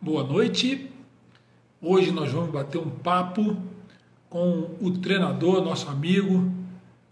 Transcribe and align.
Boa 0.00 0.22
noite. 0.22 0.88
Hoje 1.82 2.12
nós 2.12 2.30
vamos 2.30 2.50
bater 2.50 2.78
um 2.78 2.88
papo 2.88 3.56
com 4.30 4.70
o 4.80 4.92
treinador, 4.92 5.60
nosso 5.60 5.88
amigo 5.88 6.52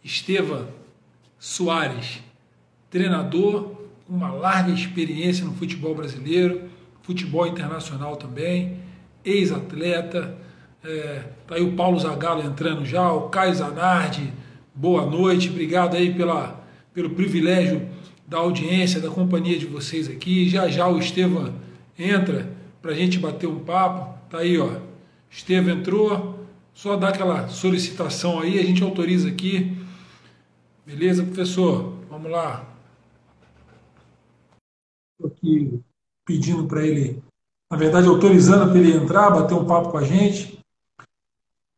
Estevam 0.04 0.68
Soares, 1.36 2.22
treinador 2.88 3.74
com 4.06 4.14
uma 4.14 4.30
larga 4.30 4.70
experiência 4.70 5.44
no 5.44 5.52
futebol 5.52 5.96
brasileiro, 5.96 6.70
futebol 7.02 7.44
internacional 7.44 8.14
também, 8.14 8.78
ex-atleta. 9.24 10.38
É, 10.84 11.24
tá 11.44 11.56
aí 11.56 11.62
o 11.62 11.74
Paulo 11.74 11.98
Zagallo 11.98 12.46
entrando 12.46 12.86
já, 12.86 13.12
o 13.12 13.28
Caio 13.30 13.52
Zanardi, 13.52 14.32
boa 14.72 15.04
noite, 15.04 15.50
obrigado 15.50 15.96
aí 15.96 16.14
pela, 16.14 16.64
pelo 16.94 17.10
privilégio 17.10 17.88
da 18.28 18.38
audiência, 18.38 19.00
da 19.00 19.10
companhia 19.10 19.58
de 19.58 19.66
vocês 19.66 20.08
aqui. 20.08 20.48
Já 20.48 20.68
já 20.68 20.86
o 20.86 21.00
Estevam 21.00 21.52
entra 21.98 22.54
para 22.86 22.94
a 22.94 22.96
gente 22.96 23.18
bater 23.18 23.48
um 23.48 23.58
papo. 23.58 24.16
Tá 24.30 24.38
aí, 24.38 24.56
ó. 24.60 24.80
Estevam 25.28 25.72
entrou, 25.72 26.38
só 26.72 26.94
dá 26.94 27.08
aquela 27.08 27.48
solicitação 27.48 28.38
aí, 28.38 28.60
a 28.60 28.62
gente 28.62 28.80
autoriza 28.80 29.28
aqui. 29.28 29.76
Beleza, 30.86 31.24
professor? 31.24 31.94
Vamos 32.08 32.30
lá. 32.30 32.64
Estou 35.18 35.36
aqui 35.36 35.80
pedindo 36.24 36.68
para 36.68 36.86
ele, 36.86 37.20
na 37.68 37.76
verdade, 37.76 38.06
autorizando 38.06 38.70
para 38.70 38.78
ele 38.78 38.92
entrar, 38.92 39.30
bater 39.30 39.54
um 39.54 39.66
papo 39.66 39.90
com 39.90 39.98
a 39.98 40.04
gente. 40.04 40.60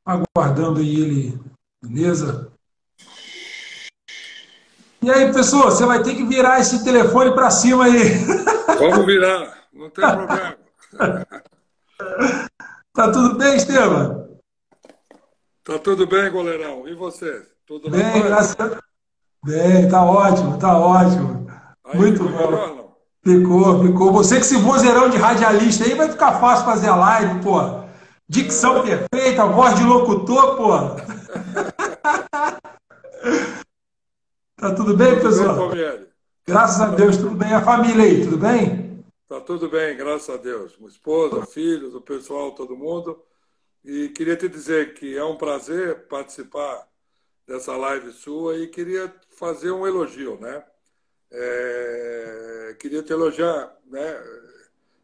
Aguardando 0.04 0.80
aí 0.80 0.94
ele, 0.94 1.40
beleza? 1.82 2.52
E 5.00 5.10
aí, 5.10 5.24
professor, 5.24 5.64
você 5.64 5.86
vai 5.86 6.02
ter 6.02 6.14
que 6.14 6.24
virar 6.24 6.60
esse 6.60 6.84
telefone 6.84 7.32
para 7.32 7.50
cima 7.50 7.86
aí. 7.86 8.24
Vamos 8.78 9.06
virar, 9.06 9.68
não 9.72 9.88
tem 9.88 10.04
problema. 10.04 10.67
tá 12.94 13.12
tudo 13.12 13.36
bem, 13.36 13.56
Estevam? 13.56 14.28
Tá 15.64 15.78
tudo 15.78 16.06
bem, 16.06 16.30
goleirão. 16.30 16.88
E 16.88 16.94
você? 16.94 17.46
Tudo 17.66 17.90
bem? 17.90 18.22
Graças 18.22 18.56
a... 18.58 18.78
Bem, 19.44 19.86
tá 19.88 20.02
ótimo, 20.02 20.58
tá 20.58 20.78
ótimo. 20.78 21.46
Aí 21.84 21.96
Muito 21.96 22.24
bom. 22.24 22.28
Melhor, 22.28 22.96
ficou, 23.22 23.84
ficou. 23.84 24.12
Você 24.12 24.36
que 24.36 24.42
esse 24.42 24.56
vozeirão 24.56 25.10
de 25.10 25.16
radialista 25.16 25.84
aí 25.84 25.94
vai 25.94 26.08
ficar 26.08 26.40
fácil 26.40 26.64
fazer 26.64 26.88
a 26.88 26.96
live, 26.96 27.40
pô. 27.42 27.60
Dicção 28.28 28.82
perfeita, 28.82 29.46
voz 29.46 29.76
de 29.76 29.84
locutor, 29.84 30.56
pô. 30.56 30.72
Tá 34.58 34.74
tudo 34.74 34.96
bem, 34.96 35.14
tudo 35.14 35.22
pessoal? 35.22 35.70
Bem, 35.70 36.08
graças 36.44 36.80
a 36.80 36.88
Deus, 36.88 37.16
tudo 37.16 37.36
bem. 37.36 37.52
A 37.52 37.62
família 37.62 38.04
aí, 38.04 38.24
tudo 38.24 38.38
bem? 38.38 38.87
Tá 39.28 39.42
tudo 39.42 39.68
bem, 39.68 39.94
graças 39.94 40.30
a 40.30 40.38
Deus. 40.38 40.78
Esposa, 40.88 41.44
filhos, 41.44 41.94
o 41.94 42.00
pessoal, 42.00 42.54
todo 42.54 42.74
mundo. 42.74 43.22
E 43.84 44.08
queria 44.10 44.36
te 44.36 44.48
dizer 44.48 44.94
que 44.94 45.16
é 45.18 45.24
um 45.24 45.36
prazer 45.36 46.08
participar 46.08 46.88
dessa 47.46 47.76
live 47.76 48.10
sua 48.12 48.56
e 48.58 48.68
queria 48.68 49.14
fazer 49.36 49.70
um 49.70 49.86
elogio, 49.86 50.40
né? 50.40 50.64
É... 51.30 52.76
queria 52.80 53.02
te 53.02 53.12
elogiar, 53.12 53.76
né? 53.86 54.00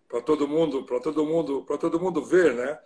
Para 0.09 0.23
todo 0.23 0.49
mundo, 0.49 0.87
para 0.87 1.01
todo 1.01 1.27
mundo, 1.27 1.65
para 1.67 1.77
todo 1.79 2.01
mundo 2.01 2.25
ver, 2.25 2.55
né? 2.55 2.81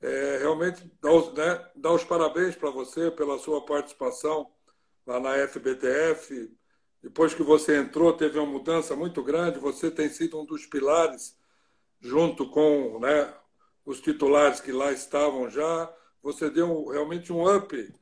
É, 0.00 0.38
realmente 0.38 0.88
dar 1.00 1.12
os, 1.12 1.32
né, 1.34 1.70
dar 1.74 1.92
os 1.92 2.04
parabéns 2.04 2.54
para 2.54 2.70
você 2.70 3.10
pela 3.10 3.38
sua 3.38 3.64
participação 3.64 4.52
lá 5.06 5.18
na 5.20 5.34
FBTF. 5.48 6.56
Depois 7.06 7.32
que 7.32 7.42
você 7.44 7.76
entrou, 7.76 8.12
teve 8.12 8.36
uma 8.36 8.50
mudança 8.50 8.96
muito 8.96 9.22
grande. 9.22 9.60
Você 9.60 9.92
tem 9.92 10.08
sido 10.08 10.40
um 10.40 10.44
dos 10.44 10.66
pilares, 10.66 11.38
junto 12.00 12.50
com 12.50 12.98
né, 12.98 13.32
os 13.84 14.00
titulares 14.00 14.58
que 14.58 14.72
lá 14.72 14.90
estavam 14.90 15.48
já. 15.48 15.88
Você 16.20 16.50
deu 16.50 16.88
realmente 16.88 17.32
um 17.32 17.48
up 17.48 17.94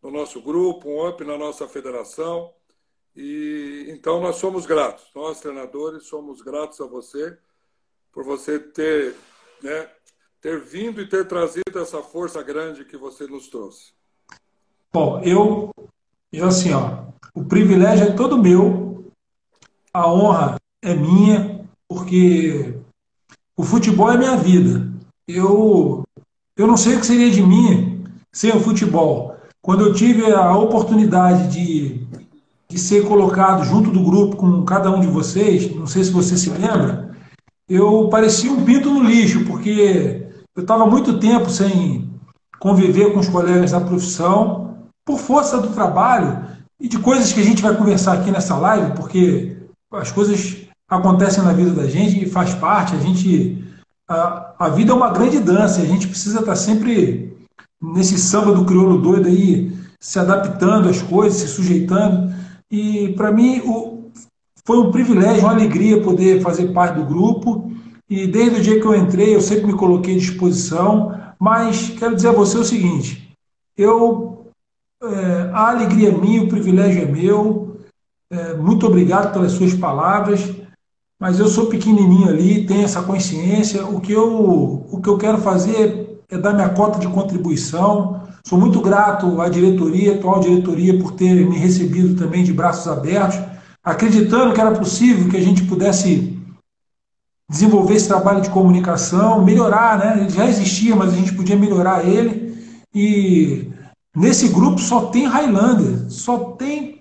no 0.00 0.12
nosso 0.12 0.40
grupo, 0.40 0.88
um 0.88 1.08
up 1.08 1.24
na 1.24 1.36
nossa 1.36 1.66
federação. 1.66 2.54
E 3.16 3.86
então 3.88 4.20
nós 4.20 4.36
somos 4.36 4.64
gratos, 4.64 5.10
nós 5.12 5.40
treinadores 5.40 6.04
somos 6.04 6.40
gratos 6.40 6.80
a 6.80 6.86
você 6.86 7.36
por 8.12 8.22
você 8.22 8.60
ter, 8.60 9.16
né, 9.60 9.90
ter 10.40 10.60
vindo 10.60 11.00
e 11.00 11.08
ter 11.08 11.26
trazido 11.26 11.80
essa 11.80 12.00
força 12.00 12.40
grande 12.44 12.84
que 12.84 12.96
você 12.96 13.26
nos 13.26 13.48
trouxe. 13.48 13.92
Bom, 14.92 15.20
eu 15.24 15.68
eu 16.32 16.46
assim, 16.46 16.72
ó, 16.72 17.10
o 17.34 17.44
privilégio 17.44 18.06
é 18.06 18.12
todo 18.12 18.38
meu, 18.38 19.04
a 19.92 20.10
honra 20.10 20.56
é 20.82 20.94
minha, 20.94 21.60
porque 21.88 22.74
o 23.56 23.62
futebol 23.62 24.10
é 24.10 24.18
minha 24.18 24.36
vida. 24.36 24.90
Eu, 25.26 26.02
eu 26.56 26.66
não 26.66 26.76
sei 26.76 26.96
o 26.96 27.00
que 27.00 27.06
seria 27.06 27.30
de 27.30 27.42
mim 27.42 28.04
sem 28.32 28.50
o 28.50 28.60
futebol. 28.60 29.36
Quando 29.60 29.84
eu 29.84 29.94
tive 29.94 30.30
a 30.32 30.56
oportunidade 30.56 31.52
de, 31.52 32.06
de 32.68 32.78
ser 32.78 33.06
colocado 33.06 33.64
junto 33.64 33.90
do 33.90 34.02
grupo 34.02 34.36
com 34.36 34.64
cada 34.64 34.90
um 34.90 35.00
de 35.00 35.06
vocês, 35.06 35.74
não 35.74 35.86
sei 35.86 36.04
se 36.04 36.10
você 36.10 36.36
se 36.36 36.50
lembra, 36.50 37.14
eu 37.68 38.08
parecia 38.10 38.50
um 38.50 38.64
pinto 38.64 38.90
no 38.90 39.02
lixo, 39.02 39.44
porque 39.44 40.26
eu 40.54 40.62
estava 40.62 40.84
muito 40.84 41.18
tempo 41.18 41.48
sem 41.48 42.10
conviver 42.58 43.12
com 43.12 43.20
os 43.20 43.28
colegas 43.28 43.70
da 43.70 43.80
profissão 43.80 44.88
por 45.04 45.18
força 45.18 45.60
do 45.60 45.72
trabalho 45.72 46.51
e 46.82 46.88
de 46.88 46.98
coisas 46.98 47.32
que 47.32 47.40
a 47.40 47.44
gente 47.44 47.62
vai 47.62 47.76
conversar 47.76 48.14
aqui 48.14 48.32
nessa 48.32 48.56
live, 48.56 48.96
porque 48.96 49.56
as 49.92 50.10
coisas 50.10 50.56
acontecem 50.90 51.44
na 51.44 51.52
vida 51.52 51.70
da 51.70 51.86
gente 51.86 52.24
e 52.24 52.28
faz 52.28 52.52
parte, 52.54 52.96
a 52.96 52.98
gente 52.98 53.64
a, 54.10 54.52
a 54.58 54.68
vida 54.68 54.90
é 54.90 54.94
uma 54.94 55.10
grande 55.10 55.38
dança, 55.38 55.80
a 55.80 55.84
gente 55.84 56.08
precisa 56.08 56.40
estar 56.40 56.56
sempre 56.56 57.32
nesse 57.80 58.18
samba 58.18 58.52
do 58.52 58.64
crioulo 58.64 58.98
doido 58.98 59.28
aí, 59.28 59.72
se 60.00 60.18
adaptando 60.18 60.88
às 60.88 61.00
coisas, 61.00 61.40
se 61.40 61.48
sujeitando. 61.48 62.34
E 62.68 63.10
para 63.10 63.30
mim 63.30 63.60
o, 63.64 64.10
foi 64.66 64.78
um 64.78 64.90
privilégio, 64.90 65.44
uma 65.44 65.52
alegria 65.52 66.02
poder 66.02 66.42
fazer 66.42 66.72
parte 66.72 66.96
do 66.96 67.06
grupo. 67.06 67.70
E 68.10 68.26
desde 68.26 68.58
o 68.58 68.62
dia 68.62 68.80
que 68.80 68.86
eu 68.86 68.94
entrei, 68.94 69.34
eu 69.34 69.40
sempre 69.40 69.66
me 69.66 69.74
coloquei 69.76 70.16
à 70.16 70.18
disposição. 70.18 71.16
Mas 71.38 71.90
quero 71.90 72.16
dizer 72.16 72.28
a 72.28 72.32
você 72.32 72.58
o 72.58 72.64
seguinte: 72.64 73.32
eu 73.76 74.31
é, 75.02 75.50
a 75.52 75.70
alegria 75.70 76.10
é 76.10 76.12
minha, 76.12 76.42
o 76.42 76.48
privilégio 76.48 77.02
é 77.02 77.06
meu. 77.06 77.76
É, 78.30 78.54
muito 78.54 78.86
obrigado 78.86 79.32
pelas 79.32 79.52
suas 79.52 79.74
palavras. 79.74 80.50
Mas 81.20 81.38
eu 81.38 81.48
sou 81.48 81.66
pequenininho 81.66 82.28
ali, 82.28 82.66
tenho 82.66 82.84
essa 82.84 83.02
consciência. 83.02 83.86
O 83.86 84.00
que 84.00 84.12
eu, 84.12 84.86
o 84.90 85.00
que 85.00 85.08
eu 85.08 85.18
quero 85.18 85.38
fazer 85.38 86.20
é 86.28 86.38
dar 86.38 86.52
minha 86.52 86.70
cota 86.70 86.98
de 86.98 87.08
contribuição. 87.08 88.22
Sou 88.44 88.58
muito 88.58 88.80
grato 88.80 89.40
à 89.40 89.48
diretoria, 89.48 90.12
à 90.12 90.14
atual 90.16 90.40
diretoria, 90.40 90.98
por 90.98 91.12
ter 91.12 91.48
me 91.48 91.56
recebido 91.56 92.18
também 92.18 92.42
de 92.42 92.52
braços 92.52 92.88
abertos, 92.88 93.38
acreditando 93.84 94.52
que 94.52 94.60
era 94.60 94.72
possível 94.72 95.28
que 95.28 95.36
a 95.36 95.40
gente 95.40 95.62
pudesse 95.64 96.36
desenvolver 97.48 97.94
esse 97.94 98.08
trabalho 98.08 98.40
de 98.40 98.50
comunicação, 98.50 99.44
melhorar, 99.44 99.98
né? 99.98 100.22
Ele 100.22 100.30
já 100.30 100.46
existia, 100.46 100.96
mas 100.96 101.12
a 101.12 101.16
gente 101.16 101.34
podia 101.34 101.56
melhorar 101.56 102.04
ele. 102.04 102.52
E 102.92 103.71
Nesse 104.14 104.48
grupo 104.48 104.78
só 104.78 105.06
tem 105.06 105.26
Highlander, 105.26 106.10
só 106.10 106.38
tem 106.38 107.00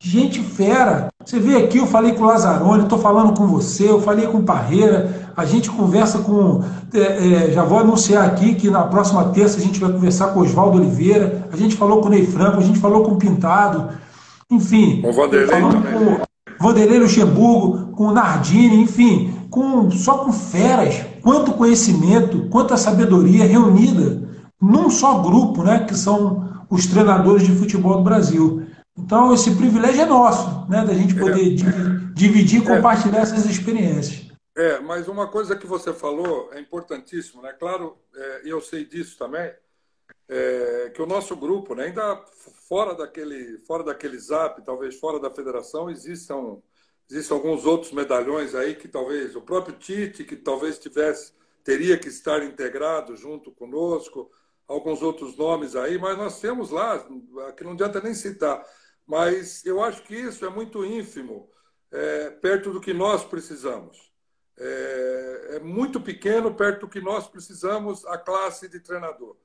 gente 0.00 0.40
fera. 0.40 1.08
Você 1.24 1.38
vê 1.38 1.56
aqui, 1.56 1.78
eu 1.78 1.86
falei 1.86 2.12
com 2.12 2.22
o 2.22 2.26
Lazzaroni, 2.26 2.84
estou 2.84 2.98
falando 2.98 3.36
com 3.36 3.46
você, 3.46 3.88
eu 3.88 4.00
falei 4.00 4.26
com 4.26 4.38
o 4.38 4.42
Parreira, 4.42 5.32
a 5.36 5.44
gente 5.44 5.70
conversa 5.70 6.18
com. 6.20 6.62
É, 6.92 7.48
é, 7.48 7.52
já 7.52 7.64
vou 7.64 7.78
anunciar 7.78 8.24
aqui 8.24 8.54
que 8.54 8.70
na 8.70 8.82
próxima 8.84 9.24
terça 9.26 9.58
a 9.58 9.60
gente 9.60 9.78
vai 9.78 9.92
conversar 9.92 10.28
com 10.28 10.40
o 10.40 10.42
Oswaldo 10.42 10.78
Oliveira, 10.78 11.48
a 11.52 11.56
gente 11.56 11.76
falou 11.76 12.00
com 12.00 12.06
o 12.06 12.10
Ney 12.10 12.26
Franco, 12.26 12.58
a 12.58 12.62
gente 12.62 12.78
falou 12.78 13.04
com 13.04 13.12
o 13.12 13.18
Pintado, 13.18 13.90
enfim. 14.50 15.02
Com 15.02 15.10
o 15.10 15.12
Vanderlei 15.12 15.60
também. 15.60 15.82
Com 15.82 16.64
o 16.64 16.68
Vanderlei 16.68 16.98
Luxemburgo, 16.98 17.92
com 17.92 18.06
o 18.06 18.12
Nardini, 18.12 18.82
enfim, 18.82 19.34
com, 19.50 19.90
só 19.90 20.18
com 20.18 20.32
feras. 20.32 21.04
Quanto 21.22 21.52
conhecimento, 21.52 22.48
quanta 22.48 22.76
sabedoria 22.76 23.44
reunida 23.44 24.28
num 24.60 24.90
só 24.90 25.18
grupo, 25.18 25.62
né, 25.62 25.80
que 25.80 25.94
são 25.94 26.47
os 26.70 26.86
treinadores 26.86 27.46
de 27.46 27.54
futebol 27.54 27.96
do 27.96 28.02
Brasil. 28.02 28.66
Então, 28.96 29.32
esse 29.32 29.54
privilégio 29.54 30.02
é 30.02 30.06
nosso, 30.06 30.68
né, 30.68 30.84
da 30.84 30.92
gente 30.92 31.14
poder 31.14 31.52
é, 31.52 32.14
dividir 32.14 32.60
e 32.60 32.64
é. 32.64 32.66
compartilhar 32.66 33.20
essas 33.20 33.46
experiências. 33.46 34.28
É, 34.56 34.80
mas 34.80 35.06
uma 35.06 35.28
coisa 35.28 35.54
que 35.54 35.66
você 35.66 35.92
falou 35.92 36.52
é 36.52 36.60
importantíssimo, 36.60 37.40
né? 37.40 37.52
Claro, 37.52 37.96
é, 38.14 38.42
eu 38.44 38.60
sei 38.60 38.84
disso 38.84 39.16
também, 39.16 39.52
é, 40.28 40.90
que 40.92 41.00
o 41.00 41.06
nosso 41.06 41.36
grupo, 41.36 41.76
né, 41.76 41.84
ainda 41.84 42.24
fora 42.68 42.92
daquele, 42.94 43.58
fora 43.58 43.84
daquele 43.84 44.18
zap, 44.18 44.60
talvez 44.62 44.96
fora 44.98 45.20
da 45.20 45.30
federação, 45.30 45.88
existam, 45.88 46.58
existem 47.08 47.36
alguns 47.36 47.64
outros 47.64 47.92
medalhões 47.92 48.54
aí 48.54 48.74
que 48.74 48.88
talvez 48.88 49.36
o 49.36 49.40
próprio 49.40 49.76
Tite, 49.76 50.24
que 50.24 50.34
talvez 50.34 50.76
tivesse, 50.76 51.32
teria 51.62 51.96
que 51.96 52.08
estar 52.08 52.42
integrado 52.42 53.16
junto 53.16 53.52
conosco, 53.52 54.28
alguns 54.68 55.02
outros 55.02 55.36
nomes 55.36 55.74
aí, 55.74 55.98
mas 55.98 56.16
nós 56.18 56.40
temos 56.40 56.70
lá, 56.70 57.04
que 57.56 57.64
não 57.64 57.72
adianta 57.72 58.00
nem 58.00 58.14
citar. 58.14 58.64
Mas 59.06 59.64
eu 59.64 59.82
acho 59.82 60.02
que 60.02 60.14
isso 60.14 60.44
é 60.44 60.50
muito 60.50 60.84
ínfimo, 60.84 61.50
é, 61.90 62.30
perto 62.30 62.70
do 62.72 62.80
que 62.80 62.92
nós 62.92 63.24
precisamos. 63.24 64.08
é, 64.58 65.56
é, 65.56 65.60
muito 65.60 66.00
pequeno 66.00 66.54
perto 66.54 66.80
do 66.82 66.88
que 66.88 67.00
nós 67.00 67.28
precisamos, 67.28 68.04
a 68.06 68.18
classe 68.18 68.68
de 68.68 68.80
treinador. 68.80 69.36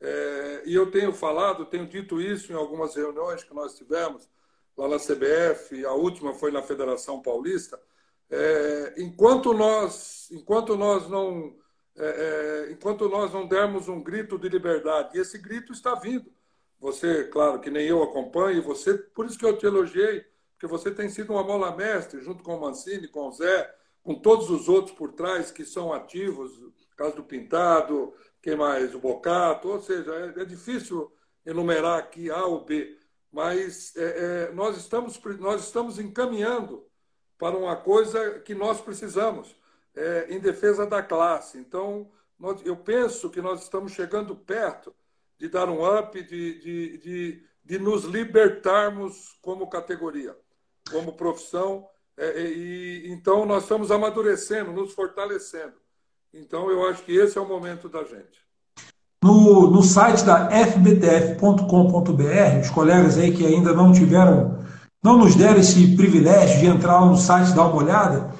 É, 0.00 0.62
e 0.64 0.74
eu 0.74 0.90
tenho 0.90 1.12
falado, 1.12 1.66
tenho 1.66 1.86
dito 1.86 2.20
isso 2.20 2.52
em 2.52 2.56
algumas 2.56 2.94
reuniões 2.94 3.44
que 3.44 3.52
nós 3.54 3.74
tivemos 3.74 4.28
lá 4.76 4.88
na 4.88 4.96
CBF, 4.98 5.84
a 5.84 5.92
última 5.92 6.32
foi 6.34 6.50
na 6.50 6.62
Federação 6.62 7.20
Paulista. 7.20 7.78
É, 8.30 8.94
enquanto 8.98 9.52
nós, 9.52 10.28
enquanto 10.30 10.76
nós 10.76 11.08
não, 11.08 11.56
é, 12.00 12.68
é, 12.68 12.72
enquanto 12.72 13.08
nós 13.08 13.32
não 13.32 13.46
dermos 13.46 13.88
um 13.88 14.02
grito 14.02 14.38
de 14.38 14.48
liberdade, 14.48 15.16
e 15.16 15.20
esse 15.20 15.38
grito 15.38 15.72
está 15.72 15.94
vindo. 15.94 16.32
Você, 16.78 17.24
claro, 17.24 17.60
que 17.60 17.70
nem 17.70 17.86
eu 17.86 18.02
acompanho, 18.02 18.62
você, 18.62 18.94
por 18.94 19.26
isso 19.26 19.38
que 19.38 19.44
eu 19.44 19.56
te 19.56 19.66
elogiei, 19.66 20.24
porque 20.52 20.66
você 20.66 20.90
tem 20.90 21.08
sido 21.08 21.32
uma 21.32 21.42
mola 21.42 21.76
mestre, 21.76 22.22
junto 22.22 22.42
com 22.42 22.56
o 22.56 22.60
Mancini, 22.60 23.06
com 23.06 23.28
o 23.28 23.32
Zé, 23.32 23.74
com 24.02 24.14
todos 24.14 24.50
os 24.50 24.68
outros 24.68 24.96
por 24.96 25.12
trás 25.12 25.50
que 25.50 25.64
são 25.64 25.92
ativos, 25.92 26.50
caso 26.96 27.16
do 27.16 27.24
Pintado, 27.24 28.12
quem 28.42 28.56
mais? 28.56 28.94
O 28.94 28.98
Bocato, 28.98 29.68
ou 29.68 29.80
seja, 29.80 30.12
é, 30.14 30.42
é 30.42 30.44
difícil 30.44 31.10
enumerar 31.44 31.98
aqui 31.98 32.30
A 32.30 32.44
ou 32.44 32.64
B, 32.64 32.98
mas 33.32 33.94
é, 33.96 34.02
é, 34.48 34.52
nós, 34.52 34.76
estamos, 34.76 35.20
nós 35.38 35.64
estamos 35.64 35.98
encaminhando 35.98 36.86
para 37.38 37.56
uma 37.56 37.76
coisa 37.76 38.40
que 38.40 38.54
nós 38.54 38.80
precisamos, 38.80 39.56
é, 39.94 40.26
em 40.30 40.38
defesa 40.38 40.86
da 40.86 41.02
classe. 41.02 41.58
Então, 41.58 42.08
nós, 42.38 42.60
eu 42.64 42.76
penso 42.76 43.30
que 43.30 43.40
nós 43.40 43.62
estamos 43.62 43.92
chegando 43.92 44.34
perto 44.34 44.94
de 45.38 45.48
dar 45.48 45.68
um 45.68 45.98
up, 45.98 46.22
de, 46.22 46.60
de, 46.60 46.98
de, 46.98 47.42
de 47.64 47.78
nos 47.78 48.04
libertarmos 48.04 49.38
como 49.42 49.68
categoria, 49.68 50.36
como 50.90 51.12
profissão. 51.12 51.86
É, 52.16 52.40
e, 52.40 53.10
então, 53.10 53.46
nós 53.46 53.64
estamos 53.64 53.90
amadurecendo, 53.90 54.72
nos 54.72 54.92
fortalecendo. 54.92 55.74
Então, 56.32 56.70
eu 56.70 56.86
acho 56.88 57.02
que 57.02 57.16
esse 57.16 57.36
é 57.36 57.40
o 57.40 57.48
momento 57.48 57.88
da 57.88 58.04
gente. 58.04 58.40
No, 59.22 59.70
no 59.70 59.82
site 59.82 60.24
da 60.24 60.48
fbtf.com.br, 60.48 62.60
os 62.62 62.70
colegas 62.70 63.18
aí 63.18 63.32
que 63.32 63.44
ainda 63.44 63.74
não 63.74 63.92
tiveram, 63.92 64.58
não 65.02 65.18
nos 65.18 65.34
deram 65.34 65.60
esse 65.60 65.94
privilégio 65.94 66.60
de 66.60 66.66
entrar 66.66 67.04
no 67.04 67.16
site 67.16 67.50
e 67.50 67.54
dar 67.54 67.66
uma 67.66 67.82
olhada, 67.82 68.32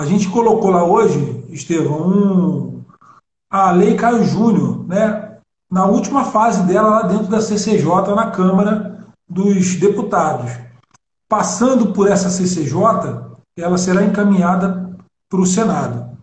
a 0.00 0.06
gente 0.06 0.30
colocou 0.30 0.70
lá 0.70 0.82
hoje, 0.82 1.44
Estevão, 1.50 2.08
um, 2.08 2.82
a 3.50 3.70
Lei 3.70 3.94
Caio 3.96 4.24
Júnior, 4.24 4.82
né, 4.88 5.36
na 5.70 5.84
última 5.84 6.24
fase 6.24 6.62
dela 6.62 6.88
lá 6.88 7.02
dentro 7.02 7.26
da 7.26 7.42
CCJ, 7.42 8.14
na 8.16 8.30
Câmara 8.30 9.04
dos 9.28 9.76
Deputados. 9.76 10.52
Passando 11.28 11.92
por 11.92 12.08
essa 12.08 12.30
CCJ, 12.30 12.80
ela 13.58 13.76
será 13.76 14.02
encaminhada 14.02 14.90
para 15.28 15.40
o 15.40 15.46
Senado. 15.46 16.16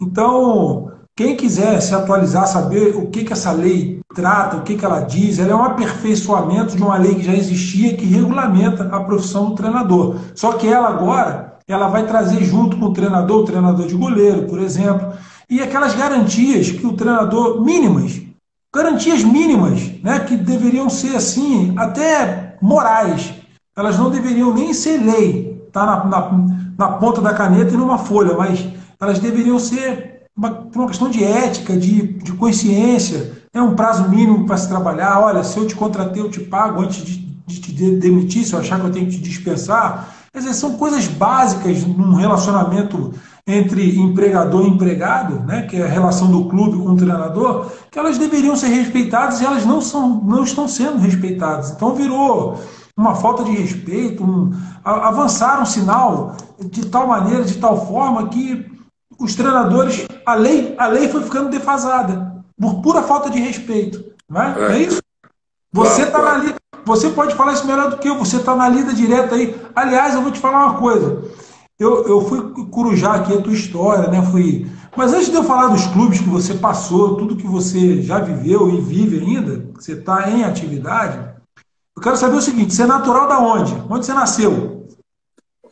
Então, 0.00 0.92
quem 1.16 1.36
quiser 1.36 1.80
se 1.80 1.96
atualizar, 1.96 2.46
saber 2.46 2.94
o 2.94 3.08
que, 3.08 3.24
que 3.24 3.32
essa 3.32 3.50
lei 3.50 3.98
trata, 4.14 4.58
o 4.58 4.62
que, 4.62 4.76
que 4.76 4.84
ela 4.84 5.00
diz, 5.00 5.40
ela 5.40 5.50
é 5.50 5.54
um 5.54 5.64
aperfeiçoamento 5.64 6.76
de 6.76 6.82
uma 6.82 6.96
lei 6.96 7.16
que 7.16 7.24
já 7.24 7.34
existia 7.34 7.96
que 7.96 8.04
regulamenta 8.04 8.84
a 8.84 9.02
profissão 9.02 9.46
do 9.46 9.56
treinador. 9.56 10.14
Só 10.32 10.52
que 10.52 10.68
ela 10.68 10.88
agora 10.88 11.45
ela 11.68 11.88
vai 11.88 12.06
trazer 12.06 12.44
junto 12.44 12.76
com 12.76 12.86
o 12.86 12.92
treinador, 12.92 13.40
o 13.40 13.44
treinador 13.44 13.86
de 13.86 13.94
goleiro, 13.94 14.44
por 14.44 14.60
exemplo, 14.60 15.12
e 15.48 15.60
aquelas 15.60 15.94
garantias 15.94 16.70
que 16.70 16.86
o 16.86 16.92
treinador 16.92 17.64
mínimas, 17.64 18.20
garantias 18.74 19.24
mínimas, 19.24 19.80
né, 20.02 20.20
que 20.20 20.36
deveriam 20.36 20.88
ser 20.88 21.16
assim, 21.16 21.74
até 21.76 22.56
morais. 22.60 23.32
Elas 23.76 23.98
não 23.98 24.10
deveriam 24.10 24.54
nem 24.54 24.72
ser 24.72 24.98
lei, 24.98 25.68
tá 25.72 25.84
na, 25.84 26.04
na, 26.04 26.32
na 26.78 26.88
ponta 26.92 27.20
da 27.20 27.34
caneta 27.34 27.74
e 27.74 27.76
numa 27.76 27.98
folha, 27.98 28.36
mas 28.36 28.64
elas 29.00 29.18
deveriam 29.18 29.58
ser 29.58 30.22
uma, 30.36 30.68
uma 30.74 30.86
questão 30.86 31.10
de 31.10 31.24
ética, 31.24 31.76
de, 31.76 32.14
de 32.18 32.32
consciência, 32.32 33.36
é 33.52 33.60
um 33.60 33.74
prazo 33.74 34.08
mínimo 34.08 34.44
para 34.46 34.56
se 34.56 34.68
trabalhar. 34.68 35.20
Olha, 35.20 35.42
se 35.42 35.56
eu 35.56 35.66
te 35.66 35.74
contratei, 35.74 36.22
eu 36.22 36.30
te 36.30 36.40
pago 36.40 36.82
antes 36.82 37.04
de, 37.04 37.18
de 37.46 37.60
te 37.60 37.72
demitir, 37.72 38.44
se 38.44 38.52
eu 38.52 38.60
achar 38.60 38.78
que 38.78 38.86
eu 38.86 38.92
tenho 38.92 39.06
que 39.06 39.12
te 39.12 39.22
dispensar. 39.22 40.15
Quer 40.36 40.40
dizer, 40.40 40.52
são 40.52 40.76
coisas 40.76 41.06
básicas 41.06 41.82
num 41.82 42.12
relacionamento 42.12 43.14
entre 43.46 43.98
empregador 43.98 44.66
e 44.66 44.68
empregado, 44.68 45.40
né, 45.46 45.62
que 45.62 45.78
é 45.78 45.82
a 45.82 45.88
relação 45.88 46.30
do 46.30 46.44
clube 46.44 46.76
com 46.76 46.90
o 46.90 46.96
treinador, 46.96 47.72
que 47.90 47.98
elas 47.98 48.18
deveriam 48.18 48.54
ser 48.54 48.66
respeitadas 48.66 49.40
e 49.40 49.46
elas 49.46 49.64
não, 49.64 49.80
são, 49.80 50.22
não 50.22 50.44
estão 50.44 50.68
sendo 50.68 50.98
respeitadas. 50.98 51.70
Então 51.70 51.94
virou 51.94 52.60
uma 52.94 53.14
falta 53.14 53.44
de 53.44 53.52
respeito, 53.52 54.22
um, 54.22 54.52
avançar 54.84 55.62
um 55.62 55.64
sinal 55.64 56.36
de 56.60 56.84
tal 56.84 57.06
maneira, 57.06 57.42
de 57.42 57.56
tal 57.56 57.86
forma 57.86 58.28
que 58.28 58.70
os 59.18 59.34
treinadores, 59.34 60.06
a 60.26 60.34
lei, 60.34 60.74
a 60.76 60.86
lei 60.86 61.08
foi 61.08 61.22
ficando 61.22 61.48
defasada 61.48 62.44
por 62.60 62.82
pura 62.82 63.02
falta 63.02 63.30
de 63.30 63.40
respeito. 63.40 64.04
Não 64.28 64.42
é, 64.42 64.54
é. 64.58 64.72
é 64.72 64.78
isso? 64.82 65.00
Você 65.72 66.02
está 66.02 66.20
na 66.20 66.36
lida, 66.36 66.56
você 66.86 67.10
pode 67.10 67.34
falar 67.34 67.52
isso 67.52 67.66
melhor 67.66 67.90
do 67.90 67.98
que 67.98 68.08
eu, 68.08 68.16
você 68.16 68.36
está 68.36 68.54
na 68.54 68.68
lida 68.68 68.94
direta 68.94 69.34
aí. 69.34 69.60
Aliás, 69.74 70.14
eu 70.14 70.22
vou 70.22 70.30
te 70.30 70.38
falar 70.38 70.66
uma 70.66 70.78
coisa. 70.78 71.24
Eu, 71.76 72.06
eu 72.06 72.20
fui 72.22 72.40
corujar 72.70 73.20
aqui 73.20 73.36
a 73.36 73.42
tua 73.42 73.52
história, 73.52 74.08
né? 74.08 74.22
Fui. 74.30 74.70
Mas 74.96 75.12
antes 75.12 75.28
de 75.28 75.34
eu 75.34 75.42
falar 75.42 75.66
dos 75.66 75.84
clubes 75.88 76.20
que 76.20 76.28
você 76.28 76.54
passou, 76.54 77.16
tudo 77.16 77.36
que 77.36 77.46
você 77.46 78.00
já 78.00 78.20
viveu 78.20 78.70
e 78.70 78.80
vive 78.80 79.18
ainda, 79.18 79.68
você 79.74 79.92
está 79.92 80.30
em 80.30 80.44
atividade, 80.44 81.18
eu 81.96 82.00
quero 82.00 82.16
saber 82.16 82.36
o 82.36 82.42
seguinte: 82.42 82.72
você 82.72 82.84
é 82.84 82.86
natural 82.86 83.26
da 83.26 83.40
onde? 83.40 83.74
Onde 83.90 84.06
você 84.06 84.14
nasceu? 84.14 84.86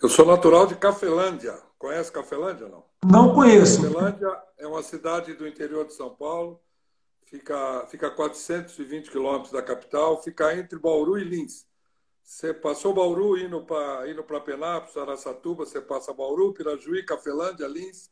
Eu 0.02 0.08
sou 0.08 0.26
natural 0.26 0.66
de 0.66 0.74
Cafelândia. 0.74 1.54
Conhece 1.78 2.10
Cafelândia 2.10 2.66
não? 2.68 2.82
Não 3.08 3.34
conheço. 3.34 3.82
Cafelândia 3.82 4.36
é 4.58 4.66
uma 4.66 4.82
cidade 4.82 5.32
do 5.34 5.46
interior 5.46 5.86
de 5.86 5.94
São 5.94 6.10
Paulo, 6.10 6.58
fica, 7.34 7.86
fica 7.88 8.06
a 8.06 8.10
420 8.10 9.10
quilômetros 9.10 9.50
da 9.50 9.60
capital, 9.60 10.22
fica 10.22 10.56
entre 10.56 10.78
Bauru 10.78 11.18
e 11.18 11.24
Lins. 11.24 11.66
Você 12.22 12.54
passou 12.54 12.94
Bauru 12.94 13.36
indo 13.36 13.60
para 13.62 14.08
indo 14.08 14.22
Penápolis, 14.22 14.96
Araçatuba, 14.96 15.66
você 15.66 15.80
passa 15.80 16.12
Bauru, 16.12 16.54
Pirajuí, 16.54 17.04
Cafelândia, 17.04 17.66
Lins, 17.66 18.08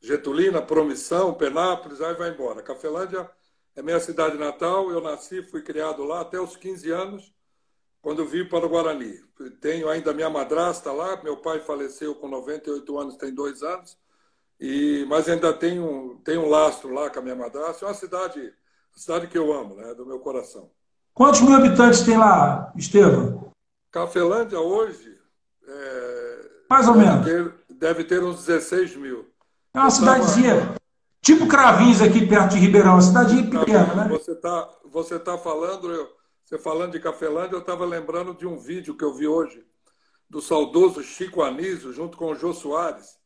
Getulina, 0.00 0.62
Promissão, 0.62 1.34
Penápolis, 1.34 2.00
aí 2.00 2.14
vai 2.14 2.30
embora. 2.30 2.62
Cafelândia 2.62 3.30
é 3.76 3.82
minha 3.82 4.00
cidade 4.00 4.38
natal, 4.38 4.90
eu 4.90 5.00
nasci, 5.00 5.42
fui 5.42 5.62
criado 5.62 6.02
lá 6.02 6.22
até 6.22 6.40
os 6.40 6.56
15 6.56 6.90
anos 6.90 7.34
quando 8.00 8.26
vim 8.26 8.46
para 8.46 8.64
o 8.64 8.68
Guarani. 8.68 9.22
Tenho 9.60 9.88
ainda 9.90 10.14
minha 10.14 10.30
madrasta 10.30 10.90
lá, 10.90 11.22
meu 11.22 11.36
pai 11.36 11.60
faleceu 11.60 12.14
com 12.14 12.28
98 12.28 12.98
anos, 12.98 13.16
tem 13.16 13.32
dois 13.32 13.62
anos, 13.62 13.98
e, 14.60 15.04
mas 15.08 15.28
ainda 15.28 15.52
tenho, 15.52 16.20
tenho 16.24 16.42
um 16.42 16.48
lastro 16.48 16.92
lá 16.92 17.10
com 17.10 17.18
a 17.18 17.22
minha 17.22 17.36
madrasta. 17.36 17.84
É 17.84 17.88
uma 17.88 17.94
cidade, 17.94 18.52
cidade 18.94 19.26
que 19.26 19.38
eu 19.38 19.52
amo, 19.52 19.74
né, 19.74 19.94
do 19.94 20.06
meu 20.06 20.18
coração. 20.18 20.70
Quantos 21.12 21.40
mil 21.40 21.54
habitantes 21.54 22.02
tem 22.02 22.16
lá, 22.16 22.72
Estevam? 22.76 23.52
Cafelândia 23.90 24.58
hoje. 24.58 25.16
É, 25.66 26.46
Mais 26.68 26.88
ou 26.88 26.94
deve 26.94 27.06
menos. 27.06 27.24
Ter, 27.24 27.54
deve 27.70 28.04
ter 28.04 28.22
uns 28.22 28.44
16 28.44 28.96
mil. 28.96 29.26
É 29.72 29.78
uma 29.78 29.86
eu 29.86 29.90
cidadezinha. 29.90 30.60
Tava... 30.60 30.74
Tipo 31.22 31.46
Cravinhos 31.48 32.02
aqui 32.02 32.26
perto 32.26 32.50
de 32.50 32.58
Ribeirão, 32.58 32.94
uma 32.94 33.00
cidadinha 33.00 33.48
pequena, 33.48 33.94
né? 33.94 34.08
Você 34.08 34.32
está 34.32 34.70
você 34.90 35.18
tá 35.18 35.38
falando. 35.38 35.90
Eu 35.90 36.08
você 36.44 36.58
falando 36.58 36.92
de 36.92 37.00
Cafelândia, 37.00 37.56
eu 37.56 37.60
estava 37.60 37.86
lembrando 37.86 38.34
de 38.34 38.46
um 38.46 38.58
vídeo 38.58 38.94
que 38.94 39.04
eu 39.04 39.14
vi 39.14 39.26
hoje 39.26 39.64
do 40.28 40.42
saudoso 40.42 41.02
Chico 41.02 41.42
Anísio 41.42 41.92
junto 41.92 42.18
com 42.18 42.26
o 42.26 42.34
Jô 42.34 42.52
Soares. 42.52 43.18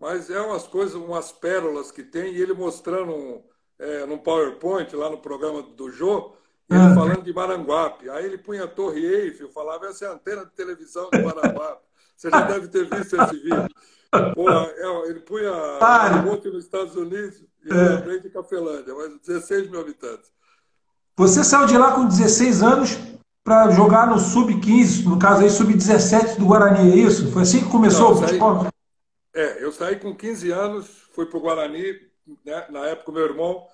Mas 0.00 0.30
é 0.30 0.40
umas 0.40 0.66
coisas, 0.66 0.94
umas 0.94 1.30
pérolas 1.30 1.92
que 1.92 2.02
tem, 2.02 2.32
e 2.32 2.40
ele 2.40 2.54
mostrando 2.54 3.12
um, 3.12 3.42
é, 3.78 4.06
num 4.06 4.16
PowerPoint 4.16 4.96
lá 4.96 5.10
no 5.10 5.18
programa 5.18 5.62
do 5.62 5.90
Jô, 5.90 6.32
ele 6.70 6.80
ah. 6.80 6.94
falando 6.94 7.22
de 7.22 7.32
Maranguape. 7.32 8.08
Aí 8.08 8.24
ele 8.24 8.38
punha 8.38 8.64
a 8.64 8.68
Torre 8.68 9.04
Eiffel, 9.04 9.50
falava 9.50 9.86
essa 9.86 10.06
é 10.06 10.08
a 10.08 10.12
antena 10.12 10.44
de 10.46 10.52
televisão 10.52 11.10
de 11.12 11.20
Maranguape. 11.20 11.82
Você 12.16 12.30
já 12.30 12.40
deve 12.42 12.68
ter 12.68 12.88
visto 12.88 13.16
esse 13.20 13.36
vídeo. 13.36 13.68
Pô, 14.34 14.50
é, 14.50 15.08
ele 15.08 15.20
punha 15.20 15.52
um 15.52 16.22
monte 16.22 16.48
nos 16.48 16.64
Estados 16.64 16.96
Unidos 16.96 17.44
e 17.64 17.70
é. 17.70 17.74
lembrei 17.74 18.20
de 18.20 18.30
Cafelândia, 18.30 18.94
mas 18.94 19.20
16 19.26 19.70
mil 19.70 19.80
habitantes. 19.80 20.30
Você 21.16 21.44
saiu 21.44 21.66
de 21.66 21.76
lá 21.76 21.92
com 21.92 22.06
16 22.06 22.62
anos 22.62 22.98
para 23.44 23.70
jogar 23.70 24.06
no 24.06 24.18
sub-15, 24.18 25.04
no 25.04 25.18
caso 25.18 25.42
aí 25.42 25.50
sub-17 25.50 26.38
do 26.38 26.46
Guarani, 26.46 26.90
é 26.90 26.96
isso? 26.96 27.30
Foi 27.30 27.42
assim 27.42 27.60
que 27.60 27.70
começou 27.70 28.10
Não, 28.10 28.12
o 28.12 28.16
futebol? 28.16 28.66
É, 29.32 29.62
eu 29.62 29.70
saí 29.70 29.98
com 29.98 30.14
15 30.14 30.50
anos, 30.50 30.88
fui 31.12 31.26
para 31.26 31.38
o 31.38 31.40
Guarani, 31.40 32.00
né? 32.44 32.66
na 32.70 32.86
época 32.86 33.12
meu 33.12 33.24
irmão 33.24 33.66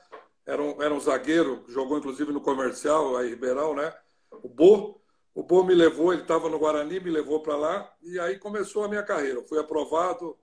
era 0.45 0.63
um, 0.63 0.83
era 0.83 0.93
um 0.93 1.01
zagueiro, 1.01 1.65
jogou 1.69 1.99
inclusive 1.99 2.33
no 2.33 2.41
comercial, 2.41 3.17
aí 3.17 3.31
Ribeirão, 3.31 3.75
né? 3.75 3.93
O 4.31 4.49
Bo, 4.49 5.01
o 5.35 5.43
Bo 5.43 5.65
me 5.65 5.75
levou, 5.75 6.13
ele 6.13 6.23
estava 6.23 6.49
no 6.49 6.59
Guarani, 6.59 7.01
me 7.01 7.11
levou 7.11 7.41
para 7.43 7.57
lá, 7.57 7.95
e 8.03 8.19
aí 8.21 8.39
começou 8.39 8.85
a 8.85 8.89
minha 8.89 9.03
carreira. 9.03 9.41
Eu 9.41 9.45
fui 9.45 9.59
aprovado 9.59 10.37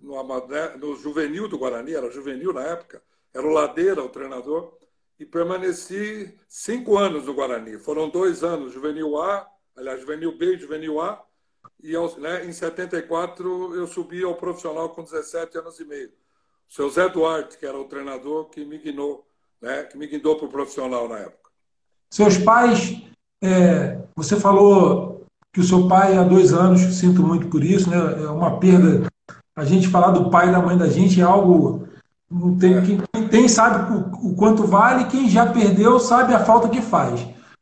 no, 0.00 0.22
né, 0.48 0.76
no 0.76 0.96
juvenil 0.96 1.46
do 1.46 1.58
Guarani, 1.58 1.94
era 1.94 2.10
juvenil 2.10 2.52
na 2.52 2.62
época, 2.62 3.02
era 3.32 3.46
o 3.46 3.50
Ladeira, 3.50 4.02
o 4.02 4.08
treinador 4.08 4.76
e 5.18 5.24
permaneci 5.24 6.36
cinco 6.48 6.98
anos 6.98 7.26
no 7.26 7.34
Guarani. 7.34 7.78
Foram 7.78 8.08
dois 8.08 8.42
anos, 8.42 8.72
juvenil 8.72 9.16
A, 9.20 9.48
aliás, 9.76 10.00
juvenil 10.00 10.36
B 10.36 10.54
e 10.54 10.58
juvenil 10.58 11.00
A, 11.00 11.23
e 11.84 11.94
aos, 11.94 12.16
né, 12.16 12.46
em 12.46 12.52
74 12.52 13.74
eu 13.74 13.86
subi 13.86 14.24
ao 14.24 14.34
profissional 14.34 14.88
com 14.88 15.04
17 15.04 15.58
anos 15.58 15.78
e 15.78 15.84
meio. 15.84 16.08
O 16.66 16.72
seu 16.72 16.88
Zé 16.88 17.10
Duarte, 17.10 17.58
que 17.58 17.66
era 17.66 17.78
o 17.78 17.84
treinador 17.84 18.46
que 18.46 18.64
me 18.64 18.78
guinou, 18.78 19.26
né, 19.60 19.82
que 19.82 19.98
me 19.98 20.06
guindou 20.06 20.36
para 20.36 20.46
o 20.46 20.50
profissional 20.50 21.06
na 21.06 21.18
época. 21.18 21.50
Seus 22.10 22.38
pais, 22.38 23.02
é, 23.42 23.98
você 24.16 24.40
falou 24.40 25.26
que 25.52 25.60
o 25.60 25.64
seu 25.64 25.86
pai 25.86 26.16
há 26.16 26.22
dois 26.22 26.54
anos, 26.54 26.80
sinto 26.80 27.22
muito 27.22 27.48
por 27.48 27.62
isso, 27.62 27.90
né, 27.90 28.24
é 28.24 28.30
uma 28.30 28.58
perda. 28.58 29.06
A 29.54 29.64
gente 29.66 29.88
falar 29.88 30.12
do 30.12 30.30
pai 30.30 30.48
e 30.48 30.52
da 30.52 30.62
mãe 30.62 30.78
da 30.78 30.88
gente 30.88 31.20
é 31.20 31.24
algo. 31.24 31.86
Não 32.30 32.56
tem, 32.56 32.78
é. 32.78 32.80
Quem 32.80 33.28
tem 33.28 33.46
sabe 33.46 33.92
o, 33.92 34.30
o, 34.30 34.34
quanto 34.34 34.66
vale, 34.66 35.04
quem 35.04 35.28
já 35.28 35.52
perdeu 35.52 36.00
sabe 36.00 36.32
a 36.32 36.44
falta 36.44 36.70
que 36.70 36.80
faz. 36.80 37.20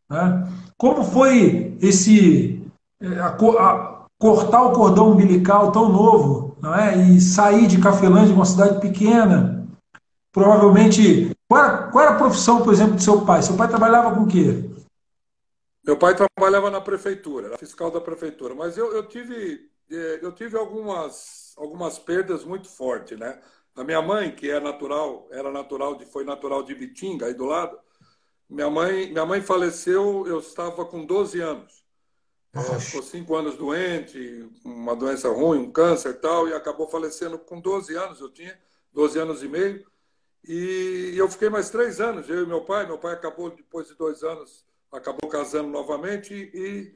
Né? 0.09 0.49
Como 0.79 1.03
foi 1.03 1.77
esse. 1.83 2.63
É, 3.01 3.19
a, 3.19 3.37
a, 3.37 4.02
cortar 4.23 4.63
o 4.63 4.73
cordão 4.73 5.11
umbilical 5.11 5.73
tão 5.73 5.89
novo 5.89 6.57
não 6.63 6.73
é? 6.73 6.97
e 6.97 7.21
sair 7.21 7.67
de 7.67 7.81
Cafelândia, 7.81 8.33
uma 8.33 8.45
cidade 8.45 8.81
pequena? 8.81 9.67
Provavelmente 10.31 11.37
qual 11.49 11.65
era, 11.65 11.91
qual 11.91 12.05
era 12.05 12.15
a 12.15 12.19
profissão, 12.19 12.63
por 12.63 12.73
exemplo, 12.73 12.95
do 12.95 13.03
seu 13.03 13.27
pai? 13.27 13.43
Seu 13.43 13.57
pai 13.57 13.69
trabalhava 13.69 14.15
com 14.15 14.23
o 14.23 14.29
quê? 14.29 14.71
Meu 15.85 15.99
pai 15.99 16.15
trabalhava 16.15 16.71
na 16.71 16.81
prefeitura, 16.81 17.49
era 17.49 17.59
fiscal 17.59 17.91
da 17.91 18.01
prefeitura, 18.01 18.55
mas 18.55 18.79
eu, 18.79 18.93
eu 18.93 19.09
tive, 19.09 19.69
é, 19.91 20.21
eu 20.23 20.31
tive 20.31 20.57
algumas, 20.57 21.53
algumas 21.59 21.99
perdas 21.99 22.45
muito 22.45 22.69
fortes, 22.69 23.19
né? 23.19 23.41
A 23.75 23.83
minha 23.83 24.01
mãe, 24.01 24.31
que 24.31 24.49
é 24.49 24.61
natural, 24.61 25.27
era 25.33 25.51
natural 25.51 25.97
de, 25.97 26.07
foi 26.07 26.25
natural 26.25 26.63
de 26.63 26.77
Bitinga, 26.77 27.27
aí 27.27 27.35
do 27.35 27.45
lado. 27.45 27.77
Minha 28.49 28.71
mãe, 28.71 29.11
minha 29.11 29.27
mãe 29.27 29.43
faleceu, 29.43 30.25
eu 30.29 30.39
estava 30.39 30.85
com 30.85 31.05
12 31.05 31.41
anos. 31.41 31.82
Ficou 32.81 33.03
cinco 33.03 33.35
anos 33.35 33.57
doente, 33.57 34.47
uma 34.63 34.95
doença 34.95 35.29
ruim, 35.31 35.59
um 35.59 35.73
câncer 35.73 36.11
e 36.11 36.15
tal, 36.15 36.47
e 36.47 36.53
acabou 36.53 36.87
falecendo 36.87 37.39
com 37.39 37.59
12 37.59 37.95
anos, 37.95 38.21
eu 38.21 38.29
tinha 38.29 38.59
12 38.93 39.19
anos 39.19 39.43
e 39.43 39.49
meio. 39.49 39.87
E 40.47 41.15
eu 41.17 41.29
fiquei 41.31 41.49
mais 41.49 41.71
três 41.71 42.01
anos, 42.01 42.29
eu 42.29 42.43
e 42.43 42.47
meu 42.47 42.63
pai. 42.63 42.87
Meu 42.87 42.99
pai 42.99 43.15
acabou, 43.15 43.51
depois 43.51 43.89
de 43.89 43.95
dois 43.95 44.23
anos, 44.23 44.67
acabou 44.91 45.31
casando 45.31 45.69
novamente 45.69 46.35
e, 46.35 46.95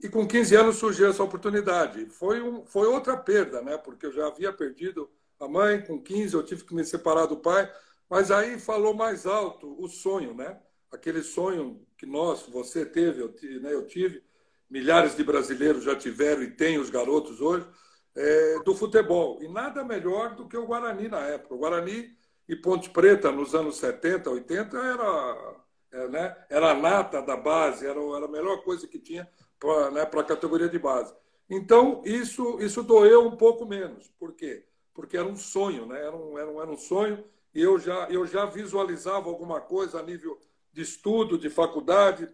e 0.00 0.08
com 0.08 0.26
15 0.26 0.56
anos 0.56 0.76
surgiu 0.76 1.08
essa 1.08 1.22
oportunidade. 1.22 2.06
Foi, 2.06 2.42
um, 2.42 2.66
foi 2.66 2.88
outra 2.88 3.16
perda, 3.16 3.62
né? 3.62 3.76
porque 3.78 4.06
eu 4.06 4.12
já 4.12 4.26
havia 4.26 4.52
perdido 4.52 5.08
a 5.38 5.46
mãe, 5.46 5.80
com 5.80 6.02
15 6.02 6.34
eu 6.34 6.42
tive 6.42 6.64
que 6.64 6.74
me 6.74 6.84
separar 6.84 7.26
do 7.26 7.36
pai, 7.36 7.70
mas 8.10 8.30
aí 8.32 8.58
falou 8.58 8.94
mais 8.94 9.26
alto 9.26 9.76
o 9.80 9.86
sonho, 9.86 10.34
né? 10.34 10.58
aquele 10.90 11.22
sonho 11.22 11.86
que 11.96 12.06
nós, 12.06 12.42
você 12.48 12.84
teve, 12.84 13.20
eu, 13.20 13.34
né, 13.60 13.72
eu 13.72 13.86
tive, 13.86 14.22
milhares 14.70 15.16
de 15.16 15.24
brasileiros 15.24 15.84
já 15.84 15.96
tiveram 15.96 16.42
e 16.42 16.50
têm 16.50 16.78
os 16.78 16.90
garotos 16.90 17.40
hoje, 17.40 17.66
é, 18.14 18.58
do 18.64 18.74
futebol. 18.74 19.42
E 19.42 19.48
nada 19.48 19.84
melhor 19.84 20.34
do 20.34 20.48
que 20.48 20.56
o 20.56 20.66
Guarani 20.66 21.08
na 21.08 21.20
época. 21.20 21.54
O 21.54 21.58
Guarani 21.58 22.10
e 22.48 22.56
Ponte 22.56 22.90
Preta, 22.90 23.30
nos 23.30 23.54
anos 23.54 23.76
70, 23.76 24.30
80, 24.30 24.76
era, 24.76 25.56
é, 25.92 26.08
né, 26.08 26.46
era 26.48 26.70
a 26.70 26.74
nata 26.74 27.22
da 27.22 27.36
base, 27.36 27.86
era, 27.86 28.00
era 28.00 28.24
a 28.24 28.30
melhor 28.30 28.62
coisa 28.62 28.86
que 28.86 28.98
tinha 28.98 29.28
para 29.58 29.90
né, 29.90 30.02
a 30.02 30.24
categoria 30.24 30.68
de 30.68 30.78
base. 30.78 31.14
Então, 31.48 32.02
isso, 32.04 32.58
isso 32.60 32.82
doeu 32.82 33.26
um 33.26 33.36
pouco 33.36 33.64
menos. 33.64 34.08
Por 34.18 34.34
quê? 34.34 34.64
Porque 34.92 35.16
era 35.16 35.26
um 35.26 35.36
sonho, 35.36 35.86
né? 35.86 35.98
era, 35.98 36.16
um, 36.16 36.38
era, 36.38 36.50
um, 36.50 36.60
era 36.60 36.70
um 36.70 36.76
sonho 36.76 37.24
e 37.54 37.62
eu 37.62 37.78
já, 37.78 38.08
eu 38.10 38.26
já 38.26 38.44
visualizava 38.44 39.28
alguma 39.28 39.60
coisa 39.60 40.00
a 40.00 40.02
nível 40.02 40.38
de 40.72 40.82
estudo, 40.82 41.38
de 41.38 41.48
faculdade, 41.48 42.28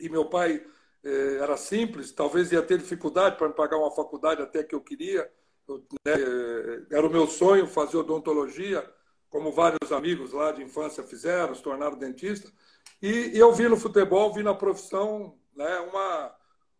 e 0.00 0.08
meu 0.08 0.24
pai 0.24 0.64
era 1.40 1.56
simples, 1.56 2.12
talvez 2.12 2.50
ia 2.50 2.62
ter 2.62 2.78
dificuldade 2.78 3.36
para 3.36 3.48
me 3.48 3.54
pagar 3.54 3.78
uma 3.78 3.90
faculdade 3.90 4.42
até 4.42 4.62
que 4.62 4.74
eu 4.74 4.80
queria. 4.80 5.30
Né, 5.68 6.12
era 6.90 7.06
o 7.06 7.10
meu 7.10 7.26
sonho 7.26 7.66
fazer 7.66 7.96
odontologia, 7.96 8.88
como 9.28 9.52
vários 9.52 9.92
amigos 9.92 10.32
lá 10.32 10.52
de 10.52 10.62
infância 10.62 11.02
fizeram, 11.02 11.54
se 11.54 11.62
tornaram 11.62 11.98
dentistas. 11.98 12.52
E, 13.00 13.30
e 13.34 13.38
eu 13.38 13.52
vi 13.52 13.68
no 13.68 13.76
futebol, 13.76 14.32
vi 14.32 14.42
na 14.42 14.54
profissão 14.54 15.38
né, 15.54 15.78
uma, 15.80 16.34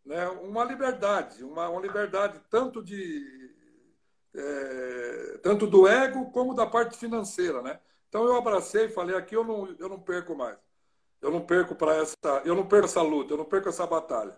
né, 0.05 0.29
uma 0.29 0.65
liberdade, 0.65 1.43
uma, 1.45 1.69
uma 1.69 1.81
liberdade 1.81 2.41
tanto 2.51 2.83
de 2.83 3.55
é, 4.35 5.39
tanto 5.43 5.67
do 5.67 5.89
ego 5.89 6.31
como 6.31 6.55
da 6.55 6.67
parte 6.67 6.97
financeira, 6.97 7.63
né? 7.63 7.81
Então 8.09 8.25
eu 8.25 8.37
abracei 8.37 8.87
e 8.87 8.91
falei 8.91 9.17
aqui 9.17 9.35
eu 9.35 9.45
não 9.45 9.75
eu 9.79 9.89
não 9.89 9.99
perco 9.99 10.35
mais, 10.35 10.59
eu 11.27 11.33
não 11.33 11.41
perco 11.41 11.75
para 11.75 11.97
essa 11.97 12.15
eu 12.45 12.55
não 12.55 12.67
perco 12.67 12.87
essa 12.87 13.03
luta, 13.03 13.33
eu 13.33 13.37
não 13.37 13.45
perco 13.45 13.69
essa 13.69 13.87
batalha. 13.87 14.37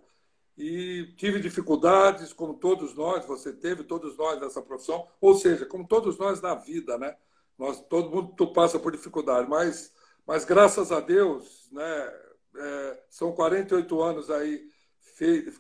E 0.56 1.12
tive 1.16 1.38
dificuldades, 1.38 2.32
como 2.32 2.54
todos 2.54 2.94
nós, 2.94 3.24
você 3.26 3.52
teve, 3.52 3.84
todos 3.84 4.16
nós 4.16 4.40
nessa 4.40 4.60
profissão, 4.60 5.06
ou 5.20 5.34
seja, 5.34 5.66
como 5.66 5.86
todos 5.86 6.18
nós 6.18 6.40
na 6.40 6.54
vida, 6.54 6.98
né? 6.98 7.14
Nós, 7.58 7.80
todo 7.88 8.10
mundo 8.10 8.52
passa 8.52 8.78
por 8.78 8.90
dificuldade, 8.90 9.48
mas, 9.48 9.92
mas 10.26 10.44
graças 10.44 10.90
a 10.90 10.98
Deus, 10.98 11.68
né, 11.70 12.12
é, 12.56 13.02
são 13.10 13.32
48 13.32 14.00
anos 14.00 14.30
aí, 14.30 14.68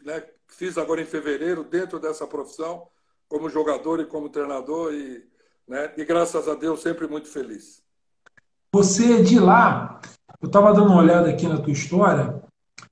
né, 0.04 0.24
fiz 0.48 0.78
agora 0.78 1.00
em 1.00 1.06
fevereiro, 1.06 1.62
dentro 1.62 2.00
dessa 2.00 2.26
profissão, 2.26 2.88
como 3.28 3.50
jogador 3.50 4.00
e 4.00 4.06
como 4.06 4.30
treinador, 4.30 4.94
e, 4.94 5.24
né, 5.66 5.92
e 5.96 6.04
graças 6.04 6.48
a 6.48 6.54
Deus 6.54 6.80
sempre 6.80 7.06
muito 7.06 7.28
feliz. 7.28 7.82
Você 8.72 9.22
de 9.22 9.40
lá, 9.40 10.00
eu 10.40 10.46
estava 10.46 10.72
dando 10.72 10.92
uma 10.92 11.00
olhada 11.00 11.28
aqui 11.28 11.46
na 11.46 11.58
tua 11.58 11.72
história, 11.72 12.42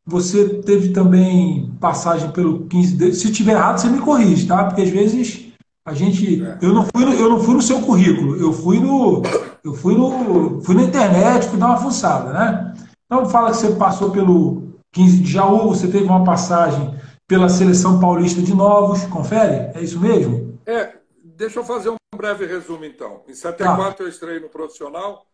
você 0.05 0.61
teve 0.61 0.91
também 0.91 1.73
passagem 1.81 2.31
pelo 2.31 2.67
15 2.67 2.97
de... 2.97 3.13
Se 3.13 3.33
tiver 3.33 3.53
errado, 3.53 3.79
você 3.79 3.89
me 3.89 4.01
corrige, 4.01 4.47
tá? 4.47 4.65
Porque 4.65 4.83
às 4.83 4.91
vezes 4.91 5.47
a 5.85 5.95
gente, 5.95 6.43
é. 6.43 6.59
eu 6.63 6.73
não 6.73 6.85
fui, 6.85 7.05
no, 7.05 7.13
eu 7.13 7.31
não 7.31 7.41
fui 7.41 7.55
no 7.55 7.63
seu 7.63 7.81
currículo, 7.81 8.37
eu 8.37 8.53
fui 8.53 8.81
no, 8.81 9.23
eu 9.65 9.75
fui 9.75 9.97
no, 9.97 10.61
fui 10.61 10.75
na 10.75 10.83
internet, 10.83 11.49
fui 11.49 11.59
dar 11.59 11.69
uma 11.69 11.77
fuçada, 11.77 12.33
né? 12.33 12.75
Então 13.05 13.27
fala 13.27 13.51
que 13.51 13.59
você 13.59 13.71
passou 13.77 14.11
pelo 14.11 14.81
15 14.93 15.19
de 15.19 15.31
Jaú, 15.31 15.69
você 15.69 15.87
teve 15.87 16.05
uma 16.05 16.25
passagem 16.25 16.99
pela 17.29 17.49
seleção 17.49 18.01
paulista 18.01 18.43
de 18.43 18.55
Novos, 18.55 19.05
confere? 19.05 19.71
É 19.75 19.81
isso 19.81 20.01
mesmo? 20.01 20.59
É, 20.67 20.95
deixa 21.23 21.61
eu 21.61 21.65
fazer 21.65 21.91
um 21.91 21.97
breve 22.17 22.47
resumo 22.47 22.85
então. 22.85 23.23
Em 23.29 23.35
74 23.35 23.97
tá. 23.97 24.05
eu 24.05 24.09
estrei 24.09 24.41
no 24.41 24.49
profissional 24.49 25.25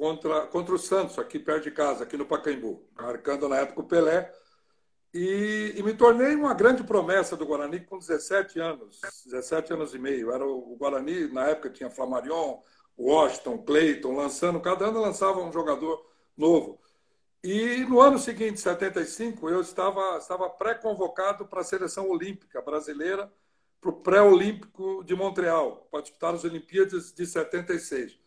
contra, 0.00 0.46
contra 0.46 0.74
o 0.74 0.78
Santos, 0.78 1.18
aqui 1.18 1.38
perto 1.38 1.64
de 1.64 1.70
casa, 1.70 2.04
aqui 2.04 2.16
no 2.16 2.24
Pacaembu, 2.24 2.82
marcando 2.96 3.46
na 3.50 3.58
época 3.58 3.80
o 3.82 3.86
Pelé. 3.86 4.32
E, 5.12 5.74
e, 5.76 5.82
me 5.82 5.92
tornei 5.92 6.34
uma 6.34 6.54
grande 6.54 6.82
promessa 6.82 7.36
do 7.36 7.44
Guarani 7.44 7.80
com 7.80 7.98
17 7.98 8.58
anos, 8.58 8.98
17 9.26 9.74
anos 9.74 9.94
e 9.94 9.98
meio. 9.98 10.32
Era 10.32 10.46
o, 10.46 10.72
o 10.72 10.76
Guarani, 10.76 11.30
na 11.30 11.48
época 11.48 11.68
tinha 11.68 11.90
Flamarion, 11.90 12.60
Washington, 12.98 13.58
Clayton, 13.58 14.14
lançando, 14.14 14.58
cada 14.60 14.86
ano 14.86 15.00
lançava 15.00 15.42
um 15.42 15.52
jogador 15.52 16.02
novo. 16.34 16.80
E 17.44 17.84
no 17.84 18.00
ano 18.00 18.18
seguinte, 18.18 18.58
75, 18.58 19.50
eu 19.50 19.60
estava, 19.60 20.16
estava 20.16 20.48
pré-convocado 20.48 21.46
para 21.46 21.60
a 21.60 21.64
seleção 21.64 22.08
olímpica 22.08 22.62
brasileira, 22.62 23.30
para 23.78 23.90
o 23.90 24.00
pré-olímpico 24.00 25.04
de 25.04 25.14
Montreal, 25.14 25.86
para 25.90 26.00
disputar 26.00 26.34
as 26.34 26.44
Olimpíadas 26.44 27.12
de 27.12 27.26
76. 27.26 28.18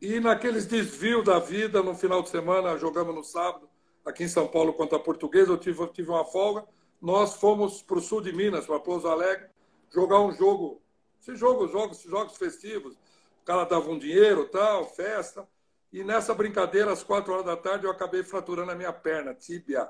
E 0.00 0.20
naqueles 0.20 0.64
desvios 0.64 1.24
da 1.24 1.40
vida, 1.40 1.82
no 1.82 1.94
final 1.94 2.22
de 2.22 2.28
semana, 2.28 2.78
jogamos 2.78 3.14
no 3.14 3.24
sábado, 3.24 3.68
aqui 4.04 4.24
em 4.24 4.28
São 4.28 4.46
Paulo 4.46 4.72
contra 4.72 4.96
a 4.96 5.00
Portuguesa, 5.00 5.50
eu 5.50 5.58
tive, 5.58 5.84
tive 5.88 6.10
uma 6.10 6.24
folga. 6.24 6.64
Nós 7.00 7.34
fomos 7.34 7.82
para 7.82 7.98
o 7.98 8.00
sul 8.00 8.20
de 8.20 8.32
Minas, 8.32 8.66
para 8.66 8.78
Pouso 8.78 9.08
Alegre, 9.08 9.48
jogar 9.92 10.20
um 10.20 10.32
jogo, 10.32 10.80
esses 11.20 11.38
jogos, 11.38 11.72
jogos, 11.72 12.02
jogos 12.02 12.36
festivos. 12.36 12.94
O 13.42 13.44
cara 13.44 13.64
dava 13.64 13.90
um 13.90 13.98
dinheiro, 13.98 14.48
tal, 14.48 14.84
festa. 14.86 15.48
E 15.92 16.04
nessa 16.04 16.32
brincadeira, 16.32 16.92
às 16.92 17.02
quatro 17.02 17.32
horas 17.32 17.46
da 17.46 17.56
tarde, 17.56 17.84
eu 17.84 17.90
acabei 17.90 18.22
fraturando 18.22 18.70
a 18.70 18.74
minha 18.76 18.92
perna, 18.92 19.34
tíbia. 19.34 19.88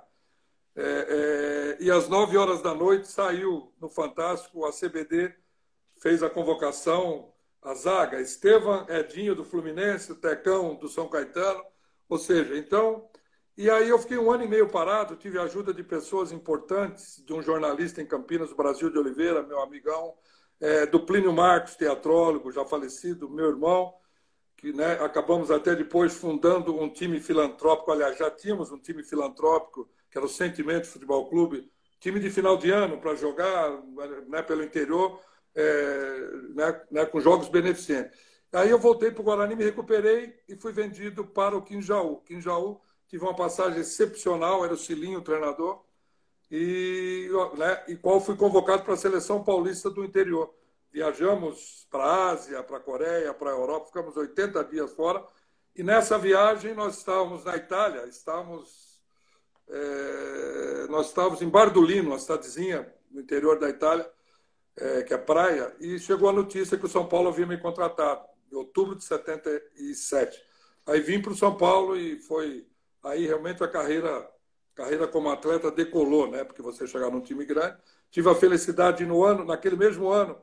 É, 0.75 1.77
é, 1.81 1.85
e 1.85 1.91
às 1.91 2.09
nove 2.09 2.37
horas 2.39 2.63
da 2.63 2.73
noite 2.73 3.09
saiu 3.09 3.73
no 3.81 3.89
Fantástico, 3.89 4.65
a 4.65 4.71
CBD 4.71 5.35
fez 6.01 6.23
a 6.23 6.31
convocação, 6.31 7.33
a 7.63 7.75
zaga, 7.75 8.21
Estevam 8.21 8.87
Edinho 8.89 9.35
do 9.35 9.45
Fluminense, 9.45 10.15
Tecão 10.17 10.75
do 10.77 10.89
São 10.89 11.09
Caetano. 11.09 11.65
Ou 12.09 12.19
seja, 12.19 12.57
então 12.57 13.09
e 13.59 13.69
aí 13.69 13.89
eu 13.89 13.99
fiquei 13.99 14.17
um 14.17 14.31
ano 14.31 14.45
e 14.45 14.49
meio 14.49 14.69
parado, 14.69 15.17
tive 15.17 15.37
a 15.37 15.43
ajuda 15.43 15.75
de 15.75 15.83
pessoas 15.83 16.31
importantes, 16.31 17.21
de 17.27 17.33
um 17.33 17.43
jornalista 17.43 18.01
em 18.01 18.07
Campinas, 18.07 18.53
Brasil 18.53 18.89
de 18.89 18.97
Oliveira, 18.97 19.43
meu 19.43 19.61
amigão, 19.61 20.15
é, 20.61 20.87
do 20.87 21.01
Plínio 21.01 21.33
Marcos, 21.33 21.75
teatrólogo, 21.75 22.53
já 22.53 22.65
falecido, 22.65 23.29
meu 23.29 23.49
irmão, 23.49 23.93
que 24.57 24.73
né, 24.73 24.93
acabamos 25.03 25.51
até 25.51 25.75
depois 25.75 26.15
fundando 26.15 26.81
um 26.81 26.89
time 26.89 27.19
filantrópico, 27.19 27.91
aliás, 27.91 28.17
já 28.17 28.31
tínhamos 28.31 28.71
um 28.71 28.79
time 28.79 29.03
filantrópico, 29.03 29.91
que 30.09 30.17
era 30.17 30.25
o 30.25 30.31
Sentimento 30.31 30.87
Futebol 30.87 31.29
Clube, 31.29 31.69
time 31.99 32.21
de 32.21 32.31
final 32.31 32.57
de 32.57 32.71
ano 32.71 33.01
para 33.01 33.17
jogar 33.17 33.73
né, 34.29 34.41
pelo 34.41 34.63
interior, 34.63 35.21
é, 35.55 36.31
né, 36.55 36.83
né, 36.91 37.07
com 37.07 37.21
jogos 37.21 37.49
beneficentes. 37.49 38.19
Aí 38.53 38.71
eu 38.71 38.79
voltei 38.79 39.11
para 39.11 39.21
o 39.21 39.25
Guarani, 39.25 39.55
me 39.55 39.65
recuperei 39.65 40.35
e 40.49 40.57
fui 40.57 40.73
vendido 40.73 41.25
para 41.25 41.57
o 41.57 41.63
Quinjaú. 41.63 42.23
Quinjaú 42.23 42.81
tive 43.07 43.25
uma 43.25 43.35
passagem 43.35 43.81
excepcional, 43.81 44.65
era 44.65 44.75
o 44.75 44.79
Cilinho 44.79 45.19
o 45.19 45.23
treinador. 45.23 45.85
e, 46.51 47.29
né, 47.59 47.85
e 47.89 47.97
qual 47.97 48.21
fui 48.21 48.35
convocado 48.37 48.83
para 48.83 48.95
a 48.95 48.97
seleção 48.97 49.45
paulista 49.45 49.91
do 49.91 50.05
interior. 50.05 50.55
Viajamos 50.91 51.87
para 51.91 52.05
a 52.05 52.31
Ásia, 52.31 52.63
para 52.63 52.79
a 52.79 52.81
Coreia, 52.81 53.35
para 53.35 53.51
a 53.51 53.55
Europa, 53.55 53.87
ficamos 53.87 54.17
80 54.17 54.65
dias 54.65 54.93
fora. 54.93 55.23
E 55.77 55.83
nessa 55.83 56.19
viagem 56.19 56.75
nós 56.75 56.99
estávamos 56.99 57.45
na 57.45 57.57
Itália, 57.57 58.07
estávamos, 58.07 59.01
é, 59.69 60.87
nós 60.89 61.09
estávamos 61.09 61.43
em 61.43 61.49
Bardolino, 61.49 62.11
uma 62.11 62.19
cidadezinha 62.19 62.93
no 63.11 63.21
interior 63.21 63.59
da 63.59 63.69
Itália, 63.69 64.11
é, 64.81 65.03
que 65.03 65.13
é 65.13 65.19
praia, 65.19 65.75
e 65.81 65.99
chegou 65.99 66.29
a 66.29 66.33
notícia 66.33 66.79
que 66.79 66.87
o 66.87 66.89
São 66.89 67.07
Paulo 67.07 67.29
havia 67.29 67.47
me 67.47 67.59
contratado, 67.59 68.25
em 68.51 68.57
outubro 68.57 68.95
de 68.95 69.05
77. 69.05 70.43
Aí 70.87 71.01
vim 71.01 71.21
para 71.21 71.33
o 71.33 71.37
São 71.37 71.57
Paulo 71.57 71.97
e 71.97 72.19
foi 72.21 72.67
aí 73.03 73.27
realmente 73.27 73.63
a 73.63 73.69
carreira 73.69 74.29
carreira 74.75 75.09
como 75.09 75.29
atleta 75.29 75.73
decolou, 75.73 76.31
né? 76.31 76.45
Porque 76.45 76.63
você 76.63 76.87
chegar 76.87 77.11
num 77.11 77.21
time 77.21 77.45
grande. 77.45 77.77
Tive 78.13 78.31
a 78.31 78.35
felicidade 78.35 79.05
no 79.05 79.25
ano, 79.25 79.45
naquele 79.45 79.75
mesmo 79.75 80.09
ano, 80.09 80.41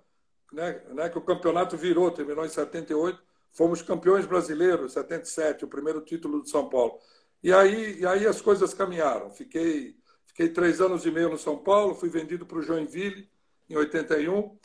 né, 0.52 0.82
né, 0.90 1.10
que 1.10 1.18
o 1.18 1.22
campeonato 1.22 1.78
virou, 1.78 2.12
terminou 2.12 2.46
em 2.46 2.50
78, 2.50 3.18
fomos 3.54 3.82
campeões 3.82 4.26
brasileiros, 4.26 4.92
77, 4.92 5.64
o 5.64 5.70
primeiro 5.70 6.02
título 6.02 6.42
do 6.42 6.50
São 6.50 6.68
Paulo. 6.68 7.00
E 7.42 7.54
aí, 7.54 8.00
e 8.00 8.06
aí 8.06 8.28
as 8.28 8.42
coisas 8.42 8.74
caminharam. 8.74 9.32
Fiquei, 9.32 9.96
fiquei 10.26 10.50
três 10.50 10.82
anos 10.82 11.06
e 11.06 11.12
meio 11.12 11.30
no 11.30 11.38
São 11.38 11.58
Paulo, 11.58 11.96
fui 11.96 12.10
vendido 12.10 12.46
para 12.46 12.58
o 12.58 12.62
Joinville 12.62 13.30
em 13.70 13.76
81. 13.76 14.58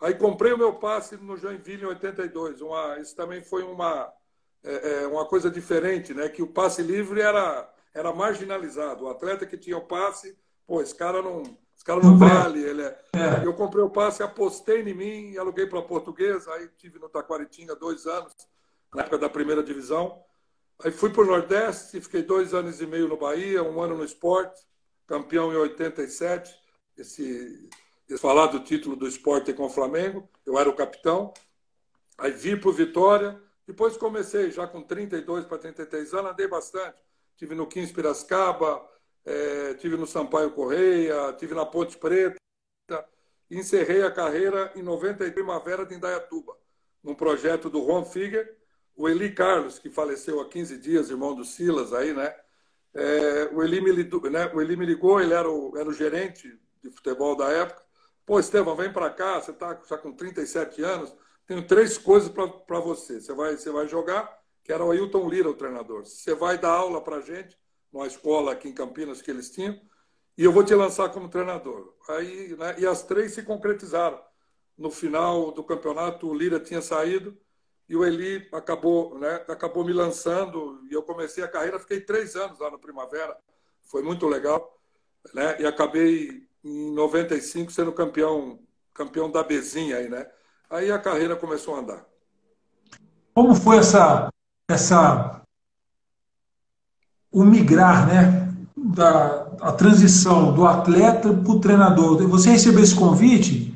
Aí 0.00 0.14
comprei 0.14 0.52
o 0.52 0.58
meu 0.58 0.74
passe 0.74 1.16
no 1.16 1.36
Joinville 1.36 1.82
em 1.82 1.86
82. 1.86 2.60
Uma, 2.60 2.98
isso 2.98 3.14
também 3.14 3.42
foi 3.42 3.62
uma, 3.62 4.12
é, 4.62 5.02
é, 5.02 5.06
uma 5.06 5.26
coisa 5.26 5.50
diferente, 5.50 6.12
né? 6.12 6.28
Que 6.28 6.42
o 6.42 6.46
passe 6.46 6.82
livre 6.82 7.20
era 7.20 7.70
era 7.94 8.12
marginalizado. 8.12 9.04
O 9.04 9.08
atleta 9.08 9.46
que 9.46 9.56
tinha 9.56 9.78
o 9.78 9.86
passe, 9.86 10.36
pô, 10.66 10.82
esse 10.82 10.94
cara 10.94 11.22
não, 11.22 11.42
esse 11.42 11.84
cara 11.84 12.00
não 12.00 12.18
vale. 12.18 12.60
Ele 12.60 12.82
é... 12.82 13.04
É. 13.14 13.46
Eu 13.46 13.54
comprei 13.54 13.84
o 13.84 13.88
passe, 13.88 14.22
apostei 14.22 14.82
em 14.82 14.94
mim, 14.94 15.36
aluguei 15.36 15.66
para 15.66 15.80
portuguesa, 15.80 16.52
aí 16.52 16.68
tive 16.76 16.98
no 16.98 17.08
Taquaritinga 17.08 17.76
dois 17.76 18.06
anos, 18.06 18.34
na 18.92 19.02
época 19.02 19.18
da 19.18 19.30
primeira 19.30 19.62
divisão. 19.62 20.20
Aí 20.82 20.90
fui 20.90 21.10
para 21.10 21.22
o 21.22 21.26
Nordeste, 21.26 22.00
fiquei 22.00 22.22
dois 22.22 22.52
anos 22.52 22.80
e 22.80 22.86
meio 22.86 23.06
no 23.06 23.16
Bahia, 23.16 23.62
um 23.62 23.80
ano 23.80 23.96
no 23.96 24.04
esporte, 24.04 24.60
campeão 25.06 25.52
em 25.52 25.56
87. 25.56 26.52
Esse, 26.96 27.22
esse 27.22 27.68
falar 28.18 28.46
do 28.48 28.60
título 28.60 28.96
do 28.96 29.06
esporte 29.06 29.52
com 29.52 29.64
o 29.64 29.70
Flamengo, 29.70 30.28
eu 30.44 30.58
era 30.58 30.68
o 30.68 30.76
capitão. 30.76 31.32
Aí 32.18 32.30
vim 32.30 32.56
para 32.56 32.70
o 32.70 32.72
Vitória, 32.72 33.40
depois 33.66 33.96
comecei 33.96 34.50
já 34.50 34.66
com 34.66 34.82
32 34.82 35.46
para 35.46 35.58
33 35.58 36.14
anos, 36.14 36.32
andei 36.32 36.46
bastante 36.46 37.04
tive 37.36 37.54
no 37.54 37.66
15 37.66 37.92
Piracicaba, 37.92 38.86
é, 39.24 39.74
tive 39.74 39.96
no 39.96 40.06
Sampaio 40.06 40.50
Correia, 40.52 41.32
tive 41.34 41.54
na 41.54 41.64
Ponte 41.64 41.96
Preta. 41.96 42.36
Encerrei 43.50 44.02
a 44.02 44.10
carreira 44.10 44.72
em 44.74 44.82
90 44.82 45.30
primavera 45.30 45.84
de 45.84 45.94
Indaiatuba, 45.94 46.56
num 47.02 47.14
projeto 47.14 47.68
do 47.68 47.84
Juan 47.84 48.04
Figuer, 48.04 48.56
o 48.96 49.08
Eli 49.08 49.32
Carlos, 49.32 49.78
que 49.78 49.90
faleceu 49.90 50.40
há 50.40 50.48
15 50.48 50.78
dias, 50.78 51.10
irmão 51.10 51.34
do 51.34 51.44
Silas 51.44 51.92
aí, 51.92 52.14
né? 52.14 52.34
É, 52.94 53.50
o, 53.52 53.62
Eli 53.62 53.80
me 53.80 53.90
ligou, 53.90 54.30
né? 54.30 54.50
o 54.54 54.60
Eli 54.60 54.76
me 54.76 54.86
ligou, 54.86 55.20
ele 55.20 55.34
era 55.34 55.50
o, 55.50 55.76
era 55.76 55.88
o 55.88 55.92
gerente 55.92 56.58
de 56.82 56.90
futebol 56.90 57.36
da 57.36 57.48
época. 57.48 57.83
Pô, 58.26 58.40
Estevão, 58.40 58.74
vem 58.74 58.90
para 58.92 59.10
cá, 59.10 59.40
você 59.40 59.50
está 59.50 59.98
com 59.98 60.12
37 60.12 60.82
anos, 60.82 61.14
tenho 61.46 61.66
três 61.66 61.98
coisas 61.98 62.30
para 62.30 62.80
você. 62.80 63.20
Você 63.20 63.34
vai, 63.34 63.56
você 63.56 63.70
vai 63.70 63.86
jogar, 63.86 64.40
que 64.62 64.72
era 64.72 64.82
o 64.82 64.90
Ailton 64.90 65.28
Lira, 65.28 65.50
o 65.50 65.54
treinador. 65.54 66.06
Você 66.06 66.34
vai 66.34 66.56
dar 66.56 66.70
aula 66.70 67.02
para 67.02 67.16
a 67.16 67.20
gente, 67.20 67.58
numa 67.92 68.06
escola 68.06 68.52
aqui 68.52 68.68
em 68.68 68.72
Campinas 68.72 69.20
que 69.20 69.30
eles 69.30 69.50
tinham, 69.50 69.78
e 70.36 70.44
eu 70.44 70.50
vou 70.50 70.64
te 70.64 70.74
lançar 70.74 71.10
como 71.10 71.28
treinador. 71.28 71.94
Aí, 72.08 72.56
né, 72.56 72.76
e 72.78 72.86
as 72.86 73.02
três 73.02 73.32
se 73.32 73.42
concretizaram. 73.42 74.20
No 74.76 74.90
final 74.90 75.52
do 75.52 75.62
campeonato, 75.62 76.26
o 76.26 76.34
Lira 76.34 76.58
tinha 76.58 76.80
saído 76.80 77.38
e 77.88 77.94
o 77.94 78.04
Eli 78.04 78.48
acabou, 78.52 79.18
né, 79.18 79.44
acabou 79.46 79.84
me 79.84 79.92
lançando 79.92 80.80
e 80.90 80.94
eu 80.94 81.02
comecei 81.02 81.44
a 81.44 81.48
carreira. 81.48 81.78
Fiquei 81.78 82.00
três 82.00 82.34
anos 82.34 82.58
lá 82.58 82.70
no 82.70 82.78
Primavera, 82.78 83.36
foi 83.82 84.02
muito 84.02 84.26
legal, 84.26 84.76
né? 85.32 85.60
E 85.60 85.66
acabei 85.66 86.48
em 86.64 86.90
95 86.92 87.70
sendo 87.70 87.92
campeão, 87.92 88.58
campeão 88.94 89.30
da 89.30 89.42
Bezinha 89.42 89.96
aí, 89.96 90.08
né? 90.08 90.26
Aí 90.70 90.90
a 90.90 90.98
carreira 90.98 91.36
começou 91.36 91.74
a 91.74 91.80
andar. 91.80 92.04
Como 93.34 93.54
foi 93.54 93.76
essa 93.78 94.28
essa 94.68 95.42
o 97.30 97.44
migrar, 97.44 98.06
né, 98.06 98.54
da 98.76 99.44
a 99.60 99.72
transição 99.72 100.52
do 100.52 100.66
atleta 100.66 101.32
para 101.32 101.52
o 101.52 101.60
treinador. 101.60 102.26
Você 102.28 102.50
receber 102.50 102.82
esse 102.82 102.94
convite 102.94 103.74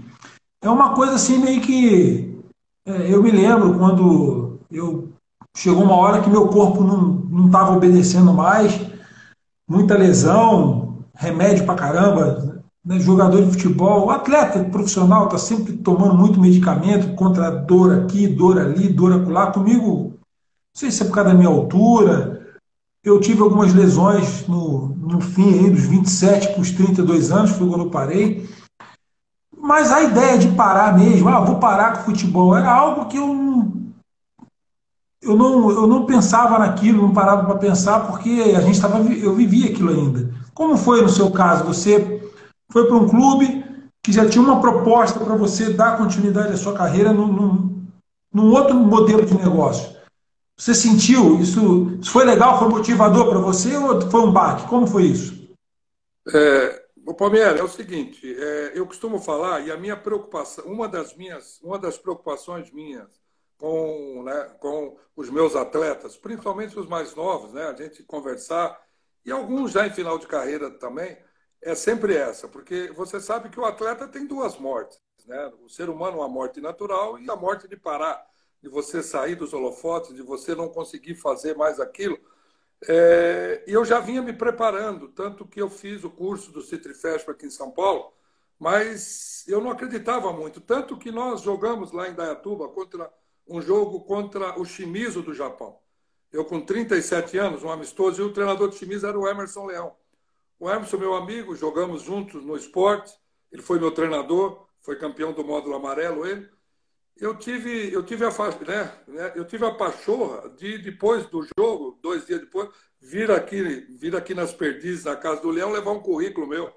é 0.63 0.69
uma 0.69 0.95
coisa 0.95 1.15
assim 1.15 1.39
meio 1.39 1.61
que 1.61 2.43
é, 2.87 3.13
eu 3.13 3.23
me 3.23 3.31
lembro 3.31 3.79
quando 3.79 4.59
eu 4.71 5.09
chegou 5.57 5.83
uma 5.83 5.97
hora 5.97 6.21
que 6.21 6.31
meu 6.31 6.49
corpo 6.49 6.83
não 6.83 7.47
estava 7.47 7.77
obedecendo 7.77 8.33
mais, 8.33 8.79
muita 9.67 9.97
lesão, 9.97 10.99
remédio 11.15 11.65
para 11.65 11.75
caramba, 11.75 12.58
né, 12.85 12.99
jogador 13.01 13.45
de 13.45 13.51
futebol, 13.51 14.11
atleta 14.11 14.65
profissional 14.65 15.25
está 15.25 15.39
sempre 15.39 15.75
tomando 15.75 16.15
muito 16.15 16.41
medicamento 16.41 17.15
contra 17.15 17.51
dor 17.51 18.01
aqui, 18.01 18.27
dor 18.27 18.59
ali, 18.59 18.89
dor 18.89 19.13
acolá. 19.13 19.51
Comigo 19.51 20.19
sei 20.79 20.93
se 20.93 21.03
é 21.03 21.07
por 21.07 21.15
causa 21.15 21.31
da 21.31 21.35
minha 21.35 21.49
altura. 21.49 22.57
Eu 23.03 23.21
tive 23.21 23.43
algumas 23.43 23.75
lesões 23.75 24.47
no, 24.47 24.89
no 24.97 25.21
fim 25.21 25.59
aí, 25.59 25.71
dos 25.71 25.85
27 25.85 26.53
para 26.53 26.61
os 26.61 26.71
32 26.71 27.33
anos, 27.33 27.51
foi 27.51 27.69
quando 27.69 27.85
eu 27.85 27.91
parei. 27.91 28.49
Mas 29.57 29.91
a 29.91 30.03
ideia 30.03 30.39
de 30.39 30.49
parar 30.49 30.97
mesmo, 30.97 31.29
ah, 31.29 31.41
vou 31.41 31.59
parar 31.59 31.93
com 31.93 32.03
o 32.03 32.05
futebol, 32.05 32.57
era 32.57 32.71
algo 32.73 33.07
que 33.07 33.17
eu 33.17 33.27
não, 33.27 33.93
eu 35.21 35.37
não, 35.37 35.71
eu 35.71 35.87
não 35.87 36.07
pensava 36.07 36.59
naquilo, 36.59 37.03
não 37.03 37.13
parava 37.13 37.45
para 37.45 37.59
pensar, 37.59 38.07
porque 38.07 38.55
a 38.57 38.61
gente 38.61 38.75
estava, 38.75 39.01
eu 39.01 39.35
vivia 39.35 39.71
aquilo 39.71 39.91
ainda. 39.91 40.33
Como 40.55 40.77
foi 40.77 41.03
no 41.03 41.09
seu 41.09 41.31
caso? 41.31 41.65
Você 41.65 42.28
foi 42.71 42.87
para 42.87 42.97
um 42.97 43.09
clube 43.09 43.65
que 44.03 44.13
já 44.13 44.29
tinha 44.29 44.43
uma 44.43 44.61
proposta 44.61 45.21
para 45.21 45.37
você 45.37 45.73
dar 45.73 45.99
continuidade 45.99 46.53
à 46.53 46.57
sua 46.57 46.77
carreira 46.77 47.13
num, 47.13 47.27
num, 47.27 47.87
num 48.33 48.51
outro 48.53 48.75
modelo 48.75 49.25
de 49.25 49.37
negócio. 49.37 49.97
Você 50.57 50.75
sentiu 50.75 51.39
isso? 51.41 51.99
Isso 52.01 52.11
foi 52.11 52.25
legal? 52.25 52.59
Foi 52.59 52.69
motivador 52.69 53.29
para 53.29 53.39
você 53.39 53.77
ou 53.77 54.01
foi 54.11 54.21
um 54.21 54.33
baque? 54.33 54.67
Como 54.69 54.87
foi 54.87 55.05
isso? 55.05 55.49
É, 56.35 56.85
o 57.07 57.15
Palmeiras 57.15 57.59
é 57.59 57.63
o 57.63 57.69
seguinte, 57.69 58.21
é, 58.39 58.73
eu 58.75 58.87
costumo 58.87 59.19
falar 59.19 59.61
e 59.61 59.71
a 59.71 59.77
minha 59.79 59.97
preocupação, 59.97 60.67
uma 60.67 60.87
das 60.87 61.17
minhas, 61.17 61.59
uma 61.63 61.79
das 61.79 61.97
preocupações 61.97 62.71
minhas 62.71 63.09
com, 63.57 64.23
né, 64.25 64.51
com 64.61 64.97
os 65.17 65.31
meus 65.31 65.57
atletas, 65.57 66.17
principalmente 66.17 66.79
os 66.79 66.87
mais 66.87 67.15
novos, 67.15 67.53
né, 67.53 67.65
a 67.65 67.75
gente 67.75 68.03
conversar 68.03 68.79
e 69.25 69.33
alguns 69.33 69.73
já 69.73 69.87
em 69.87 69.91
final 69.91 70.19
de 70.19 70.27
carreira 70.27 70.71
também, 70.71 71.17
é 71.63 71.75
sempre 71.75 72.15
essa, 72.17 72.49
porque 72.49 72.91
você 72.95 73.21
sabe 73.21 73.49
que 73.49 73.59
o 73.59 73.65
atleta 73.65 74.07
tem 74.07 74.27
duas 74.27 74.57
mortes, 74.59 75.01
né? 75.27 75.53
O 75.65 75.69
ser 75.69 75.89
humano 75.89 76.19
uma 76.19 76.29
morte 76.29 76.61
natural 76.61 77.19
e 77.19 77.31
a 77.31 77.37
morte 77.37 77.69
de 77.69 77.77
parar 77.77 78.25
de 78.63 78.69
você 78.69 79.03
sair 79.03 79.35
dos 79.35 79.53
holofotes, 79.53 80.15
de 80.15 80.23
você 80.23 80.55
não 80.55 80.69
conseguir 80.69 81.15
fazer 81.15 81.57
mais 81.57 81.79
aquilo. 81.79 82.19
É, 82.87 83.65
e 83.67 83.73
eu 83.73 83.85
já 83.85 84.01
vinha 84.01 84.23
me 84.23 84.33
preparando, 84.33 85.09
tanto 85.09 85.47
que 85.47 85.61
eu 85.61 85.69
fiz 85.69 86.05
o 86.05 86.11
curso 86.11 86.53
do 86.53 86.63
Citrifest 86.63 87.29
aqui 87.29 87.47
em 87.47 87.51
São 87.51 87.71
Paulo, 87.71 88.13
mas 88.59 89.45
eu 89.49 89.61
não 89.61 89.71
acreditava 89.71 90.33
muito. 90.33 90.61
Tanto 90.61 90.97
que 90.97 91.11
nós 91.11 91.43
jogamos 91.43 91.93
lá 91.93 92.09
em 92.09 92.15
Dayatuba 92.15 92.69
contra 92.69 93.13
um 93.47 93.63
jogo 93.63 94.01
contra 94.03 94.59
o 94.61 94.65
Shimizu 94.65 95.23
do 95.23 95.33
Japão. 95.33 95.79
Eu, 96.31 96.45
com 96.45 96.61
37 96.61 97.39
anos, 97.39 97.63
um 97.63 97.71
amistoso, 97.71 98.21
e 98.21 98.25
o 98.25 98.33
treinador 98.33 98.69
do 98.69 98.75
Shimizu 98.75 99.07
era 99.07 99.19
o 99.19 99.27
Emerson 99.27 99.65
Leão. 99.67 99.97
O 100.59 100.71
Emerson, 100.71 100.99
meu 100.99 101.15
amigo, 101.15 101.55
jogamos 101.55 102.03
juntos 102.03 102.45
no 102.45 102.57
esporte, 102.57 103.15
ele 103.53 103.63
foi 103.63 103.79
meu 103.79 103.91
treinador, 103.93 104.67
foi 104.81 104.97
campeão 104.97 105.33
do 105.33 105.45
módulo 105.45 105.77
amarelo, 105.77 106.27
ele 106.27 106.49
eu 107.21 107.37
tive, 107.37 107.93
eu 107.93 108.03
tive 108.05 108.25
a 108.25 108.31
né, 108.31 108.99
né, 109.09 109.33
eu 109.35 109.45
tive 109.45 109.67
a 109.67 109.75
pachorra 109.75 110.49
de 110.51 110.79
depois 110.79 111.27
do 111.27 111.45
jogo, 111.59 111.99
dois 112.01 112.25
dias 112.27 112.41
depois, 112.41 112.71
vir 113.01 113.31
aqui, 113.31 113.61
vir 113.99 114.15
aqui 114.15 114.35
nas 114.35 114.53
perdizes 114.53 115.05
na 115.05 115.17
casa 115.17 115.43
do 115.43 115.51
Leão 115.51 115.73
levar 115.73 115.91
um 115.91 116.01
currículo 116.01 116.47
meu. 116.47 116.73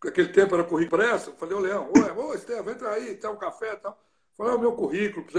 Aquele 0.00 0.28
tempo 0.28 0.54
era 0.54 0.62
currículo 0.62 1.02
pressa. 1.02 1.32
Falei, 1.32 1.56
ô 1.56 1.60
Leão, 1.60 1.90
ô, 1.92 2.22
ô 2.22 2.34
Estevam, 2.34 2.72
entra 2.72 2.90
aí, 2.90 3.16
tem 3.16 3.28
um 3.28 3.36
café 3.36 3.72
e 3.72 3.76
tal. 3.78 4.00
Falei, 4.36 4.52
é 4.52 4.56
o 4.56 4.60
meu 4.60 4.72
currículo. 4.72 5.26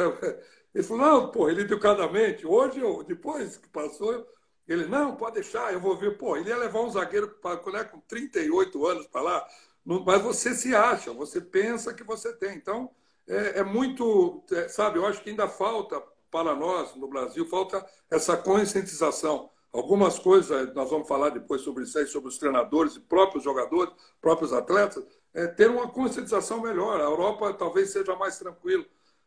Ele 0.76 0.84
falou, 0.84 1.04
não, 1.04 1.32
pô, 1.32 1.50
ele 1.50 1.62
educadamente. 1.62 2.46
Hoje, 2.46 2.80
eu, 2.80 3.04
depois 3.04 3.58
que 3.58 3.68
passou, 3.70 4.28
ele, 4.72 4.86
não, 4.86 5.16
pode 5.16 5.36
deixar, 5.36 5.74
eu 5.74 5.80
vou 5.80 5.98
ver. 5.98 6.18
Pô, 6.18 6.38
ele 6.38 6.50
ia 6.50 6.58
levar 6.58 6.82
um 6.82 6.90
zagueiro 6.90 7.36
né, 7.74 7.84
com 7.84 8.00
38 8.02 8.88
anos 8.88 9.08
para 9.08 9.22
lá. 9.22 9.48
Mas 9.84 10.22
você 10.22 10.54
se 10.54 10.76
acha, 10.76 11.12
você 11.12 11.42
pensa 11.42 11.94
que 11.94 12.04
você 12.04 12.34
tem. 12.34 12.56
Então, 12.56 12.92
é, 13.28 13.60
é 13.60 13.64
muito, 13.64 14.44
é, 14.52 14.68
sabe, 14.68 15.00
eu 15.00 15.06
acho 15.06 15.22
que 15.24 15.30
ainda 15.30 15.48
falta 15.48 16.02
para 16.30 16.56
nós 16.56 16.96
no 16.96 17.08
Brasil, 17.08 17.48
falta 17.48 17.84
essa 18.12 18.38
conscientização 18.38 19.50
Algumas 19.72 20.18
coisas, 20.18 20.74
nós 20.74 20.90
vamos 20.90 21.08
falar 21.08 21.30
depois 21.30 21.62
sobre 21.62 21.84
isso 21.84 21.98
aí, 22.00 22.08
sobre 22.08 22.30
os 22.30 22.40
treinadores 22.40 22.96
e 22.96 23.00
próprios 23.00 23.44
jogadores, 23.44 23.94
próprios 24.20 24.52
atletas, 24.52 25.06
é, 25.32 25.46
ter 25.46 25.70
uma 25.70 25.88
conscientização 25.88 26.60
melhor. 26.60 27.00
A 27.00 27.04
Europa 27.04 27.54
talvez 27.54 27.92
seja 27.92 28.16
mais 28.16 28.40
tranquilo. 28.40 28.84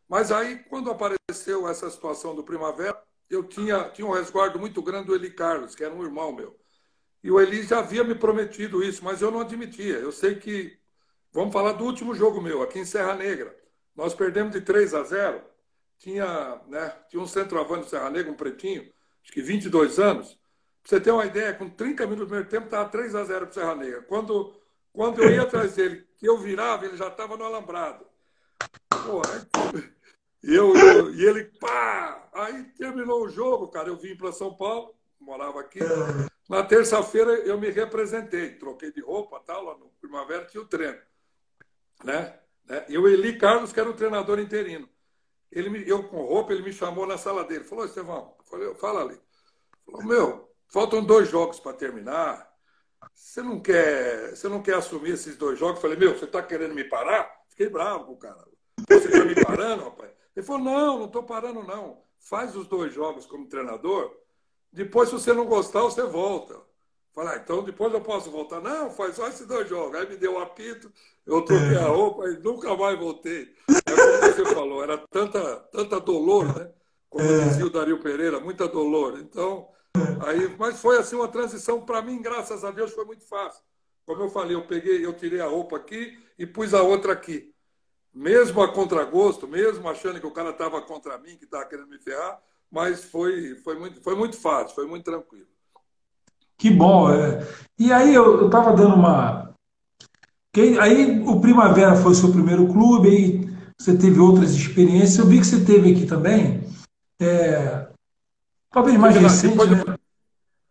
Mas 0.08 0.32
aí, 0.32 0.58
quando 0.64 0.90
apareceu 0.90 1.68
essa 1.68 1.88
situação 1.88 2.34
do 2.34 2.42
Primavera, 2.42 3.00
eu 3.34 3.44
tinha, 3.44 3.88
tinha 3.90 4.06
um 4.06 4.12
resguardo 4.12 4.58
muito 4.58 4.82
grande 4.82 5.06
do 5.06 5.14
Eli 5.14 5.30
Carlos, 5.30 5.74
que 5.74 5.82
era 5.82 5.94
um 5.94 6.04
irmão 6.04 6.32
meu. 6.32 6.58
E 7.22 7.30
o 7.30 7.40
Eli 7.40 7.62
já 7.62 7.78
havia 7.78 8.04
me 8.04 8.14
prometido 8.14 8.82
isso, 8.82 9.04
mas 9.04 9.22
eu 9.22 9.30
não 9.30 9.40
admitia. 9.40 9.94
Eu 9.94 10.12
sei 10.12 10.34
que. 10.34 10.78
Vamos 11.32 11.52
falar 11.52 11.72
do 11.72 11.84
último 11.84 12.14
jogo 12.14 12.40
meu, 12.40 12.62
aqui 12.62 12.78
em 12.78 12.84
Serra 12.84 13.14
Negra. 13.14 13.56
Nós 13.96 14.14
perdemos 14.14 14.52
de 14.52 14.60
3 14.60 14.92
a 14.94 15.02
0. 15.02 15.42
Tinha, 15.98 16.60
né, 16.66 16.94
tinha 17.08 17.22
um 17.22 17.26
centroavante 17.26 17.84
do 17.84 17.90
Serra 17.90 18.10
Negra, 18.10 18.30
um 18.30 18.36
pretinho, 18.36 18.82
acho 19.22 19.32
que 19.32 19.40
22 19.40 19.98
anos. 19.98 20.32
Pra 20.82 20.90
você 20.90 21.00
ter 21.00 21.12
uma 21.12 21.24
ideia, 21.24 21.54
com 21.54 21.70
30 21.70 22.02
minutos 22.04 22.26
do 22.26 22.28
primeiro 22.28 22.50
tempo, 22.50 22.64
estava 22.64 22.88
3 22.88 23.14
a 23.14 23.24
0 23.24 23.40
para 23.46 23.50
o 23.50 23.54
Serra 23.54 23.74
Negra. 23.76 24.02
Quando, 24.02 24.54
quando 24.92 25.22
eu 25.22 25.30
ia 25.30 25.42
atrás 25.42 25.76
dele, 25.76 26.04
que 26.18 26.28
eu 26.28 26.36
virava, 26.38 26.84
ele 26.84 26.96
já 26.96 27.06
estava 27.06 27.36
no 27.36 27.44
alambrado. 27.44 28.04
E, 28.92 30.01
eu, 30.42 30.74
eu, 30.74 31.14
e 31.14 31.24
ele, 31.24 31.44
pá! 31.60 32.28
Aí 32.32 32.64
terminou 32.76 33.22
o 33.22 33.28
jogo, 33.28 33.68
cara. 33.68 33.88
Eu 33.88 33.96
vim 33.96 34.16
para 34.16 34.32
São 34.32 34.54
Paulo, 34.54 34.94
morava 35.20 35.60
aqui. 35.60 35.78
Na 36.48 36.62
terça-feira 36.62 37.32
eu 37.32 37.58
me 37.58 37.70
representei, 37.70 38.56
troquei 38.56 38.90
de 38.92 39.00
roupa, 39.00 39.40
tal, 39.40 39.64
lá 39.64 39.76
no 39.76 39.90
Primavera 40.00 40.44
tinha 40.44 40.62
o 40.62 40.66
treino. 40.66 40.98
Né? 42.02 42.38
né? 42.66 42.84
E 42.88 42.98
o 42.98 43.08
Eli 43.08 43.38
Carlos, 43.38 43.72
que 43.72 43.78
era 43.78 43.88
o 43.88 43.94
treinador 43.94 44.38
interino. 44.40 44.88
Ele 45.50 45.68
me, 45.68 45.88
eu 45.88 46.08
com 46.08 46.22
roupa, 46.22 46.52
ele 46.52 46.62
me 46.62 46.72
chamou 46.72 47.06
na 47.06 47.18
sala 47.18 47.44
dele. 47.44 47.64
Falou, 47.64 47.84
Estevão, 47.84 48.34
falei, 48.46 48.74
fala 48.74 49.02
ali. 49.02 49.20
Falou, 49.84 50.04
meu, 50.04 50.54
faltam 50.68 51.04
dois 51.04 51.28
jogos 51.28 51.60
para 51.60 51.74
terminar. 51.74 52.50
Você 53.14 53.42
não 53.42 53.60
quer, 53.60 54.30
você 54.30 54.48
não 54.48 54.62
quer 54.62 54.74
assumir 54.76 55.12
esses 55.12 55.36
dois 55.36 55.58
jogos? 55.58 55.80
Falei, 55.80 55.96
meu, 55.96 56.18
você 56.18 56.24
está 56.24 56.42
querendo 56.42 56.74
me 56.74 56.84
parar? 56.84 57.30
Fiquei 57.48 57.68
bravo 57.68 58.12
o 58.12 58.16
cara. 58.16 58.44
Você 58.88 59.08
está 59.08 59.24
me 59.24 59.34
parando, 59.34 59.84
rapaz? 59.84 60.10
Ele 60.34 60.46
falou, 60.46 60.62
não, 60.62 60.98
não 60.98 61.06
estou 61.06 61.22
parando, 61.22 61.62
não. 61.62 62.02
Faz 62.18 62.56
os 62.56 62.66
dois 62.66 62.92
jogos 62.92 63.26
como 63.26 63.48
treinador. 63.48 64.14
Depois, 64.72 65.08
se 65.08 65.14
você 65.14 65.32
não 65.32 65.44
gostar, 65.44 65.82
você 65.82 66.02
volta. 66.04 66.58
Falei, 67.14 67.34
ah, 67.34 67.40
então 67.44 67.62
depois 67.62 67.92
eu 67.92 68.00
posso 68.00 68.30
voltar. 68.30 68.60
Não, 68.60 68.90
faz 68.90 69.16
só 69.16 69.28
esses 69.28 69.46
dois 69.46 69.68
jogos. 69.68 69.94
Aí 69.96 70.08
me 70.08 70.16
deu 70.16 70.34
o 70.34 70.36
um 70.36 70.40
apito, 70.40 70.90
eu 71.26 71.42
troquei 71.42 71.76
a 71.76 71.86
roupa 71.88 72.26
e 72.28 72.38
nunca 72.38 72.74
mais 72.74 72.98
voltei. 72.98 73.54
É 73.68 73.90
como 73.90 74.34
você 74.34 74.54
falou, 74.54 74.82
era 74.82 74.96
tanta, 75.10 75.56
tanta 75.70 76.00
dolor, 76.00 76.46
né? 76.58 76.70
Como 77.10 77.24
é. 77.24 77.44
dizia 77.44 77.66
o 77.66 77.70
Dario 77.70 78.00
Pereira, 78.00 78.40
muita 78.40 78.66
dolor. 78.66 79.18
Então, 79.20 79.68
aí, 80.26 80.56
mas 80.58 80.80
foi 80.80 80.96
assim 80.96 81.14
uma 81.14 81.28
transição 81.28 81.82
para 81.82 82.00
mim, 82.00 82.22
graças 82.22 82.64
a 82.64 82.70
Deus, 82.70 82.92
foi 82.92 83.04
muito 83.04 83.26
fácil. 83.28 83.62
Como 84.06 84.22
eu 84.22 84.30
falei, 84.30 84.56
eu 84.56 84.66
peguei, 84.66 85.04
eu 85.04 85.12
tirei 85.12 85.40
a 85.40 85.46
roupa 85.46 85.76
aqui 85.76 86.18
e 86.38 86.46
pus 86.46 86.72
a 86.72 86.82
outra 86.82 87.12
aqui. 87.12 87.51
Mesmo 88.14 88.60
a 88.62 88.72
contragosto, 88.72 89.48
mesmo 89.48 89.88
achando 89.88 90.20
que 90.20 90.26
o 90.26 90.32
cara 90.32 90.50
estava 90.50 90.82
contra 90.82 91.16
mim, 91.18 91.36
que 91.36 91.44
estava 91.44 91.64
querendo 91.64 91.88
me 91.88 91.98
ferrar, 91.98 92.38
mas 92.70 93.04
foi, 93.04 93.54
foi, 93.56 93.78
muito, 93.78 94.02
foi 94.02 94.14
muito 94.14 94.36
fácil, 94.36 94.74
foi 94.74 94.86
muito 94.86 95.04
tranquilo. 95.04 95.46
Que 96.58 96.70
bom. 96.70 97.10
É. 97.10 97.46
E 97.78 97.92
aí 97.92 98.14
eu 98.14 98.46
estava 98.46 98.72
dando 98.72 98.94
uma. 98.94 99.54
Aí 100.80 101.20
o 101.26 101.40
Primavera 101.40 101.96
foi 101.96 102.12
o 102.12 102.14
seu 102.14 102.30
primeiro 102.30 102.66
clube, 102.68 103.08
aí 103.08 103.52
você 103.78 103.96
teve 103.96 104.20
outras 104.20 104.52
experiências. 104.52 105.18
Eu 105.18 105.26
vi 105.26 105.40
que 105.40 105.46
você 105.46 105.64
teve 105.64 105.92
aqui 105.92 106.06
também. 106.06 106.62
É... 107.20 107.88
Talvez 108.70 108.96
mais 108.96 109.16
recente. 109.16 109.56
Depois, 109.56 109.70
né? 109.70 109.84
do... 109.84 110.00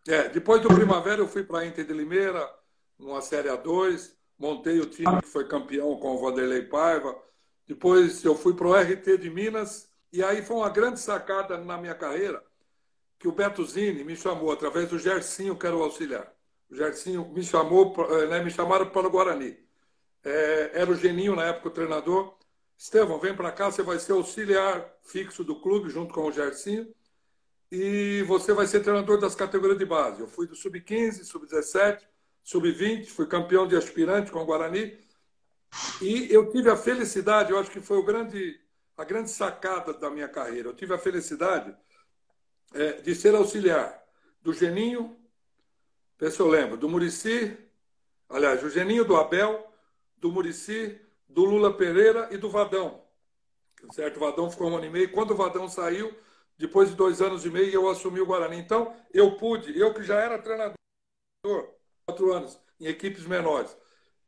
É, 0.08 0.28
depois 0.28 0.62
do 0.62 0.68
Primavera 0.68 1.20
eu 1.20 1.28
fui 1.28 1.44
para 1.44 1.60
a 1.60 1.66
Inter 1.66 1.86
de 1.86 1.92
Limeira, 1.92 2.48
numa 2.98 3.20
Série 3.20 3.48
A2, 3.48 4.12
montei 4.38 4.80
o 4.80 4.86
time 4.86 5.20
que 5.20 5.28
foi 5.28 5.46
campeão 5.46 5.96
com 5.96 6.14
o 6.14 6.18
Vanderlei 6.18 6.62
Paiva. 6.62 7.14
Depois 7.66 8.24
eu 8.24 8.34
fui 8.34 8.54
para 8.54 8.66
o 8.66 8.74
RT 8.74 9.18
de 9.18 9.30
Minas, 9.30 9.88
e 10.12 10.22
aí 10.22 10.42
foi 10.42 10.56
uma 10.56 10.68
grande 10.68 11.00
sacada 11.00 11.56
na 11.58 11.78
minha 11.78 11.94
carreira 11.94 12.42
que 13.18 13.28
o 13.28 13.32
Beto 13.32 13.64
Zini 13.64 14.02
me 14.02 14.16
chamou 14.16 14.50
através 14.50 14.88
do 14.88 14.98
Gersinho, 14.98 15.56
que 15.56 15.64
era 15.64 15.76
o 15.76 15.82
auxiliar. 15.82 16.34
O 16.68 16.74
Gersinho 16.74 17.28
me 17.28 17.44
chamou, 17.44 17.94
eh, 18.10 18.26
né, 18.26 18.42
me 18.42 18.50
chamaram 18.50 18.90
para 18.90 19.06
o 19.06 19.10
Guarani. 19.10 19.56
É, 20.24 20.70
era 20.74 20.90
o 20.90 20.96
Geninho 20.96 21.36
na 21.36 21.44
época 21.44 21.68
o 21.68 21.70
treinador. 21.70 22.34
Estevão, 22.76 23.20
vem 23.20 23.34
para 23.34 23.52
cá, 23.52 23.70
você 23.70 23.80
vai 23.80 24.00
ser 24.00 24.12
auxiliar 24.12 24.92
fixo 25.04 25.44
do 25.44 25.60
clube 25.60 25.88
junto 25.88 26.12
com 26.12 26.26
o 26.26 26.32
Gersinho 26.32 26.92
e 27.70 28.24
você 28.24 28.52
vai 28.52 28.66
ser 28.66 28.80
treinador 28.80 29.18
das 29.20 29.36
categorias 29.36 29.78
de 29.78 29.86
base. 29.86 30.20
Eu 30.20 30.26
fui 30.26 30.48
do 30.48 30.56
sub-15, 30.56 31.22
sub-17, 31.22 32.00
sub-20, 32.42 33.06
fui 33.06 33.26
campeão 33.26 33.68
de 33.68 33.76
aspirante 33.76 34.32
com 34.32 34.40
o 34.40 34.44
Guarani 34.44 34.98
e 36.00 36.32
eu 36.32 36.50
tive 36.50 36.70
a 36.70 36.76
felicidade, 36.76 37.50
eu 37.50 37.58
acho 37.58 37.70
que 37.70 37.80
foi 37.80 38.02
grande, 38.04 38.60
a 38.96 39.04
grande 39.04 39.30
sacada 39.30 39.92
da 39.94 40.10
minha 40.10 40.28
carreira. 40.28 40.68
Eu 40.68 40.74
tive 40.74 40.94
a 40.94 40.98
felicidade 40.98 41.74
é, 42.74 42.92
de 43.00 43.14
ser 43.14 43.34
auxiliar 43.34 44.02
do 44.42 44.52
Geninho, 44.52 45.16
vê 46.18 46.30
se 46.30 46.40
eu 46.40 46.48
lembro, 46.48 46.76
do 46.76 46.88
Murici, 46.88 47.56
aliás, 48.28 48.62
o 48.62 48.70
Geninho 48.70 49.04
do 49.04 49.16
Abel, 49.16 49.72
do 50.16 50.30
Murici, 50.30 51.00
do 51.28 51.44
Lula 51.44 51.76
Pereira 51.76 52.28
e 52.30 52.36
do 52.36 52.50
Vadão. 52.50 53.02
Certo? 53.92 54.16
O 54.16 54.20
Vadão 54.20 54.50
ficou 54.50 54.70
um 54.70 54.76
ano 54.76 54.86
e 54.86 54.90
meio. 54.90 55.10
Quando 55.10 55.32
o 55.32 55.36
Vadão 55.36 55.68
saiu, 55.68 56.14
depois 56.56 56.90
de 56.90 56.94
dois 56.94 57.20
anos 57.20 57.44
e 57.44 57.50
meio, 57.50 57.72
eu 57.72 57.88
assumi 57.88 58.20
o 58.20 58.26
Guarani. 58.26 58.56
Então, 58.58 58.94
eu 59.12 59.36
pude, 59.36 59.76
eu 59.78 59.92
que 59.92 60.04
já 60.04 60.16
era 60.16 60.38
treinador, 60.38 60.76
quatro 62.06 62.32
anos, 62.32 62.58
em 62.78 62.86
equipes 62.86 63.26
menores, 63.26 63.76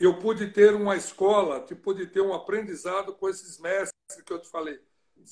eu 0.05 0.19
pude 0.19 0.49
ter 0.49 0.75
uma 0.75 0.97
escola, 0.97 1.61
pude 1.61 2.07
ter 2.07 2.21
um 2.21 2.35
aprendizado 2.35 3.15
com 3.15 3.29
esses 3.29 3.59
mestres 3.59 3.93
que 4.25 4.33
eu 4.33 4.41
te 4.41 4.49
falei. 4.49 4.81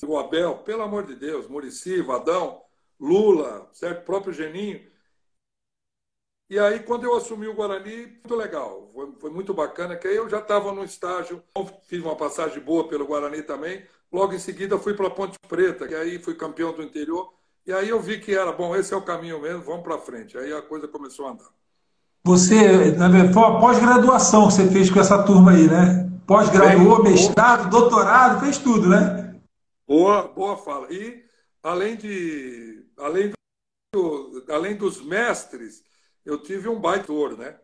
O 0.07 0.17
Abel, 0.17 0.57
pelo 0.59 0.81
amor 0.83 1.05
de 1.05 1.15
Deus, 1.15 1.47
Murici, 1.47 2.01
Vadão, 2.01 2.63
Lula, 2.99 3.69
certo? 3.73 4.05
Próprio 4.05 4.33
Geninho. 4.33 4.91
E 6.49 6.59
aí, 6.59 6.79
quando 6.81 7.03
eu 7.03 7.15
assumi 7.15 7.47
o 7.47 7.53
Guarani, 7.53 8.07
muito 8.07 8.35
legal, 8.35 8.89
foi, 8.93 9.11
foi 9.19 9.29
muito 9.31 9.53
bacana, 9.53 9.95
que 9.95 10.07
aí 10.07 10.15
eu 10.15 10.29
já 10.29 10.39
estava 10.39 10.71
no 10.71 10.83
estágio, 10.83 11.43
fiz 11.87 12.01
uma 12.01 12.15
passagem 12.15 12.59
boa 12.61 12.87
pelo 12.87 13.05
Guarani 13.07 13.41
também. 13.43 13.85
Logo 14.11 14.33
em 14.33 14.39
seguida, 14.39 14.77
fui 14.77 14.93
para 14.93 15.09
Ponte 15.09 15.37
Preta, 15.47 15.87
que 15.87 15.95
aí 15.95 16.19
fui 16.19 16.35
campeão 16.35 16.73
do 16.73 16.83
interior. 16.83 17.33
E 17.65 17.73
aí 17.73 17.89
eu 17.89 17.99
vi 17.99 18.19
que 18.19 18.35
era, 18.35 18.51
bom, 18.51 18.75
esse 18.75 18.93
é 18.93 18.97
o 18.97 19.01
caminho 19.05 19.39
mesmo, 19.39 19.63
vamos 19.63 19.83
para 19.83 19.97
frente. 19.97 20.37
Aí 20.37 20.53
a 20.53 20.61
coisa 20.61 20.87
começou 20.87 21.27
a 21.27 21.31
andar. 21.31 21.62
Você, 22.25 22.95
foi 23.33 23.43
uma 23.43 23.59
pós-graduação 23.59 24.47
que 24.47 24.53
você 24.53 24.69
fez 24.69 24.89
com 24.89 24.99
essa 24.99 25.23
turma 25.23 25.51
aí, 25.51 25.67
né? 25.67 26.09
Pós-graduou, 26.25 27.03
mestrado, 27.03 27.69
doutorado, 27.69 28.39
fez 28.39 28.57
tudo, 28.57 28.87
né? 28.87 29.41
Boa, 29.85 30.29
boa 30.29 30.55
fala. 30.55 30.87
E 30.89 31.21
além 31.61 31.97
de 31.97 32.85
além, 32.97 33.33
do, 33.93 34.45
além 34.47 34.77
dos 34.77 35.01
mestres, 35.01 35.83
eu 36.25 36.41
tive 36.41 36.69
um 36.69 36.79
baitor, 36.79 37.37
né? 37.37 37.57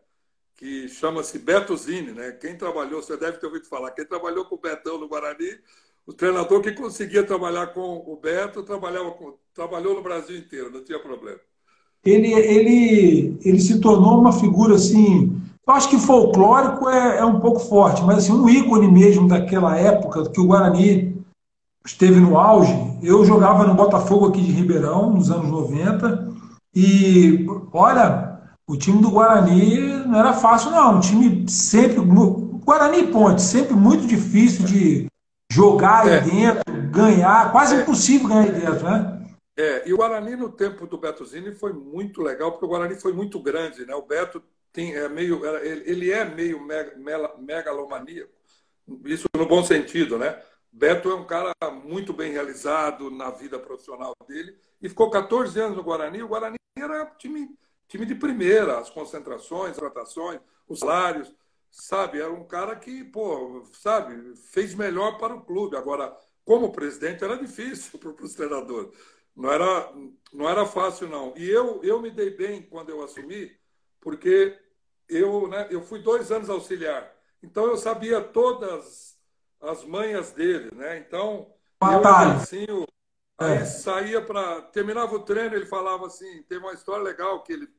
Que 0.58 0.90
chama-se 0.90 1.40
Beto 1.40 1.78
Zini, 1.78 2.12
né? 2.12 2.34
Quem 2.34 2.58
trabalhou, 2.58 3.02
você 3.02 3.16
deve 3.16 3.38
ter 3.38 3.46
ouvido 3.46 3.66
falar, 3.66 3.92
quem 3.92 4.06
trabalhou 4.06 4.44
com 4.44 4.56
o 4.56 4.60
Betão 4.60 5.00
no 5.00 5.08
Guarani, 5.08 5.58
o 6.06 6.12
treinador 6.12 6.62
que 6.62 6.74
conseguia 6.74 7.26
trabalhar 7.26 7.68
com 7.68 8.04
o 8.06 8.18
Beto 8.18 8.62
trabalhava 8.64 9.12
com, 9.12 9.40
trabalhou 9.54 9.96
no 9.96 10.04
Brasil 10.04 10.38
inteiro, 10.38 10.70
não 10.70 10.84
tinha 10.84 11.00
problema. 11.00 11.40
Ele, 12.06 12.32
ele, 12.34 13.38
ele 13.44 13.60
se 13.60 13.80
tornou 13.80 14.20
uma 14.20 14.32
figura 14.32 14.76
assim. 14.76 15.36
Eu 15.68 15.74
acho 15.74 15.90
que 15.90 16.00
folclórico 16.00 16.90
é, 16.90 17.20
é 17.20 17.26
um 17.26 17.40
pouco 17.40 17.60
forte, 17.60 18.02
mas 18.04 18.20
assim, 18.20 18.34
um 18.34 18.50
ícone 18.50 18.92
mesmo 18.92 19.28
daquela 19.28 19.78
época 19.78 20.30
que 20.30 20.40
o 20.40 20.48
Guarani 20.48 21.16
esteve 21.86 22.20
no 22.20 22.38
auge. 22.38 22.76
Eu 23.04 23.26
jogava 23.26 23.66
no 23.66 23.76
Botafogo 23.76 24.28
aqui 24.28 24.42
de 24.42 24.52
Ribeirão, 24.52 25.12
nos 25.12 25.30
anos 25.30 25.50
90, 25.50 26.30
e 26.76 27.46
olha, 27.72 28.40
o 28.68 28.78
time 28.78 29.02
do 29.02 29.12
Guarani 29.12 30.06
não 30.06 30.20
era 30.20 30.34
fácil, 30.34 30.72
não. 30.72 30.98
Um 30.98 31.00
time 31.00 31.50
sempre. 31.50 32.00
Guarani 32.66 33.00
e 33.00 33.08
Ponte, 33.08 33.42
sempre 33.42 33.74
muito 33.76 34.06
difícil 34.06 34.66
de 34.66 35.08
jogar 35.52 36.08
é. 36.08 36.20
aí 36.20 36.30
dentro, 36.30 36.64
ganhar, 36.92 37.52
quase 37.52 37.76
impossível 37.76 38.28
ganhar 38.28 38.42
aí 38.44 38.52
dentro, 38.52 38.84
né? 38.84 39.19
É, 39.60 39.86
e 39.86 39.94
o 39.94 39.98
Guarani 39.98 40.38
no 40.38 40.50
tempo 40.50 40.88
do 40.88 40.98
Beto 40.98 41.26
Zini 41.26 41.54
foi 41.54 41.74
muito 41.74 42.22
legal, 42.22 42.50
porque 42.50 42.64
o 42.64 42.70
Guarani 42.70 42.96
foi 42.96 43.12
muito 43.12 43.38
grande, 43.42 43.86
né? 43.86 43.94
O 43.94 44.02
Beto 44.02 44.42
tem, 44.72 44.96
é 44.96 45.10
meio, 45.10 45.42
ele 45.66 46.10
é 46.12 46.24
meio 46.24 46.66
megalomaníaco, 47.38 48.32
isso 49.04 49.28
no 49.36 49.46
bom 49.46 49.62
sentido, 49.62 50.18
né? 50.18 50.42
Beto 50.72 51.12
é 51.12 51.16
um 51.16 51.26
cara 51.28 51.54
muito 51.84 52.14
bem 52.14 52.32
realizado 52.32 53.12
na 53.12 53.32
vida 53.32 53.60
profissional 53.60 54.16
dele 54.26 54.56
e 54.82 54.88
ficou 54.88 55.10
14 55.10 55.60
anos 55.60 55.76
no 55.76 55.84
Guarani. 55.84 56.24
O 56.24 56.30
Guarani 56.30 56.56
era 56.78 57.06
time, 57.18 57.50
time 57.86 58.06
de 58.06 58.16
primeira, 58.16 58.80
as 58.80 58.90
concentrações, 58.90 59.72
as 59.72 59.78
tratações, 59.78 60.40
os 60.70 60.80
salários, 60.80 61.36
sabe? 61.70 62.22
Era 62.22 62.32
um 62.32 62.48
cara 62.48 62.78
que, 62.78 63.04
pô, 63.04 63.62
sabe, 63.74 64.38
fez 64.38 64.74
melhor 64.74 65.18
para 65.18 65.36
o 65.36 65.42
clube. 65.42 65.76
Agora, 65.76 66.16
como 66.46 66.72
presidente, 66.72 67.26
era 67.26 67.36
difícil 67.36 68.00
para 68.00 68.24
os 68.24 68.34
treinadores. 68.34 68.92
Não 69.40 69.50
era, 69.50 69.94
não 70.34 70.50
era 70.50 70.66
fácil, 70.66 71.08
não. 71.08 71.34
E 71.38 71.50
eu, 71.50 71.82
eu 71.82 72.02
me 72.02 72.12
dei 72.12 72.30
bem 72.30 72.62
quando 72.62 72.90
eu 72.90 73.02
assumi, 73.02 73.50
porque 74.02 74.60
eu, 75.08 75.48
né, 75.48 75.68
eu 75.72 75.82
fui 75.82 76.02
dois 76.02 76.30
anos 76.30 76.50
auxiliar. 76.50 77.10
Então 77.42 77.66
eu 77.66 77.78
sabia 77.78 78.20
todas 78.20 79.18
as 79.62 79.86
manhas 79.86 80.34
dele, 80.34 80.70
né? 80.76 80.98
Então, 80.98 81.54
eu 81.82 82.06
assim, 82.06 82.66
eu, 82.68 82.86
aí 83.38 83.60
é. 83.60 83.66
saía 83.66 84.22
para. 84.22 84.62
Terminava 84.64 85.16
o 85.16 85.24
treino, 85.24 85.56
ele 85.56 85.66
falava 85.66 86.08
assim, 86.08 86.44
tem 86.44 86.58
uma 86.58 86.74
história 86.74 87.02
legal 87.02 87.42
que 87.42 87.54
ele, 87.54 87.70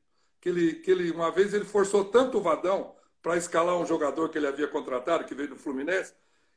que 0.40 0.49
ele, 0.49 0.75
que 0.77 0.90
ele 0.90 1.11
uma 1.11 1.31
vez 1.31 1.53
ele 1.53 1.66
forçou 1.66 2.07
tanto 2.07 2.38
o 2.38 2.42
Vadão 2.42 2.96
para 3.20 3.37
escalar 3.37 3.77
um 3.77 3.85
jogador 3.85 4.31
que 4.31 4.38
ele 4.38 4.46
havia 4.46 4.66
contratado, 4.66 5.25
que 5.25 5.35
veio 5.35 5.51
do 5.51 5.57
Fluminense, 5.57 6.14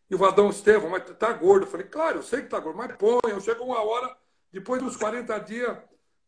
e 0.10 0.16
o 0.16 0.18
Vadão 0.18 0.50
Estevão, 0.50 0.90
mas 0.90 1.04
tá 1.18 1.34
gordo. 1.34 1.66
Eu 1.66 1.70
falei, 1.70 1.88
claro, 1.88 2.20
eu 2.20 2.24
sei 2.24 2.42
que 2.42 2.48
tá 2.48 2.60
gordo, 2.62 2.78
mas 2.78 2.96
põe. 2.96 3.20
Eu 3.30 3.42
chego 3.42 3.66
uma 3.66 3.84
hora, 3.84 4.16
depois 4.54 4.82
dos 4.84 4.96
40 4.96 5.40
dias, 5.40 5.76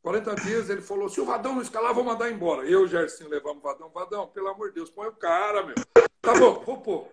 40 0.01 0.35
dias, 0.35 0.69
ele 0.69 0.81
falou: 0.81 1.07
se 1.07 1.21
o 1.21 1.25
Vadão 1.25 1.53
não 1.53 1.61
escalar, 1.61 1.93
vou 1.93 2.03
mandar 2.03 2.31
embora. 2.31 2.63
Eu 2.63 2.81
e 2.81 2.83
o 2.85 2.87
Gersinho 2.87 3.29
levamos 3.29 3.59
o 3.59 3.61
Vadão. 3.61 3.89
Vadão, 3.89 4.27
pelo 4.27 4.47
amor 4.47 4.69
de 4.69 4.75
Deus, 4.75 4.89
põe 4.89 5.07
o 5.07 5.11
cara, 5.11 5.63
meu. 5.63 5.75
Tá 6.21 6.33
bom, 6.33 6.59
vou 6.65 6.81
pôr. 6.81 7.07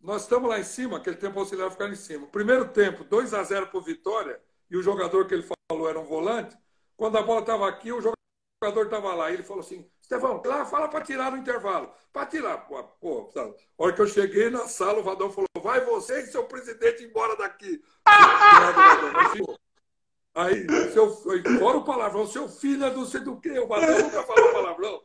Nós 0.00 0.22
estamos 0.22 0.48
lá 0.48 0.58
em 0.58 0.64
cima, 0.64 0.96
aquele 0.96 1.16
tempo 1.16 1.38
auxiliar 1.38 1.70
ficar 1.70 1.88
em 1.88 1.94
cima. 1.94 2.26
Primeiro 2.28 2.68
tempo, 2.68 3.04
2 3.04 3.34
a 3.34 3.42
0 3.42 3.66
para 3.66 3.80
Vitória, 3.80 4.40
e 4.70 4.76
o 4.76 4.82
jogador 4.82 5.26
que 5.26 5.34
ele 5.34 5.46
falou 5.70 5.88
era 5.88 6.00
um 6.00 6.04
volante. 6.04 6.56
Quando 6.96 7.18
a 7.18 7.22
bola 7.22 7.40
estava 7.40 7.68
aqui, 7.68 7.92
o 7.92 8.00
jogador 8.00 8.84
estava 8.84 9.14
lá. 9.14 9.30
E 9.30 9.34
ele 9.34 9.42
falou 9.42 9.62
assim: 9.62 9.86
Estevão, 10.00 10.42
lá 10.46 10.64
fala 10.64 10.88
para 10.88 11.04
tirar 11.04 11.30
no 11.30 11.36
intervalo. 11.36 11.92
Para 12.10 12.24
tirar. 12.24 12.56
Pô, 12.66 12.82
pô, 12.82 13.30
A 13.36 13.82
hora 13.82 13.92
que 13.92 14.00
eu 14.00 14.06
cheguei 14.06 14.48
na 14.48 14.66
sala, 14.66 15.00
o 15.00 15.04
Vadão 15.04 15.30
falou: 15.30 15.46
vai 15.62 15.84
você 15.84 16.22
e 16.22 16.26
seu 16.26 16.44
presidente 16.44 17.04
embora 17.04 17.36
daqui. 17.36 17.82
Aí, 20.38 20.64
seu, 20.92 21.10
fora 21.10 21.78
o 21.78 21.84
palavrão, 21.84 22.24
seu 22.24 22.48
filho 22.48 22.84
é 22.84 22.90
do 22.90 23.04
sei 23.04 23.20
do 23.22 23.40
quê? 23.40 23.58
O 23.58 23.66
Badão 23.66 23.98
nunca 23.98 24.22
falou 24.22 24.52
palavrão. 24.52 25.02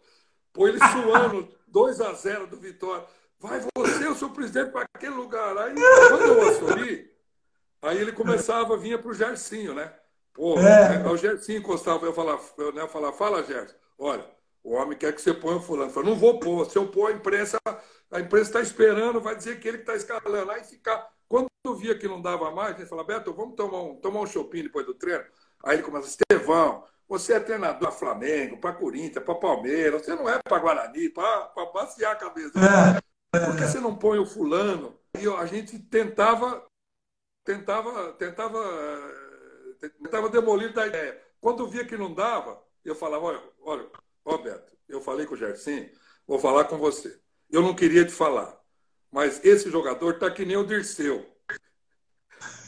Pô, 0.54 0.67
ele 0.67 0.78
suando, 0.78 1.50
2 1.67 2.02
a 2.02 2.13
0 2.13 2.46
do 2.46 2.58
Vitória. 2.58 3.04
Vai 3.39 3.60
você, 3.76 4.08
o 4.08 4.13
seu 4.13 4.30
presidente, 4.30 4.72
para 4.72 4.86
aquele 4.93 5.15
lugar. 5.15 5.58
Aí, 5.58 5.74
quando 6.10 6.22
eu 6.22 6.50
assumi, 6.50 7.10
aí 7.82 7.98
ele 7.98 8.12
começava, 8.12 8.78
vinha 8.78 9.00
para 9.00 9.10
o 9.10 9.13
Gersinho, 9.13 9.74
né? 9.74 9.91
Pô, 10.34 10.56
é. 10.60 11.00
Né, 11.00 11.10
o 11.10 11.17
Gersinho 11.17 11.60
encostava, 11.60 12.06
eu 12.06 12.13
falava, 12.13 12.41
eu, 12.60 12.72
né, 12.72 12.84
eu 12.84 12.88
falava, 12.88 13.17
fala, 13.17 13.43
Gerson, 13.43 13.76
olha, 13.98 14.26
o 14.63 14.74
homem 14.74 14.96
quer 14.96 15.13
que 15.13 15.22
você 15.22 15.34
ponha 15.34 15.58
o 15.58 15.62
fulano. 15.62 15.89
Eu 15.89 15.93
falei, 15.93 16.12
não 16.12 16.19
vou 16.19 16.39
pôr, 16.39 16.69
se 16.69 16.78
eu 16.78 16.88
pôr, 16.88 17.08
a 17.08 17.12
imprensa, 17.12 17.58
a 18.12 18.19
imprensa 18.19 18.50
está 18.50 18.62
esperando, 18.62 19.19
vai 19.19 19.36
dizer 19.36 19.60
que 19.60 19.67
ele 19.67 19.80
está 19.80 19.96
escalando. 19.96 20.52
Aí 20.52 20.63
ficar 20.63 21.12
quando 21.27 21.47
eu 21.65 21.75
via 21.75 21.97
que 21.97 22.07
não 22.07 22.21
dava 22.21 22.51
mais, 22.51 22.77
ele 22.77 22.88
falava, 22.88 23.07
Beto, 23.07 23.33
vamos 23.33 23.55
tomar 23.55 23.81
um, 23.81 23.95
tomar 23.95 24.21
um 24.21 24.27
shopping 24.27 24.63
depois 24.63 24.86
do 24.86 24.93
treino. 24.93 25.23
Aí 25.63 25.75
ele 25.75 25.83
começa, 25.83 26.07
Estevão, 26.07 26.83
você 27.07 27.33
é 27.33 27.39
treinador 27.39 27.79
para 27.79 27.91
Flamengo, 27.91 28.57
para 28.57 28.73
Corinthians, 28.73 29.23
para 29.23 29.36
Palmeiras, 29.36 30.03
você 30.03 30.15
não 30.15 30.29
é 30.29 30.39
para 30.43 30.59
Guarani, 30.59 31.09
para 31.09 31.47
passear 31.73 32.13
a 32.13 32.15
cabeça. 32.15 32.51
É, 32.59 33.38
é. 33.38 33.45
Por 33.45 33.55
que 33.55 33.65
você 33.65 33.79
não 33.79 33.95
põe 33.95 34.19
o 34.19 34.25
fulano? 34.25 34.97
E 35.19 35.27
a 35.27 35.45
gente 35.45 35.77
tentava, 35.79 36.65
tentava, 37.43 38.13
tentava, 38.13 38.59
tentava 40.01 40.29
demolir 40.29 40.73
da 40.73 40.88
ideia. 40.88 41.21
Quando 41.39 41.67
via 41.67 41.86
que 41.86 41.97
não 41.97 42.13
dava, 42.13 42.62
eu 42.83 42.95
falava, 42.95 43.25
olha, 43.25 43.43
olha, 43.62 43.89
ó 44.25 44.38
Beto, 44.38 44.73
eu 44.88 45.01
falei 45.01 45.25
com 45.25 45.36
o 45.36 45.38
Gerson, 45.38 45.89
vou 46.25 46.39
falar 46.39 46.65
com 46.65 46.77
você. 46.77 47.19
Eu 47.49 47.62
não 47.62 47.75
queria 47.75 48.05
te 48.05 48.12
falar. 48.12 48.62
Mas 49.13 49.39
esse 49.45 49.69
jogador 49.69 50.17
tá 50.17 50.32
que 50.32 50.43
nem 50.43 50.58
o 50.58 50.65
Dirceu. 50.65 51.23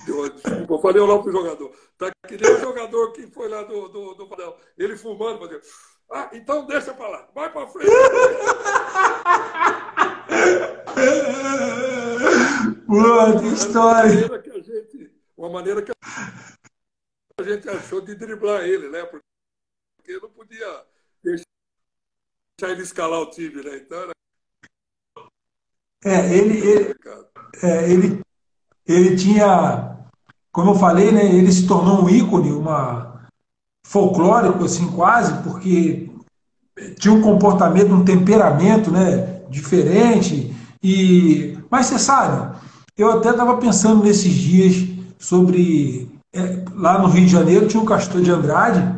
Eu, 0.08 0.30
desculpa, 0.30 0.76
eu 0.76 0.80
falei 0.80 1.02
lá 1.02 1.20
pro 1.20 1.32
jogador. 1.32 1.76
Tá 1.98 2.12
que 2.28 2.38
nem 2.38 2.52
o 2.54 2.60
jogador 2.60 3.12
que 3.14 3.26
foi 3.26 3.50
lá 3.50 3.64
do, 3.64 3.90
do, 3.90 4.14
do 4.14 4.56
Ele 4.78 4.96
fumando, 4.96 5.40
fazendo. 5.40 5.62
Ah, 6.12 6.30
então 6.34 6.68
deixa 6.68 6.94
pra 6.94 7.08
lá. 7.08 7.28
Vai 7.34 7.52
pra 7.52 7.66
frente. 7.66 7.90
Boa, 12.86 13.40
que 13.40 13.48
história. 13.48 14.12
Uma 14.16 14.30
maneira 14.30 14.40
que 14.40 14.52
a 14.52 14.62
gente, 14.62 15.12
uma 15.36 15.50
maneira 15.50 15.82
que 15.82 15.92
a 17.40 17.44
gente 17.44 17.68
achou 17.70 18.02
de 18.02 18.14
driblar 18.14 18.62
ele, 18.66 18.88
né? 18.90 19.04
Porque 19.04 20.20
não 20.22 20.30
podia 20.30 20.86
deixar 21.24 22.72
ele 22.72 22.84
escalar 22.84 23.22
o 23.22 23.32
time, 23.32 23.64
né? 23.64 23.78
Então 23.78 23.98
era 23.98 24.16
é, 26.06 26.38
ele, 26.38 26.60
ele, 26.60 26.96
é, 27.64 27.92
ele, 27.92 28.22
ele 28.86 29.16
tinha, 29.16 29.98
como 30.52 30.72
eu 30.72 30.76
falei, 30.76 31.12
né, 31.12 31.26
ele 31.26 31.52
se 31.52 31.66
tornou 31.66 32.04
um 32.04 32.10
ícone, 32.10 32.52
uma 32.52 33.26
folclórico 33.88 34.66
assim 34.66 34.88
quase, 34.92 35.42
porque 35.42 36.12
tinha 37.00 37.14
um 37.14 37.22
comportamento, 37.22 37.92
um 37.92 38.06
temperamento, 38.06 38.92
né, 38.92 39.42
diferente. 39.50 40.56
E 40.84 41.58
mas 41.72 41.88
você 41.88 41.98
sabe, 41.98 42.56
eu 42.96 43.12
até 43.12 43.32
estava 43.32 43.58
pensando 43.58 44.04
nesses 44.04 44.32
dias 44.32 44.88
sobre 45.18 46.08
é, 46.32 46.64
lá 46.74 47.00
no 47.00 47.08
Rio 47.08 47.26
de 47.26 47.32
Janeiro 47.32 47.68
tinha 47.68 47.82
o 47.82 47.86
Castor 47.86 48.22
de 48.22 48.30
Andrade 48.30 48.94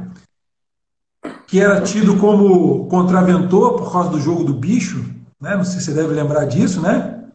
que 1.47 1.61
era 1.61 1.81
tido 1.81 2.17
como 2.17 2.87
contraventor 2.87 3.77
por 3.77 3.91
causa 3.91 4.09
do 4.09 4.19
jogo 4.19 4.43
do 4.43 4.53
bicho 4.53 5.16
né? 5.39 5.55
Não 5.55 5.63
sei 5.63 5.79
se 5.79 5.85
você 5.85 5.93
deve 5.93 6.13
lembrar 6.13 6.45
disso, 6.45 6.81
né? 6.81 7.25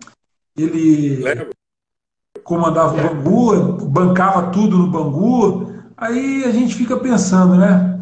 Ele 0.57 1.17
Lembro. 1.17 1.51
comandava 2.45 2.95
o 2.95 3.15
Bangu, 3.15 3.87
bancava 3.87 4.51
tudo 4.51 4.79
no 4.79 4.91
Bangu. 4.91 5.73
Aí 5.97 6.45
a 6.45 6.51
gente 6.51 6.75
fica 6.75 6.97
pensando, 6.97 7.57
né? 7.57 8.01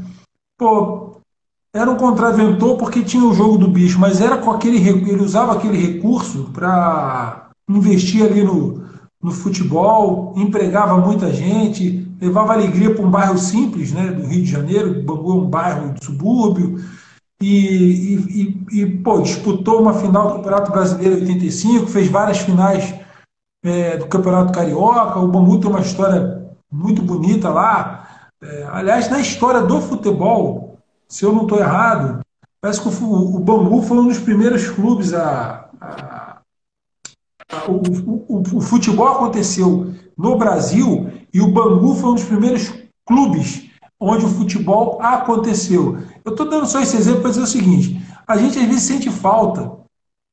Pô, 0.58 1.20
era 1.72 1.90
um 1.90 1.96
contraventor 1.96 2.76
porque 2.76 3.02
tinha 3.02 3.24
o 3.24 3.34
jogo 3.34 3.56
do 3.56 3.68
bicho, 3.68 3.98
mas 3.98 4.20
era 4.20 4.36
com 4.36 4.50
aquele 4.50 4.76
ele 4.76 5.22
usava 5.22 5.52
aquele 5.52 5.78
recurso 5.78 6.50
para 6.52 7.50
investir 7.68 8.24
ali 8.24 8.42
no, 8.42 8.82
no 9.22 9.30
futebol, 9.30 10.34
empregava 10.36 10.96
muita 10.96 11.32
gente, 11.32 12.08
levava 12.20 12.52
alegria 12.52 12.92
para 12.92 13.04
um 13.04 13.10
bairro 13.10 13.38
simples, 13.38 13.92
né, 13.92 14.10
do 14.10 14.26
Rio 14.26 14.42
de 14.42 14.50
Janeiro, 14.50 15.02
Bangu 15.02 15.32
é 15.32 15.34
um 15.36 15.48
bairro 15.48 15.94
de 15.94 16.04
subúrbio, 16.04 16.80
e, 17.42 18.16
e, 18.16 18.81
e, 18.81 18.87
pô, 18.87 19.20
disputou 19.22 19.81
uma 19.81 19.94
final 19.94 20.29
do 20.29 20.35
Campeonato 20.37 20.70
Brasileiro 20.70 21.16
em 21.16 21.20
85, 21.22 21.87
fez 21.87 22.09
várias 22.09 22.38
finais 22.38 22.94
é, 23.64 23.96
do 23.96 24.07
Campeonato 24.07 24.53
Carioca. 24.53 25.18
O 25.18 25.29
Bangu 25.29 25.59
tem 25.59 25.70
uma 25.70 25.81
história 25.81 26.53
muito 26.70 27.00
bonita 27.00 27.48
lá. 27.48 28.29
É, 28.42 28.68
aliás, 28.70 29.09
na 29.09 29.20
história 29.20 29.62
do 29.62 29.81
futebol, 29.81 30.79
se 31.09 31.24
eu 31.24 31.33
não 31.33 31.42
estou 31.42 31.59
errado, 31.59 32.20
parece 32.61 32.83
que 32.83 32.88
o, 32.88 33.37
o, 33.37 33.83
foi 33.83 33.98
um 33.98 34.09
dos 34.09 34.18
primeiros 34.18 34.68
clubes 34.68 35.14
a. 35.14 35.70
a, 35.81 36.40
a 37.50 37.66
o, 37.68 37.83
o, 38.29 38.42
o 38.59 38.61
futebol 38.61 39.09
aconteceu 39.09 39.92
no 40.16 40.37
Brasil 40.37 41.11
e 41.33 41.40
o 41.40 41.50
Bangu 41.50 41.94
foi 41.94 42.11
um 42.11 42.14
dos 42.14 42.24
primeiros 42.24 42.72
clubes 43.05 43.69
onde 44.00 44.24
o 44.24 44.30
futebol 44.30 44.98
aconteceu. 45.02 45.98
Eu 46.24 46.32
estou 46.32 46.48
dando 46.48 46.66
só 46.66 46.80
esse 46.80 46.96
exemplo 46.96 47.20
para 47.20 47.30
dizer 47.30 47.42
o 47.42 47.46
seguinte: 47.46 48.00
a 48.26 48.36
gente 48.36 48.58
às 48.58 48.64
vezes 48.64 48.84
sente 48.84 49.10
falta 49.10 49.70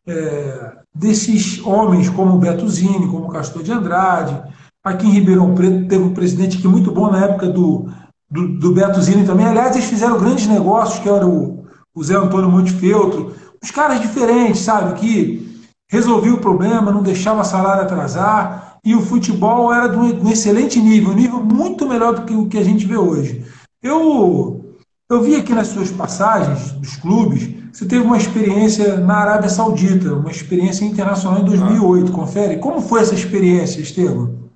é, 0.08 0.72
desses 0.96 1.64
homens 1.66 2.10
como 2.10 2.36
o 2.36 2.40
Beto 2.40 2.68
Zini, 2.70 3.08
como 3.08 3.26
o 3.26 3.30
Castor 3.30 3.62
de 3.62 3.72
Andrade. 3.72 4.42
Aqui 4.84 5.06
em 5.06 5.12
Ribeirão 5.12 5.54
Preto 5.54 5.88
teve 5.88 6.04
um 6.04 6.14
presidente 6.14 6.58
que 6.58 6.68
muito 6.68 6.92
bom 6.92 7.12
na 7.12 7.26
época 7.26 7.48
do, 7.48 7.90
do, 8.30 8.58
do 8.58 8.72
Beto 8.72 9.02
Zini 9.02 9.26
também. 9.26 9.46
Aliás, 9.46 9.76
eles 9.76 9.90
fizeram 9.90 10.18
grandes 10.18 10.48
negócios, 10.48 11.00
que 11.00 11.10
era 11.10 11.28
o, 11.28 11.66
o 11.94 12.04
Zé 12.04 12.16
Antônio 12.16 12.50
Montefeltro. 12.50 13.36
Os 13.62 13.70
caras 13.70 14.00
diferentes, 14.00 14.62
sabe, 14.62 14.98
que 15.00 15.62
resolviam 15.90 16.36
o 16.36 16.42
problema, 16.42 16.92
não 16.92 17.04
deixava 17.04 17.44
salário 17.44 17.84
atrasar. 17.84 18.78
E 18.86 18.96
o 18.96 19.02
futebol 19.02 19.74
era 19.74 19.88
de 19.88 19.98
um 19.98 20.30
excelente 20.30 20.80
nível, 20.80 21.12
um 21.12 21.16
nível 21.16 21.44
muito 21.44 21.86
melhor 21.86 22.16
do 22.16 22.22
que 22.22 22.34
o 22.34 22.48
que 22.48 22.58
a 22.58 22.64
gente 22.64 22.86
vê 22.86 22.96
hoje. 22.96 23.44
Eu, 23.82 24.78
eu 25.10 25.22
vi 25.22 25.36
aqui 25.36 25.54
nas 25.54 25.68
suas 25.68 25.92
passagens 25.92 26.72
dos 26.74 26.96
clubes, 26.96 27.58
você 27.72 27.88
teve 27.88 28.02
uma 28.02 28.18
experiência 28.18 28.98
na 28.98 29.18
Arábia 29.18 29.50
Saudita, 29.50 30.14
uma 30.14 30.32
experiência 30.32 30.84
internacional 30.84 31.42
em 31.42 31.46
2008, 31.46 32.12
ah. 32.12 32.16
confere? 32.16 32.60
Como 32.60 32.82
foi 32.82 33.02
essa 33.02 33.14
experiência, 33.14 33.80
Estevam? 33.80 34.52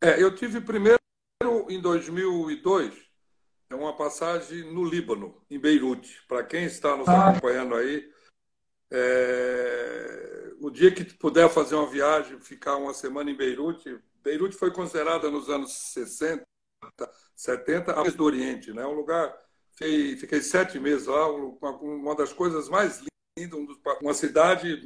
É, 0.00 0.22
eu 0.22 0.34
tive 0.34 0.60
primeiro 0.60 0.98
em 1.68 1.78
2002, 1.80 2.94
é 3.68 3.74
uma 3.74 3.94
passagem 3.94 4.72
no 4.72 4.84
Líbano, 4.84 5.34
em 5.50 5.58
Beirute. 5.58 6.22
Para 6.26 6.42
quem 6.42 6.64
está 6.64 6.96
nos 6.96 7.06
ah. 7.06 7.28
acompanhando 7.28 7.74
aí, 7.74 8.10
é, 8.90 10.52
o 10.58 10.70
dia 10.70 10.90
que 10.90 11.04
puder 11.04 11.50
fazer 11.50 11.74
uma 11.74 11.90
viagem, 11.90 12.40
ficar 12.40 12.76
uma 12.76 12.94
semana 12.94 13.30
em 13.30 13.36
Beirute, 13.36 13.98
Beirute 14.22 14.56
foi 14.56 14.70
considerada 14.70 15.30
nos 15.30 15.50
anos 15.50 15.70
60 15.92 16.42
70, 17.36 17.92
a 17.92 18.10
do 18.10 18.24
Oriente, 18.24 18.72
né? 18.72 18.86
Um 18.86 18.92
lugar. 18.92 19.36
Fiquei, 19.72 20.16
fiquei 20.16 20.40
sete 20.40 20.78
meses 20.78 21.06
lá, 21.06 21.28
uma, 21.28 21.70
uma 21.78 22.14
das 22.14 22.32
coisas 22.32 22.68
mais 22.68 23.02
lindas, 23.36 23.76
uma 24.00 24.14
cidade 24.14 24.80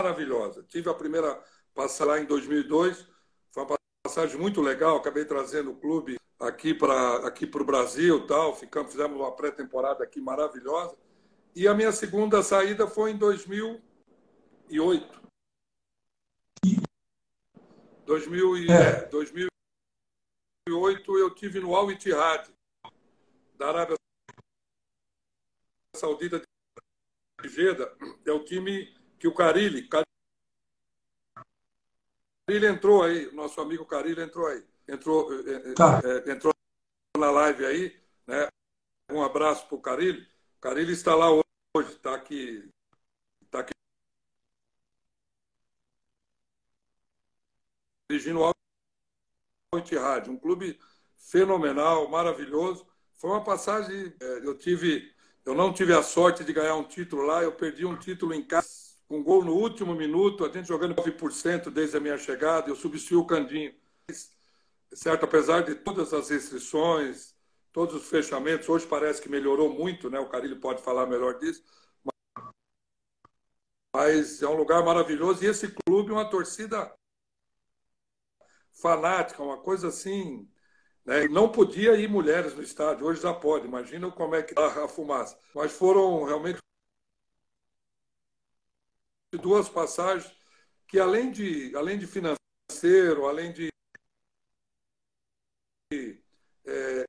maravilhosa. 0.00 0.64
Tive 0.66 0.88
a 0.88 0.94
primeira 0.94 1.38
passagem 1.74 2.12
lá 2.12 2.20
em 2.20 2.24
2002, 2.24 3.06
foi 3.50 3.64
uma 3.64 3.76
passagem 4.04 4.38
muito 4.38 4.62
legal. 4.62 4.96
Acabei 4.96 5.26
trazendo 5.26 5.72
o 5.72 5.76
clube 5.76 6.18
aqui 6.40 6.74
para 6.74 7.26
aqui 7.26 7.44
o 7.44 7.64
Brasil, 7.64 8.26
tal, 8.26 8.56
ficamos, 8.56 8.92
fizemos 8.92 9.20
uma 9.20 9.32
pré-temporada 9.32 10.02
aqui 10.02 10.20
maravilhosa. 10.20 10.96
E 11.54 11.68
a 11.68 11.74
minha 11.74 11.92
segunda 11.92 12.42
saída 12.42 12.86
foi 12.86 13.10
em 13.10 13.16
2008. 13.16 15.22
2000 18.06 18.56
e, 18.56 18.70
é. 18.70 19.06
2008 20.68 21.18
eu 21.18 21.34
tive 21.34 21.60
no 21.60 21.74
Al 21.74 21.90
Ittihad 21.90 22.48
da 23.56 23.68
Arábia 23.68 23.96
Saudita 25.96 26.40
de 26.40 27.48
Jeddah. 27.48 27.94
É 28.24 28.32
o 28.32 28.44
time 28.44 28.94
que 29.18 29.26
o 29.28 29.34
Carilli, 29.34 29.88
Carilli 29.88 30.06
entrou 32.66 33.02
aí, 33.02 33.30
nosso 33.32 33.60
amigo 33.60 33.84
Carilli 33.84 34.22
entrou 34.22 34.46
aí 34.46 34.64
entrou, 34.88 35.32
é, 35.32 35.70
é, 35.70 35.74
tá. 35.74 36.00
é, 36.04 36.30
entrou 36.30 36.52
na 37.16 37.30
live 37.30 37.64
aí, 37.66 38.02
né? 38.26 38.48
Um 39.10 39.22
abraço 39.22 39.66
para 39.66 39.76
o 39.76 39.80
Carilho 39.80 40.92
está 40.92 41.14
lá 41.14 41.30
hoje, 41.30 41.92
está 41.92 42.14
aqui, 42.14 42.68
está 43.42 43.60
aqui 43.60 43.72
dirigindo 48.08 48.40
o 48.40 48.52
Rádio, 49.74 50.32
um 50.32 50.36
clube 50.36 50.78
fenomenal, 51.16 52.08
maravilhoso. 52.10 52.86
Foi 53.14 53.30
uma 53.30 53.42
passagem, 53.42 54.12
eu 54.42 54.56
tive, 54.56 55.10
eu 55.46 55.54
não 55.54 55.72
tive 55.72 55.94
a 55.94 56.02
sorte 56.02 56.44
de 56.44 56.52
ganhar 56.52 56.76
um 56.76 56.84
título 56.84 57.22
lá, 57.22 57.42
eu 57.42 57.52
perdi 57.52 57.86
um 57.86 57.96
título 57.96 58.34
em 58.34 58.44
casa, 58.44 58.68
um 59.08 59.22
gol 59.22 59.42
no 59.42 59.54
último 59.54 59.94
minuto, 59.94 60.44
a 60.44 60.52
gente 60.52 60.68
jogando 60.68 60.94
9% 60.94 61.70
desde 61.70 61.96
a 61.96 62.00
minha 62.00 62.18
chegada, 62.18 62.68
eu 62.68 62.76
substituí 62.76 63.16
o 63.16 63.24
Candinho 63.24 63.72
certo? 64.94 65.24
Apesar 65.24 65.62
de 65.62 65.74
todas 65.74 66.12
as 66.12 66.28
restrições, 66.28 67.34
todos 67.72 67.94
os 67.94 68.08
fechamentos, 68.08 68.68
hoje 68.68 68.86
parece 68.86 69.20
que 69.22 69.28
melhorou 69.28 69.72
muito, 69.72 70.10
né? 70.10 70.18
O 70.18 70.28
Carilho 70.28 70.60
pode 70.60 70.82
falar 70.82 71.06
melhor 71.06 71.38
disso. 71.38 71.62
Mas 73.94 74.42
é 74.42 74.48
um 74.48 74.54
lugar 74.54 74.84
maravilhoso 74.84 75.44
e 75.44 75.46
esse 75.46 75.74
clube 75.86 76.10
é 76.10 76.14
uma 76.14 76.28
torcida 76.28 76.92
fanática, 78.82 79.42
uma 79.42 79.58
coisa 79.58 79.88
assim. 79.88 80.48
Né? 81.04 81.28
Não 81.28 81.50
podia 81.50 81.94
ir 81.94 82.08
mulheres 82.08 82.54
no 82.54 82.62
estádio, 82.62 83.06
hoje 83.06 83.22
já 83.22 83.32
pode. 83.32 83.66
Imagina 83.66 84.10
como 84.10 84.34
é 84.34 84.42
que 84.42 84.52
está 84.52 84.84
a 84.84 84.88
fumaça. 84.88 85.38
Mas 85.54 85.72
foram 85.72 86.24
realmente 86.24 86.58
duas 89.40 89.68
passagens 89.68 90.30
que, 90.86 90.98
além 90.98 91.30
de, 91.30 91.74
além 91.76 91.98
de 91.98 92.06
financeiro, 92.06 93.26
além 93.26 93.52
de 93.52 93.70
é, 96.66 97.04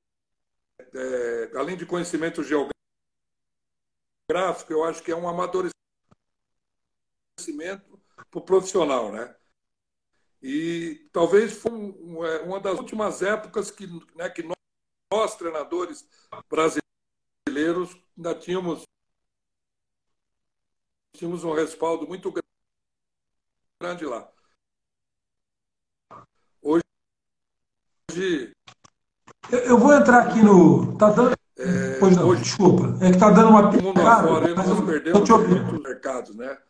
é, 0.93 1.57
além 1.57 1.75
de 1.77 1.85
conhecimento 1.85 2.43
geográfico, 2.43 2.73
eu 4.69 4.83
acho 4.83 5.01
que 5.03 5.11
é 5.11 5.15
um 5.15 5.27
amadurecimento 5.27 5.73
para 8.29 8.39
o 8.39 8.41
profissional, 8.41 9.11
né? 9.11 9.35
E 10.43 11.07
talvez 11.13 11.53
foi 11.53 11.71
é, 11.71 12.41
uma 12.41 12.59
das 12.59 12.77
últimas 12.77 13.21
épocas 13.21 13.71
que, 13.71 13.87
né, 14.13 14.29
que 14.29 14.43
nós, 14.43 14.57
nós, 15.09 15.37
treinadores 15.37 16.05
brasileiros, 16.49 17.97
ainda 18.17 18.35
tínhamos, 18.35 18.83
tínhamos 21.15 21.45
um 21.45 21.53
respaldo 21.53 22.05
muito 22.05 22.29
grande 23.81 24.05
lá. 24.05 24.29
Hoje, 26.61 26.83
eu 29.49 29.77
vou 29.77 29.93
entrar 29.93 30.27
aqui 30.27 30.41
no. 30.41 30.97
Tá 30.97 31.09
dando. 31.09 31.37
É, 31.55 31.99
pois 31.99 32.17
não, 32.17 32.27
hoje, 32.27 32.43
desculpa. 32.43 32.97
É 33.01 33.09
que 33.09 33.15
está 33.15 33.29
dando 33.29 33.47
uma. 33.47 33.71
Mundo 33.71 34.01
afora, 34.01 34.53
nós 34.53 34.67
eu, 34.67 34.85
perdemos 34.85 35.29
muitos 35.29 35.81
mercados, 35.81 36.35
né? 36.35 36.61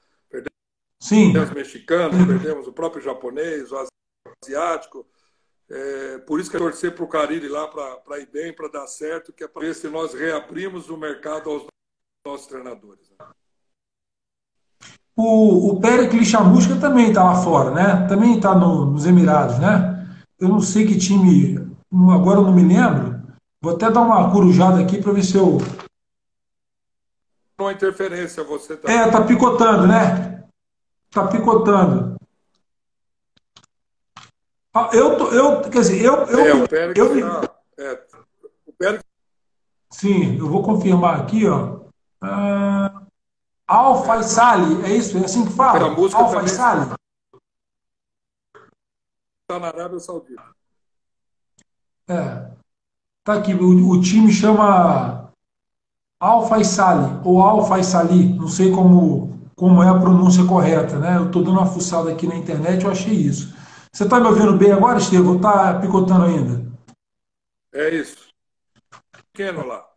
Perdemos 1.09 1.33
Sim. 1.33 1.37
os 1.37 1.51
mexicanos, 1.51 2.25
perdemos 2.25 2.67
o 2.67 2.73
próprio 2.73 3.03
japonês, 3.03 3.71
o 3.71 3.87
asiático. 4.43 5.05
É, 5.69 6.17
por 6.19 6.39
isso 6.39 6.49
que 6.49 6.55
é 6.55 6.59
torcer 6.59 6.93
para 6.93 7.03
o 7.03 7.07
Cariri 7.07 7.47
lá 7.47 7.67
para 7.67 8.19
ir 8.19 8.27
bem, 8.31 8.53
para 8.53 8.69
dar 8.69 8.87
certo, 8.87 9.33
que 9.33 9.43
é 9.43 9.47
para 9.47 9.61
ver 9.61 9.75
se 9.75 9.87
nós 9.89 10.13
reabrimos 10.13 10.89
o 10.89 10.97
mercado 10.97 11.49
aos 11.49 11.65
nossos 12.25 12.47
treinadores. 12.47 13.09
Né? 13.11 13.25
O, 15.15 15.71
o 15.71 15.81
Pericles 15.81 16.27
Chamusca 16.27 16.75
também 16.79 17.09
está 17.09 17.23
lá 17.23 17.35
fora, 17.43 17.71
né? 17.71 18.07
Também 18.07 18.37
está 18.37 18.55
no, 18.55 18.85
nos 18.85 19.05
Emirados, 19.05 19.59
né? 19.59 20.07
Eu 20.39 20.47
não 20.47 20.61
sei 20.61 20.87
que 20.87 20.97
time 20.97 21.63
agora 22.11 22.39
eu 22.39 22.43
não 22.43 22.53
me 22.53 22.63
lembro. 22.63 23.21
Vou 23.61 23.75
até 23.75 23.89
dar 23.89 24.01
uma 24.01 24.31
corujada 24.31 24.81
aqui 24.81 25.01
para 25.01 25.13
ver 25.13 25.23
se 25.23 25.37
eu. 25.37 25.57
Uma 27.59 27.71
interferência 27.71 28.43
você 28.43 28.75
tá. 28.75 28.91
É, 28.91 29.09
tá 29.09 29.21
picotando, 29.21 29.87
né? 29.87 30.32
Tá 31.13 31.27
picotando. 31.27 32.17
Ah, 34.73 34.89
eu, 34.91 35.17
tô, 35.17 35.27
eu, 35.31 35.61
quer 35.61 35.81
dizer, 35.81 36.03
eu. 36.03 36.15
eu 36.25 36.39
é, 36.39 36.53
o 36.55 36.67
Pérez 36.67 36.97
eu, 36.97 37.21
tá, 37.21 37.55
é, 37.77 38.07
o 38.65 38.73
Pérez... 38.73 39.03
Sim, 39.91 40.39
eu 40.39 40.49
vou 40.49 40.63
confirmar 40.63 41.21
aqui, 41.21 41.47
ó. 41.47 41.81
Ah, 42.19 43.03
Al 43.67 44.03
Faisali, 44.03 44.83
é 44.83 44.95
isso? 44.95 45.15
É 45.19 45.25
assim 45.25 45.45
que 45.45 45.53
fala? 45.53 45.89
Al 45.89 46.31
Faisali? 46.31 46.95
Está 49.41 49.59
na 49.59 49.67
Arábia 49.67 49.99
Saudita. 49.99 50.43
É. 52.07 52.51
Tá 53.23 53.35
aqui, 53.35 53.53
o, 53.53 53.89
o 53.89 54.01
time 54.01 54.31
chama 54.33 55.31
Al 56.19 56.47
Faisali, 56.47 57.21
ou 57.23 57.41
Al 57.41 57.67
Faisali, 57.67 58.33
não 58.33 58.47
sei 58.47 58.71
como, 58.71 59.42
como 59.63 59.81
é 59.81 59.87
a 59.87 59.97
pronúncia 59.97 60.45
correta, 60.45 60.99
né? 60.99 61.15
Eu 61.15 61.27
estou 61.27 61.41
dando 61.41 61.57
uma 61.57 61.65
fuçada 61.65 62.11
aqui 62.11 62.27
na 62.27 62.35
internet, 62.35 62.83
eu 62.83 62.91
achei 62.91 63.13
isso. 63.13 63.55
Você 63.93 64.03
está 64.03 64.19
me 64.19 64.27
ouvindo 64.27 64.57
bem 64.57 64.73
agora, 64.73 64.99
Estevam? 64.99 65.37
Está 65.37 65.79
picotando 65.79 66.25
ainda? 66.25 66.69
É 67.71 67.89
isso. 67.89 68.27
Pequeno 69.31 69.65
lá. 69.65 69.89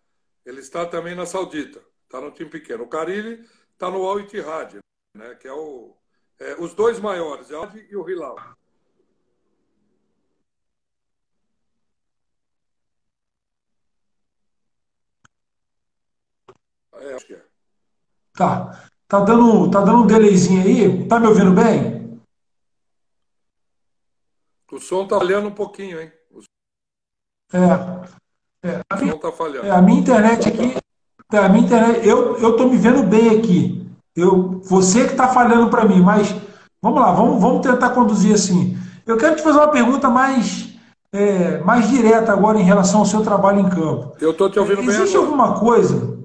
Ele 0.44 0.60
está 0.60 0.86
também 0.86 1.16
na 1.16 1.26
Saudita. 1.26 1.82
Está 2.04 2.20
no 2.20 2.30
time 2.30 2.48
pequeno. 2.48 2.84
O 2.84 2.88
Carilli 2.88 3.44
está 3.72 3.90
no 3.90 4.06
Al 4.06 4.20
Ittihad, 4.20 4.78
né? 5.12 5.34
que 5.34 5.48
é, 5.48 5.52
o, 5.52 5.96
é, 6.38 6.54
os 6.60 6.72
dois 6.72 7.00
maiores, 7.00 7.50
o 7.50 7.56
Al 7.56 7.68
e 7.76 7.96
o 7.96 8.08
Hilal. 8.08 8.36
É, 16.92 17.14
acho 17.14 17.26
que 17.26 17.34
é. 17.34 17.44
Tá. 18.32 18.88
Tá 19.08 19.20
dando, 19.20 19.70
tá 19.70 19.80
dando 19.80 20.02
um 20.02 20.06
delayzinho 20.06 20.62
aí. 20.62 21.06
Tá 21.06 21.20
me 21.20 21.28
ouvindo 21.28 21.52
bem? 21.52 22.20
O 24.70 24.80
som 24.80 25.06
tá 25.06 25.18
falhando 25.18 25.48
um 25.48 25.52
pouquinho, 25.52 26.00
hein? 26.00 26.10
É. 27.52 28.68
é 28.68 28.94
o 28.94 29.12
som 29.12 29.18
tá 29.18 29.32
falhando. 29.32 29.66
É, 29.66 29.70
a 29.70 29.80
minha 29.80 30.00
internet 30.00 30.48
aqui. 30.48 30.76
É, 31.32 31.38
a 31.38 31.48
minha 31.48 31.64
internet. 31.64 32.06
Eu, 32.06 32.36
eu 32.38 32.56
tô 32.56 32.66
me 32.66 32.76
vendo 32.76 33.04
bem 33.04 33.30
aqui. 33.30 33.86
Eu, 34.14 34.60
você 34.64 35.06
que 35.06 35.14
tá 35.14 35.28
falhando 35.28 35.70
para 35.70 35.84
mim, 35.84 36.00
mas 36.00 36.34
vamos 36.82 37.00
lá, 37.00 37.12
vamos, 37.12 37.40
vamos 37.40 37.60
tentar 37.64 37.90
conduzir 37.90 38.34
assim. 38.34 38.76
Eu 39.06 39.16
quero 39.16 39.36
te 39.36 39.42
fazer 39.42 39.58
uma 39.58 39.70
pergunta 39.70 40.10
mais, 40.10 40.74
é, 41.12 41.58
mais 41.58 41.88
direta 41.88 42.32
agora 42.32 42.58
em 42.58 42.64
relação 42.64 43.00
ao 43.00 43.06
seu 43.06 43.22
trabalho 43.22 43.60
em 43.60 43.68
campo. 43.68 44.16
Eu 44.20 44.32
estou 44.32 44.50
te 44.50 44.58
ouvindo 44.58 44.80
Existe 44.80 44.90
bem 44.90 45.00
Existe 45.02 45.16
alguma 45.16 45.60
coisa 45.60 46.15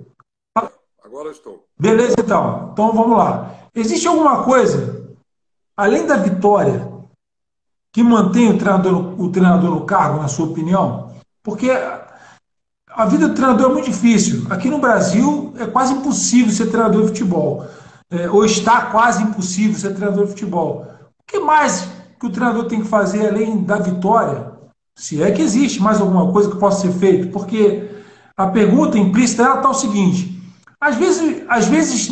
Agora 1.22 1.36
estou. 1.36 1.68
Beleza, 1.80 2.16
então. 2.18 2.70
Então 2.74 2.94
vamos 2.94 3.16
lá. 3.16 3.54
Existe 3.76 4.08
alguma 4.08 4.44
coisa, 4.44 5.06
além 5.78 6.08
da 6.08 6.18
vitória, 6.18 6.92
que 7.94 8.02
mantém 8.02 8.50
o 8.50 8.58
treinador, 8.58 9.22
o 9.22 9.30
treinador 9.30 9.70
no 9.70 9.86
cargo, 9.86 10.20
na 10.20 10.28
sua 10.28 10.48
opinião? 10.48 11.14
Porque 11.44 11.70
a 12.90 13.06
vida 13.06 13.28
do 13.28 13.36
treinador 13.36 13.70
é 13.70 13.74
muito 13.74 13.86
difícil. 13.86 14.48
Aqui 14.50 14.68
no 14.68 14.80
Brasil 14.80 15.54
é 15.60 15.68
quase 15.68 15.94
impossível 15.94 16.52
ser 16.52 16.72
treinador 16.72 17.04
de 17.04 17.08
futebol. 17.10 17.68
É, 18.10 18.28
ou 18.28 18.44
está 18.44 18.88
quase 18.88 19.22
impossível 19.22 19.78
ser 19.78 19.94
treinador 19.94 20.26
de 20.26 20.32
futebol. 20.32 20.88
O 21.20 21.24
que 21.28 21.40
mais 21.40 21.88
que 22.20 22.26
o 22.26 22.32
treinador 22.32 22.66
tem 22.66 22.82
que 22.82 22.88
fazer 22.88 23.28
além 23.28 23.62
da 23.62 23.76
vitória? 23.76 24.54
Se 24.98 25.22
é 25.22 25.30
que 25.30 25.44
existe 25.44 25.80
mais 25.80 26.02
alguma 26.02 26.32
coisa 26.32 26.50
que 26.50 26.58
possa 26.58 26.82
ser 26.82 26.94
feito? 26.94 27.32
Porque 27.32 27.92
a 28.36 28.48
pergunta 28.48 28.98
implícita 28.98 29.44
está 29.44 29.70
o 29.70 29.76
seguinte: 29.76 30.41
às 30.82 30.96
vezes, 30.96 31.44
às 31.48 31.68
vezes 31.68 32.10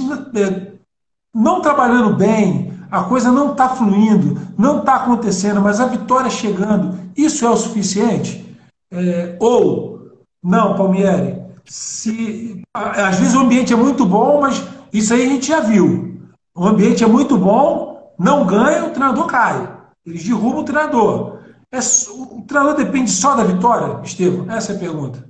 não 1.33 1.61
trabalhando 1.61 2.15
bem, 2.15 2.71
a 2.91 3.03
coisa 3.03 3.31
não 3.31 3.51
está 3.51 3.69
fluindo, 3.69 4.39
não 4.57 4.79
está 4.79 4.97
acontecendo, 4.97 5.59
mas 5.59 5.79
a 5.79 5.87
vitória 5.87 6.29
chegando, 6.29 6.97
isso 7.17 7.45
é 7.45 7.49
o 7.49 7.57
suficiente? 7.57 8.57
É, 8.91 9.35
ou, 9.39 10.11
não, 10.43 10.75
Palmieri, 10.75 11.39
se, 11.65 12.61
às 12.73 13.19
vezes 13.19 13.35
o 13.35 13.39
ambiente 13.39 13.73
é 13.73 13.75
muito 13.75 14.05
bom, 14.05 14.41
mas 14.41 14.63
isso 14.93 15.13
aí 15.13 15.25
a 15.25 15.29
gente 15.29 15.47
já 15.47 15.59
viu. 15.59 16.19
O 16.55 16.65
ambiente 16.65 17.03
é 17.03 17.07
muito 17.07 17.37
bom, 17.37 18.13
não 18.17 18.45
ganha, 18.45 18.85
o 18.85 18.91
treinador 18.91 19.25
cai. 19.27 19.77
Eles 20.05 20.23
derrubam 20.23 20.61
o 20.61 20.65
treinador. 20.65 21.39
É, 21.71 21.77
o 22.11 22.41
treinador 22.47 22.75
depende 22.75 23.11
só 23.11 23.35
da 23.35 23.43
vitória, 23.43 24.01
Estevam? 24.03 24.49
Essa 24.51 24.73
é 24.73 24.75
a 24.75 24.79
pergunta. 24.79 25.27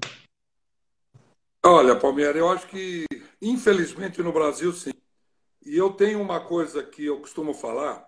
Olha, 1.66 1.96
Palmeiras, 1.96 2.38
eu 2.38 2.50
acho 2.50 2.68
que, 2.68 3.06
infelizmente, 3.42 4.22
no 4.22 4.32
Brasil, 4.32 4.72
sim. 4.74 4.94
E 5.66 5.78
eu 5.78 5.92
tenho 5.92 6.22
uma 6.22 6.40
coisa 6.46 6.84
que 6.84 7.06
eu 7.06 7.20
costumo 7.20 7.54
falar, 7.54 8.08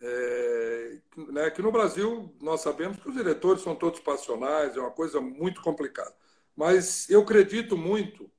é, 0.00 0.98
né, 1.28 1.50
que 1.50 1.62
no 1.62 1.70
Brasil 1.70 2.34
nós 2.40 2.60
sabemos 2.62 2.98
que 2.98 3.08
os 3.08 3.14
diretores 3.14 3.62
são 3.62 3.76
todos 3.76 4.00
passionais, 4.00 4.76
é 4.76 4.80
uma 4.80 4.90
coisa 4.90 5.20
muito 5.20 5.60
complicada. 5.62 6.14
Mas 6.56 7.08
eu 7.10 7.22
acredito 7.22 7.76
muito 7.76 8.30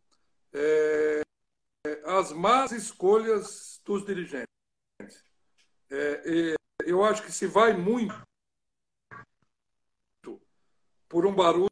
é, 0.54 1.22
as 2.06 2.32
más 2.32 2.72
escolhas 2.72 3.80
dos 3.86 4.06
dirigentes. 4.06 4.48
É, 5.90 6.56
eu 6.86 7.04
acho 7.04 7.24
que 7.24 7.32
se 7.32 7.46
vai 7.46 7.74
muito 7.74 8.16
por 11.08 11.26
um 11.26 11.36
barulho, 11.36 11.70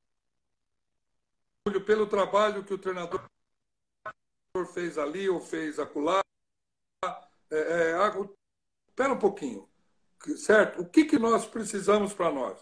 pelo 1.86 2.08
trabalho 2.08 2.64
que 2.64 2.74
o 2.74 2.78
treinador 2.78 3.24
fez 4.74 4.98
ali 4.98 5.30
ou 5.30 5.40
fez 5.40 5.80
acolá. 5.80 6.22
É, 7.52 7.58
é, 7.58 7.96
espera 8.88 9.14
um 9.14 9.20
pouquinho, 9.20 9.68
certo? 10.38 10.82
O 10.82 10.86
que, 10.86 11.06
que 11.06 11.18
nós 11.18 11.46
precisamos 11.46 12.14
para 12.14 12.32
nós? 12.32 12.60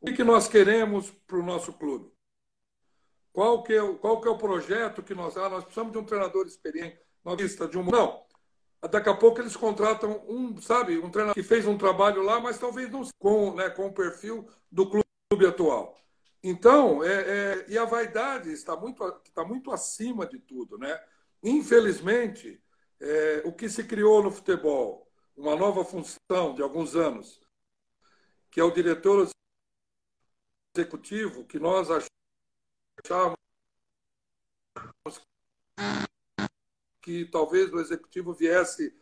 O 0.00 0.06
que, 0.06 0.12
que 0.12 0.24
nós 0.24 0.46
queremos 0.46 1.10
para 1.26 1.38
o 1.38 1.42
nosso 1.42 1.72
clube? 1.72 2.12
Qual 3.32 3.62
que, 3.62 3.72
é, 3.72 3.94
qual 3.94 4.20
que 4.20 4.28
é 4.28 4.30
o 4.30 4.38
projeto 4.38 5.02
que 5.02 5.14
nós... 5.14 5.36
Ah, 5.36 5.48
nós 5.48 5.64
precisamos 5.64 5.92
de 5.92 5.98
um 5.98 6.04
treinador 6.04 6.46
experiente, 6.46 7.00
vista 7.36 7.66
de 7.66 7.78
um... 7.78 7.84
Não, 7.84 8.24
daqui 8.90 9.08
a 9.08 9.14
pouco 9.14 9.40
eles 9.40 9.56
contratam 9.56 10.24
um, 10.28 10.60
sabe, 10.60 10.98
um 10.98 11.10
treinador 11.10 11.34
que 11.34 11.42
fez 11.42 11.66
um 11.66 11.78
trabalho 11.78 12.22
lá, 12.22 12.40
mas 12.40 12.58
talvez 12.58 12.90
não 12.90 13.02
com, 13.18 13.54
né, 13.54 13.70
com 13.70 13.86
o 13.86 13.92
perfil 13.92 14.48
do 14.70 14.88
clube 14.88 15.46
atual. 15.46 15.96
Então, 16.42 17.02
é, 17.02 17.12
é, 17.12 17.66
e 17.68 17.76
a 17.76 17.84
vaidade 17.84 18.52
está 18.52 18.76
muito, 18.76 19.04
está 19.24 19.44
muito 19.44 19.72
acima 19.72 20.26
de 20.26 20.38
tudo. 20.38 20.78
Né? 20.78 21.00
Infelizmente, 21.42 22.60
é, 23.00 23.42
o 23.44 23.52
que 23.52 23.68
se 23.68 23.84
criou 23.84 24.22
no 24.22 24.30
futebol, 24.30 25.08
uma 25.36 25.54
nova 25.54 25.84
função 25.84 26.54
de 26.54 26.62
alguns 26.62 26.96
anos, 26.96 27.40
que 28.50 28.60
é 28.60 28.64
o 28.64 28.70
diretor 28.70 29.28
executivo, 30.74 31.44
que 31.44 31.58
nós 31.58 31.88
achávamos 33.04 33.38
que 37.00 37.24
talvez 37.26 37.72
o 37.72 37.80
executivo 37.80 38.34
viesse. 38.34 38.94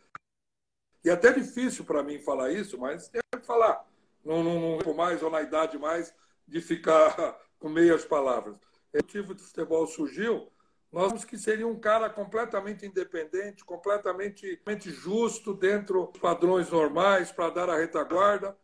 E 1.03 1.09
é 1.09 1.13
até 1.13 1.33
difícil 1.33 1.83
para 1.83 2.03
mim 2.03 2.19
falar 2.19 2.51
isso, 2.51 2.77
mas 2.77 3.09
tem 3.09 3.21
que 3.31 3.45
falar. 3.45 3.85
Não, 4.23 4.43
não, 4.43 4.77
não 4.77 4.93
mais 4.93 5.21
ou 5.21 5.29
na 5.29 5.41
idade 5.41 5.77
mais 5.77 6.13
de 6.47 6.61
ficar 6.61 7.37
com 7.59 7.69
meias 7.69 8.05
palavras. 8.05 8.55
O 8.93 8.97
motivo 8.97 9.33
do 9.33 9.43
futebol 9.43 9.85
surgiu, 9.87 10.51
nós 10.91 11.07
vimos 11.07 11.25
que 11.25 11.37
seria 11.37 11.67
um 11.67 11.79
cara 11.79 12.09
completamente 12.09 12.85
independente, 12.85 13.65
completamente 13.65 14.59
justo 14.89 15.53
dentro 15.53 16.07
dos 16.07 16.21
padrões 16.21 16.69
normais 16.69 17.31
para 17.31 17.49
dar 17.49 17.69
a 17.69 17.77
retaguarda. 17.77 18.57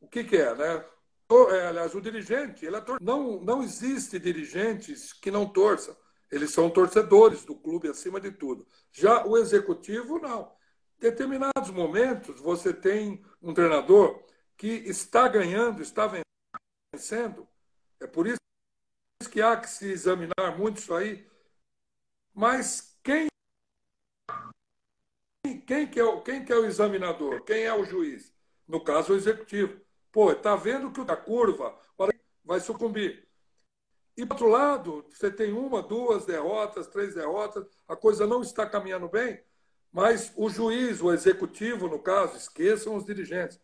O 0.00 0.06
que, 0.06 0.24
que 0.24 0.36
é, 0.36 0.54
né? 0.54 0.84
É, 1.52 1.66
aliás, 1.68 1.94
o 1.94 2.00
dirigente, 2.00 2.66
ele 2.66 2.76
é 2.76 2.80
tor... 2.80 2.98
não, 3.00 3.40
não 3.40 3.62
existe 3.62 4.18
dirigentes 4.18 5.12
que 5.12 5.30
não 5.30 5.46
torçam. 5.46 5.96
Eles 6.30 6.50
são 6.52 6.68
torcedores 6.68 7.44
do 7.44 7.54
clube 7.54 7.88
acima 7.88 8.20
de 8.20 8.30
tudo. 8.30 8.66
Já 8.92 9.24
o 9.26 9.38
executivo, 9.38 10.18
não. 10.18 10.52
Em 10.98 11.02
determinados 11.02 11.70
momentos, 11.70 12.40
você 12.40 12.72
tem 12.72 13.24
um 13.40 13.54
treinador 13.54 14.22
que 14.56 14.68
está 14.68 15.26
ganhando, 15.28 15.82
está 15.82 16.10
vencendo. 16.92 17.48
É 17.98 18.06
por 18.06 18.26
isso 18.26 18.38
que 19.30 19.40
há 19.40 19.56
que 19.56 19.70
se 19.70 19.90
examinar 19.90 20.58
muito 20.58 20.78
isso 20.78 20.94
aí. 20.94 21.29
Mas 22.34 22.98
quem, 23.02 23.28
quem, 25.66 25.86
que, 25.86 26.00
é 26.00 26.04
o, 26.04 26.20
quem 26.22 26.44
que 26.44 26.52
é 26.52 26.56
o 26.56 26.64
examinador? 26.64 27.42
Quem 27.44 27.64
é 27.64 27.74
o 27.74 27.84
juiz? 27.84 28.34
No 28.66 28.82
caso, 28.82 29.12
o 29.12 29.16
executivo. 29.16 29.80
Pô, 30.12 30.32
está 30.32 30.56
vendo 30.56 30.90
que 30.90 31.00
a 31.00 31.16
curva 31.16 31.78
vai 32.44 32.58
sucumbir. 32.58 33.28
E, 34.16 34.26
por 34.26 34.34
outro 34.34 34.48
lado, 34.48 35.06
você 35.08 35.30
tem 35.30 35.52
uma, 35.52 35.82
duas 35.82 36.26
derrotas, 36.26 36.88
três 36.88 37.14
derrotas, 37.14 37.64
a 37.86 37.94
coisa 37.94 38.26
não 38.26 38.42
está 38.42 38.68
caminhando 38.68 39.08
bem, 39.08 39.40
mas 39.92 40.32
o 40.36 40.50
juiz, 40.50 41.00
o 41.00 41.12
executivo, 41.12 41.88
no 41.88 41.98
caso, 41.98 42.36
esqueçam 42.36 42.96
os 42.96 43.04
dirigentes. 43.04 43.60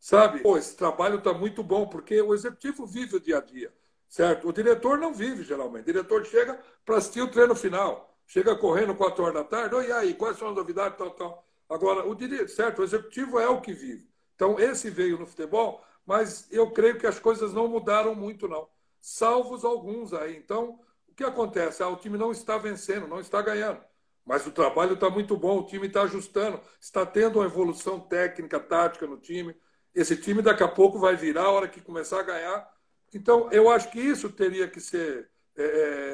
Sabe? 0.00 0.40
Pô, 0.40 0.58
esse 0.58 0.76
trabalho 0.76 1.18
está 1.18 1.32
muito 1.32 1.62
bom, 1.62 1.88
porque 1.88 2.20
o 2.20 2.34
executivo 2.34 2.84
vive 2.84 3.16
o 3.16 3.20
dia 3.20 3.38
a 3.38 3.40
dia, 3.40 3.72
certo? 4.08 4.48
O 4.48 4.52
diretor 4.52 4.98
não 4.98 5.12
vive, 5.12 5.44
geralmente. 5.44 5.82
O 5.82 5.92
diretor 5.92 6.24
chega 6.24 6.58
para 6.84 6.96
assistir 6.96 7.22
o 7.22 7.30
treino 7.30 7.54
final, 7.54 8.16
chega 8.26 8.56
correndo 8.56 8.94
quatro 8.94 9.22
horas 9.24 9.34
da 9.34 9.44
tarde, 9.44 9.76
e 9.88 9.92
aí, 9.92 10.14
quais 10.14 10.36
são 10.38 10.48
as 10.48 10.56
novidades, 10.56 10.98
tal, 10.98 11.10
tal. 11.10 11.44
Agora, 11.68 12.06
o 12.06 12.14
diretor, 12.14 12.48
certo? 12.48 12.80
O 12.80 12.84
executivo 12.84 13.38
é 13.38 13.48
o 13.48 13.60
que 13.60 13.72
vive. 13.72 14.08
Então, 14.34 14.58
esse 14.58 14.90
veio 14.90 15.18
no 15.18 15.26
futebol, 15.26 15.84
mas 16.06 16.46
eu 16.50 16.70
creio 16.70 16.98
que 16.98 17.06
as 17.06 17.18
coisas 17.18 17.52
não 17.52 17.68
mudaram 17.68 18.14
muito, 18.14 18.48
não 18.48 18.68
salvos 19.00 19.64
alguns 19.64 20.12
aí. 20.12 20.36
Então, 20.36 20.80
o 21.08 21.14
que 21.14 21.24
acontece? 21.24 21.82
Ah, 21.82 21.88
o 21.88 21.96
time 21.96 22.18
não 22.18 22.30
está 22.30 22.58
vencendo, 22.58 23.08
não 23.08 23.20
está 23.20 23.40
ganhando. 23.42 23.80
Mas 24.24 24.46
o 24.46 24.50
trabalho 24.50 24.94
está 24.94 25.08
muito 25.08 25.36
bom, 25.36 25.58
o 25.58 25.66
time 25.66 25.86
está 25.86 26.02
ajustando, 26.02 26.60
está 26.80 27.06
tendo 27.06 27.38
uma 27.38 27.46
evolução 27.46 27.98
técnica, 27.98 28.60
tática 28.60 29.06
no 29.06 29.16
time. 29.16 29.56
Esse 29.94 30.16
time 30.16 30.42
daqui 30.42 30.62
a 30.62 30.68
pouco 30.68 30.98
vai 30.98 31.16
virar 31.16 31.44
a 31.44 31.50
hora 31.50 31.68
que 31.68 31.80
começar 31.80 32.20
a 32.20 32.22
ganhar. 32.22 32.77
Então, 33.14 33.50
eu 33.50 33.70
acho 33.70 33.90
que 33.90 34.00
isso 34.00 34.30
teria 34.30 34.68
que 34.68 34.80
ser, 34.80 35.30
é, 35.56 35.62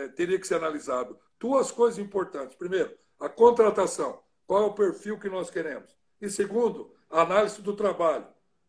é, 0.04 0.08
teria 0.08 0.38
que 0.38 0.46
ser 0.46 0.56
analisado. 0.56 1.18
Duas 1.38 1.70
coisas 1.70 1.98
importantes. 1.98 2.56
Primeiro, 2.56 2.94
a 3.18 3.28
contratação. 3.28 4.22
Qual 4.46 4.62
é 4.62 4.66
o 4.66 4.74
perfil 4.74 5.18
que 5.18 5.28
nós 5.28 5.50
queremos? 5.50 5.96
E 6.20 6.28
segundo, 6.28 6.92
a 7.10 7.22
análise 7.22 7.60
do 7.62 7.74
trabalho. 7.74 8.26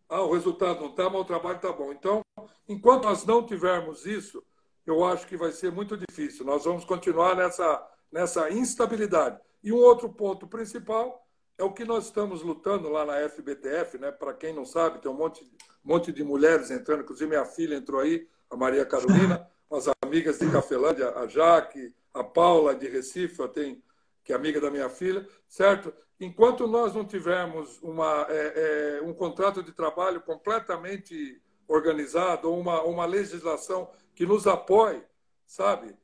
Ah, 0.07 0.21
o 0.21 0.33
resultado 0.33 0.79
não 0.81 0.89
está, 0.89 1.09
mas 1.09 1.21
o 1.21 1.25
trabalho 1.25 1.55
está 1.57 1.71
bom. 1.71 1.91
Então, 1.91 2.21
enquanto 2.67 3.03
nós 3.03 3.25
não 3.25 3.45
tivermos 3.45 4.05
isso, 4.05 4.43
eu 4.85 5.03
acho 5.03 5.27
que 5.27 5.35
vai 5.35 5.51
ser 5.51 5.71
muito 5.71 5.97
difícil. 5.97 6.45
Nós 6.45 6.63
vamos 6.63 6.85
continuar 6.85 7.35
nessa, 7.35 7.87
nessa 8.11 8.49
instabilidade. 8.51 9.39
E 9.63 9.71
um 9.71 9.77
outro 9.77 10.09
ponto 10.09 10.47
principal 10.47 11.24
é 11.57 11.63
o 11.63 11.71
que 11.71 11.85
nós 11.85 12.05
estamos 12.05 12.41
lutando 12.41 12.89
lá 12.89 13.05
na 13.05 13.29
FBTF, 13.29 13.97
né? 13.97 14.11
Para 14.11 14.33
quem 14.33 14.53
não 14.53 14.65
sabe, 14.65 14.99
tem 14.99 15.09
um 15.09 15.15
monte, 15.15 15.49
monte 15.83 16.11
de 16.11 16.23
mulheres 16.23 16.69
entrando, 16.69 17.03
inclusive 17.03 17.29
minha 17.29 17.45
filha 17.45 17.75
entrou 17.75 18.01
aí, 18.01 18.27
a 18.49 18.57
Maria 18.57 18.85
Carolina, 18.85 19.47
as 19.71 19.85
amigas 20.03 20.39
de 20.39 20.51
Cafelândia, 20.51 21.11
a 21.15 21.27
Jaque, 21.27 21.93
a 22.13 22.23
Paula 22.23 22.75
de 22.75 22.87
Recife, 22.87 23.39
eu 23.39 23.47
tenho, 23.47 23.81
que 24.23 24.33
é 24.33 24.35
amiga 24.35 24.59
da 24.59 24.69
minha 24.69 24.89
filha, 24.89 25.27
certo? 25.47 25.93
Enquanto 26.19 26.67
nós 26.67 26.93
não 26.93 27.05
tivermos 27.05 27.81
uma, 27.81 28.25
é, 28.29 28.99
é, 28.99 29.01
um 29.03 29.13
contrato 29.13 29.61
de 29.61 29.71
trabalho 29.71 30.21
completamente 30.21 31.41
organizado 31.67 32.49
ou 32.49 32.59
uma, 32.59 32.81
uma 32.83 33.05
legislação 33.05 33.89
que 34.13 34.25
nos 34.25 34.47
apoie, 34.47 35.03
sabe? 35.45 35.95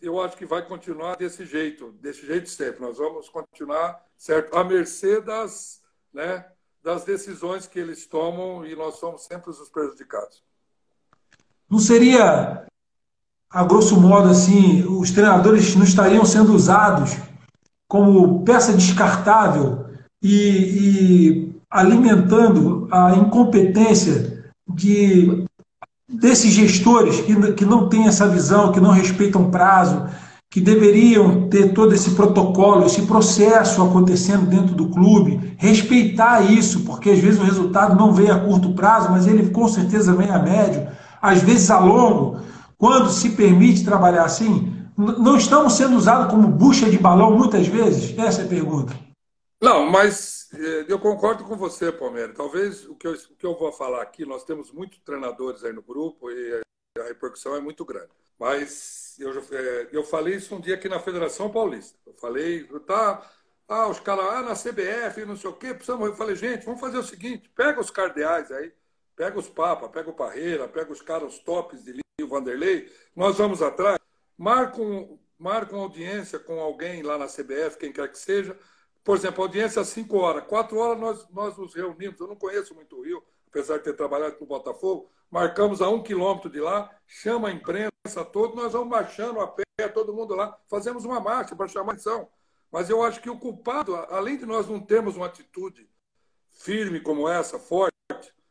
Eu 0.00 0.20
acho 0.20 0.36
que 0.36 0.46
vai 0.46 0.66
continuar 0.66 1.16
desse 1.16 1.44
jeito, 1.44 1.92
desse 2.00 2.26
jeito 2.26 2.48
sempre. 2.48 2.80
Nós 2.80 2.96
vamos 2.96 3.28
continuar, 3.28 4.02
certo, 4.16 4.56
à 4.56 4.64
mercê 4.64 5.20
das, 5.20 5.82
né, 6.12 6.46
das 6.82 7.04
decisões 7.04 7.66
que 7.66 7.78
eles 7.78 8.06
tomam 8.06 8.64
e 8.64 8.74
nós 8.74 8.94
somos 8.96 9.24
sempre 9.24 9.50
os 9.50 9.68
prejudicados. 9.68 10.42
Não 11.68 11.78
seria, 11.78 12.66
a 13.50 13.64
grosso 13.64 14.00
modo, 14.00 14.28
assim, 14.28 14.84
os 14.84 15.10
treinadores 15.10 15.74
não 15.74 15.84
estariam 15.84 16.24
sendo 16.24 16.54
usados 16.54 17.10
como 17.88 18.44
peça 18.44 18.72
descartável 18.72 19.86
e, 20.22 21.50
e 21.50 21.60
alimentando 21.68 22.88
a 22.90 23.14
incompetência 23.16 24.52
de 24.66 25.44
desses 26.08 26.52
gestores 26.52 27.20
que, 27.20 27.52
que 27.52 27.64
não 27.64 27.88
têm 27.88 28.06
essa 28.06 28.28
visão, 28.28 28.72
que 28.72 28.80
não 28.80 28.90
respeitam 28.90 29.50
prazo, 29.50 30.06
que 30.50 30.60
deveriam 30.60 31.48
ter 31.48 31.72
todo 31.72 31.94
esse 31.94 32.12
protocolo, 32.12 32.86
esse 32.86 33.02
processo 33.02 33.82
acontecendo 33.82 34.46
dentro 34.46 34.74
do 34.74 34.88
clube, 34.88 35.54
respeitar 35.58 36.40
isso, 36.40 36.80
porque 36.80 37.10
às 37.10 37.18
vezes 37.18 37.40
o 37.40 37.44
resultado 37.44 37.96
não 37.96 38.12
vem 38.12 38.30
a 38.30 38.38
curto 38.38 38.72
prazo, 38.72 39.10
mas 39.10 39.26
ele 39.26 39.50
com 39.50 39.68
certeza 39.68 40.14
vem 40.14 40.30
a 40.30 40.38
médio, 40.38 40.88
às 41.20 41.42
vezes 41.42 41.70
a 41.70 41.78
longo. 41.78 42.40
Quando 42.78 43.10
se 43.10 43.30
permite 43.30 43.84
trabalhar 43.84 44.24
assim, 44.24 44.72
não 44.96 45.36
estamos 45.36 45.74
sendo 45.74 45.96
usados 45.96 46.30
como 46.30 46.48
bucha 46.48 46.88
de 46.88 46.98
balão 46.98 47.36
muitas 47.36 47.66
vezes? 47.66 48.16
Essa 48.16 48.42
é 48.42 48.44
a 48.44 48.48
pergunta. 48.48 48.94
Não, 49.62 49.90
mas 49.90 50.35
eu 50.88 50.98
concordo 50.98 51.44
com 51.44 51.56
você, 51.56 51.90
Palmeiras. 51.92 52.36
Talvez 52.36 52.86
o 52.86 52.94
que, 52.94 53.06
eu, 53.06 53.12
o 53.12 53.36
que 53.36 53.46
eu 53.46 53.56
vou 53.58 53.72
falar 53.72 54.02
aqui, 54.02 54.24
nós 54.24 54.44
temos 54.44 54.72
muitos 54.72 54.98
treinadores 55.00 55.64
aí 55.64 55.72
no 55.72 55.82
grupo 55.82 56.30
e 56.30 56.60
a 56.98 57.04
repercussão 57.04 57.54
é 57.54 57.60
muito 57.60 57.84
grande. 57.84 58.10
Mas 58.38 59.16
eu, 59.18 59.30
eh, 59.30 59.88
eu 59.92 60.04
falei 60.04 60.36
isso 60.36 60.54
um 60.54 60.60
dia 60.60 60.74
aqui 60.74 60.88
na 60.88 61.00
Federação 61.00 61.50
Paulista. 61.50 61.98
Eu 62.06 62.14
falei, 62.14 62.64
tá, 62.86 63.30
ah, 63.68 63.88
os 63.88 64.00
caras, 64.00 64.26
ah, 64.26 64.42
na 64.42 64.54
CBF, 64.54 65.24
não 65.24 65.36
sei 65.36 65.50
o 65.50 65.54
quê, 65.54 65.74
precisamos. 65.74 66.06
Eu 66.06 66.16
falei, 66.16 66.36
gente, 66.36 66.64
vamos 66.64 66.80
fazer 66.80 66.98
o 66.98 67.02
seguinte: 67.02 67.50
pega 67.54 67.80
os 67.80 67.90
cardeais 67.90 68.52
aí, 68.52 68.72
Pega 69.16 69.38
os 69.38 69.48
Papa, 69.48 69.88
pega 69.88 70.10
o 70.10 70.14
Parreira, 70.14 70.68
pega 70.68 70.92
os 70.92 71.00
caras 71.00 71.38
tops 71.38 71.82
de 71.82 71.92
Lio 71.92 72.28
Vanderlei, 72.28 72.92
nós 73.14 73.38
vamos 73.38 73.62
atrás, 73.62 73.98
marcam, 74.36 75.18
marcam 75.38 75.80
audiência 75.80 76.38
com 76.38 76.60
alguém 76.60 77.02
lá 77.02 77.16
na 77.16 77.26
CBF, 77.26 77.78
quem 77.78 77.90
quer 77.90 78.10
que 78.12 78.18
seja. 78.18 78.56
Por 79.06 79.16
exemplo, 79.16 79.44
audiência 79.44 79.80
às 79.80 79.86
5 79.90 80.18
horas. 80.18 80.44
4 80.48 80.76
horas 80.76 80.98
nós, 80.98 81.28
nós 81.30 81.56
nos 81.56 81.76
reunimos. 81.76 82.18
Eu 82.18 82.26
não 82.26 82.34
conheço 82.34 82.74
muito 82.74 82.96
o 82.96 83.02
Rio, 83.02 83.22
apesar 83.48 83.78
de 83.78 83.84
ter 83.84 83.92
trabalhado 83.94 84.34
com 84.34 84.42
o 84.42 84.48
Botafogo. 84.48 85.08
Marcamos 85.30 85.80
a 85.80 85.88
um 85.88 86.02
quilômetro 86.02 86.50
de 86.50 86.58
lá, 86.58 86.90
chama 87.06 87.46
a 87.46 87.52
imprensa 87.52 88.24
toda, 88.32 88.56
nós 88.56 88.72
vamos 88.72 88.88
marchando 88.88 89.38
a 89.38 89.46
pé, 89.46 89.62
todo 89.94 90.12
mundo 90.12 90.34
lá. 90.34 90.58
Fazemos 90.68 91.04
uma 91.04 91.20
marcha 91.20 91.54
para 91.54 91.68
chamar 91.68 91.92
a 91.92 91.94
atenção. 91.94 92.28
Mas 92.72 92.90
eu 92.90 93.00
acho 93.00 93.20
que 93.20 93.30
o 93.30 93.38
culpado, 93.38 93.94
além 93.94 94.36
de 94.38 94.44
nós 94.44 94.66
não 94.66 94.80
termos 94.80 95.16
uma 95.16 95.26
atitude 95.26 95.88
firme 96.50 96.98
como 96.98 97.28
essa, 97.28 97.60
forte, 97.60 97.94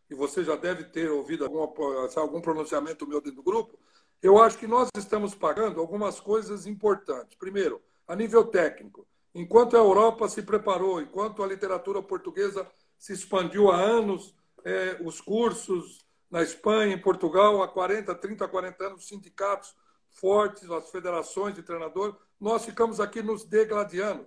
e 0.09 0.15
você 0.15 0.41
já 0.41 0.55
deve 0.55 0.85
ter 0.85 1.11
ouvido 1.11 1.43
algum, 1.43 1.67
algum 2.15 2.39
pronunciamento 2.39 3.05
meu 3.05 3.19
dentro 3.19 3.41
do 3.41 3.43
grupo, 3.43 3.77
eu 4.23 4.41
acho 4.41 4.57
que 4.57 4.67
nós 4.67 4.87
estamos 4.97 5.35
pagando 5.35 5.81
algumas 5.81 6.21
coisas 6.21 6.65
importantes. 6.65 7.37
Primeiro, 7.37 7.81
a 8.07 8.15
nível 8.15 8.45
técnico. 8.45 9.05
Enquanto 9.35 9.75
a 9.75 9.79
Europa 9.79 10.27
se 10.27 10.41
preparou, 10.41 10.99
enquanto 10.99 11.43
a 11.43 11.47
literatura 11.47 12.01
portuguesa 12.01 12.67
se 12.97 13.13
expandiu 13.13 13.69
há 13.69 13.75
anos, 13.75 14.33
é, 14.63 14.97
os 15.03 15.21
cursos 15.21 16.03
na 16.31 16.41
Espanha, 16.41 16.95
em 16.95 17.01
Portugal, 17.01 17.61
há 17.61 17.67
40, 17.67 18.15
30, 18.15 18.47
40 18.47 18.87
anos, 18.87 19.07
sindicatos 19.07 19.75
fortes, 20.09 20.71
as 20.71 20.89
federações 20.89 21.53
de 21.53 21.61
treinador, 21.61 22.17
nós 22.39 22.65
ficamos 22.65 22.99
aqui 22.99 23.21
nos 23.21 23.43
degladiando, 23.43 24.25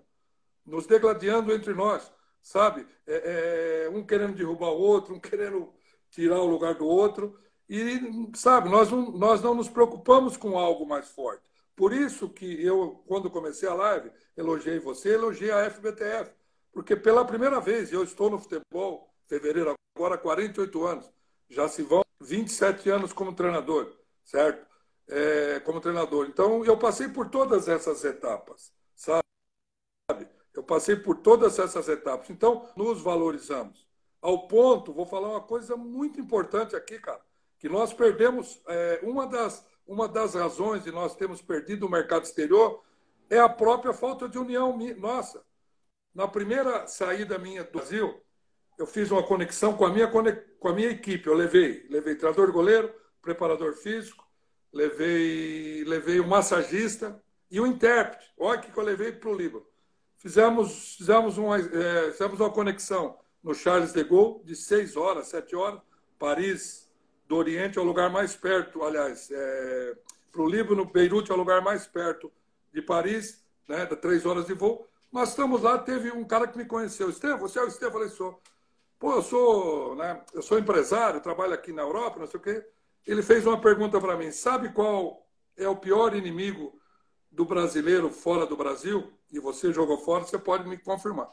nos 0.64 0.86
degladiando 0.86 1.52
entre 1.52 1.74
nós 1.74 2.12
sabe? 2.42 2.86
É, 3.06 3.84
é, 3.86 3.90
um 3.90 4.04
querendo 4.04 4.34
derrubar 4.34 4.70
o 4.70 4.80
outro, 4.80 5.14
um 5.14 5.20
querendo 5.20 5.72
tirar 6.10 6.40
o 6.40 6.46
lugar 6.46 6.74
do 6.74 6.86
outro. 6.86 7.38
E, 7.68 8.00
sabe, 8.34 8.68
nós 8.68 8.90
não, 8.90 9.10
nós 9.12 9.42
não 9.42 9.54
nos 9.54 9.68
preocupamos 9.68 10.36
com 10.36 10.58
algo 10.58 10.86
mais 10.86 11.10
forte. 11.10 11.47
Por 11.78 11.92
isso 11.92 12.28
que 12.28 12.60
eu, 12.60 13.04
quando 13.06 13.30
comecei 13.30 13.68
a 13.68 13.72
live, 13.72 14.10
elogiei 14.36 14.80
você, 14.80 15.14
elogiei 15.14 15.52
a 15.52 15.70
FBTF. 15.70 16.32
Porque 16.72 16.96
pela 16.96 17.24
primeira 17.24 17.60
vez, 17.60 17.92
eu 17.92 18.02
estou 18.02 18.28
no 18.28 18.36
futebol, 18.36 19.14
fevereiro 19.28 19.76
agora, 19.96 20.18
48 20.18 20.84
anos. 20.84 21.08
Já 21.48 21.68
se 21.68 21.84
vão 21.84 22.02
27 22.20 22.90
anos 22.90 23.12
como 23.12 23.32
treinador, 23.32 23.96
certo? 24.24 24.66
É, 25.06 25.60
como 25.60 25.80
treinador. 25.80 26.26
Então, 26.26 26.64
eu 26.64 26.76
passei 26.76 27.06
por 27.08 27.30
todas 27.30 27.68
essas 27.68 28.04
etapas, 28.04 28.72
sabe? 28.96 29.22
Eu 30.52 30.64
passei 30.64 30.96
por 30.96 31.18
todas 31.18 31.60
essas 31.60 31.88
etapas. 31.88 32.28
Então, 32.28 32.68
nos 32.74 33.00
valorizamos. 33.00 33.86
Ao 34.20 34.48
ponto, 34.48 34.92
vou 34.92 35.06
falar 35.06 35.28
uma 35.28 35.42
coisa 35.42 35.76
muito 35.76 36.20
importante 36.20 36.74
aqui, 36.74 36.98
cara, 36.98 37.20
que 37.56 37.68
nós 37.68 37.92
perdemos, 37.92 38.60
é, 38.66 38.98
uma, 39.04 39.28
das, 39.28 39.64
uma 39.88 40.06
das 40.06 40.34
razões 40.34 40.84
de 40.84 40.92
nós 40.92 41.16
termos 41.16 41.40
perdido 41.40 41.86
o 41.86 41.90
mercado 41.90 42.24
exterior 42.24 42.84
é 43.30 43.38
a 43.38 43.48
própria 43.48 43.94
falta 43.94 44.28
de 44.28 44.38
união 44.38 44.76
nossa. 44.98 45.42
Na 46.14 46.28
primeira 46.28 46.86
saída 46.86 47.38
minha 47.38 47.64
do 47.64 47.72
Brasil, 47.72 48.22
eu 48.78 48.86
fiz 48.86 49.10
uma 49.10 49.22
conexão 49.22 49.74
com 49.74 49.86
a 49.86 49.90
minha, 49.90 50.06
com 50.06 50.68
a 50.68 50.72
minha 50.74 50.90
equipe. 50.90 51.26
Eu 51.26 51.34
levei, 51.34 51.86
levei 51.88 52.14
treinador 52.14 52.52
goleiro, 52.52 52.92
preparador 53.22 53.72
físico, 53.74 54.26
levei, 54.72 55.84
levei 55.84 56.20
o 56.20 56.28
massagista 56.28 57.20
e 57.50 57.58
o 57.58 57.66
intérprete. 57.66 58.30
Olha 58.38 58.60
que 58.60 58.76
eu 58.76 58.84
levei 58.84 59.12
para 59.12 59.30
o 59.30 59.34
Líbano. 59.34 59.66
Fizemos, 60.18 60.96
fizemos, 60.96 61.38
uma, 61.38 61.58
é, 61.58 62.12
fizemos 62.12 62.40
uma 62.40 62.50
conexão 62.50 63.18
no 63.42 63.54
Charles 63.54 63.92
de 63.92 64.04
Gaulle 64.04 64.44
de 64.44 64.54
6 64.54 64.96
horas, 64.96 65.28
7 65.28 65.56
horas. 65.56 65.80
Paris 66.18 66.87
do 67.28 67.36
Oriente 67.36 67.78
é 67.78 67.80
o 67.80 67.84
lugar 67.84 68.10
mais 68.10 68.34
perto, 68.34 68.82
aliás, 68.82 69.30
é, 69.30 69.96
para 70.32 70.42
o 70.42 70.48
Líbano, 70.48 70.84
Beirute 70.84 71.30
é 71.30 71.34
o 71.34 71.36
lugar 71.36 71.60
mais 71.60 71.86
perto 71.86 72.32
de 72.72 72.82
Paris, 72.82 73.44
né, 73.68 73.86
de 73.86 73.94
3 73.94 74.24
horas 74.26 74.46
de 74.46 74.54
voo. 74.54 74.88
Nós 75.12 75.30
estamos 75.30 75.62
lá, 75.62 75.78
teve 75.78 76.10
um 76.10 76.24
cara 76.24 76.48
que 76.48 76.58
me 76.58 76.64
conheceu. 76.64 77.08
Estevam, 77.10 77.38
você 77.38 77.58
é 77.58 77.62
o 77.62 77.68
Estevam? 77.68 77.88
Eu 77.88 77.92
falei, 77.92 78.08
sou. 78.08 78.42
Pô, 78.98 79.12
eu 79.12 79.22
sou, 79.22 79.94
né, 79.96 80.20
eu 80.34 80.42
sou 80.42 80.58
empresário, 80.58 81.20
trabalho 81.20 81.54
aqui 81.54 81.72
na 81.72 81.82
Europa, 81.82 82.18
não 82.18 82.26
sei 82.26 82.40
o 82.40 82.42
quê. 82.42 82.66
Ele 83.06 83.22
fez 83.22 83.46
uma 83.46 83.60
pergunta 83.60 84.00
para 84.00 84.16
mim. 84.16 84.30
Sabe 84.30 84.70
qual 84.70 85.26
é 85.56 85.68
o 85.68 85.76
pior 85.76 86.16
inimigo 86.16 86.80
do 87.30 87.44
brasileiro 87.44 88.10
fora 88.10 88.46
do 88.46 88.56
Brasil? 88.56 89.12
e 89.30 89.38
você 89.38 89.72
jogou 89.72 89.98
fora, 89.98 90.24
você 90.24 90.38
pode 90.38 90.68
me 90.68 90.76
confirmar. 90.78 91.28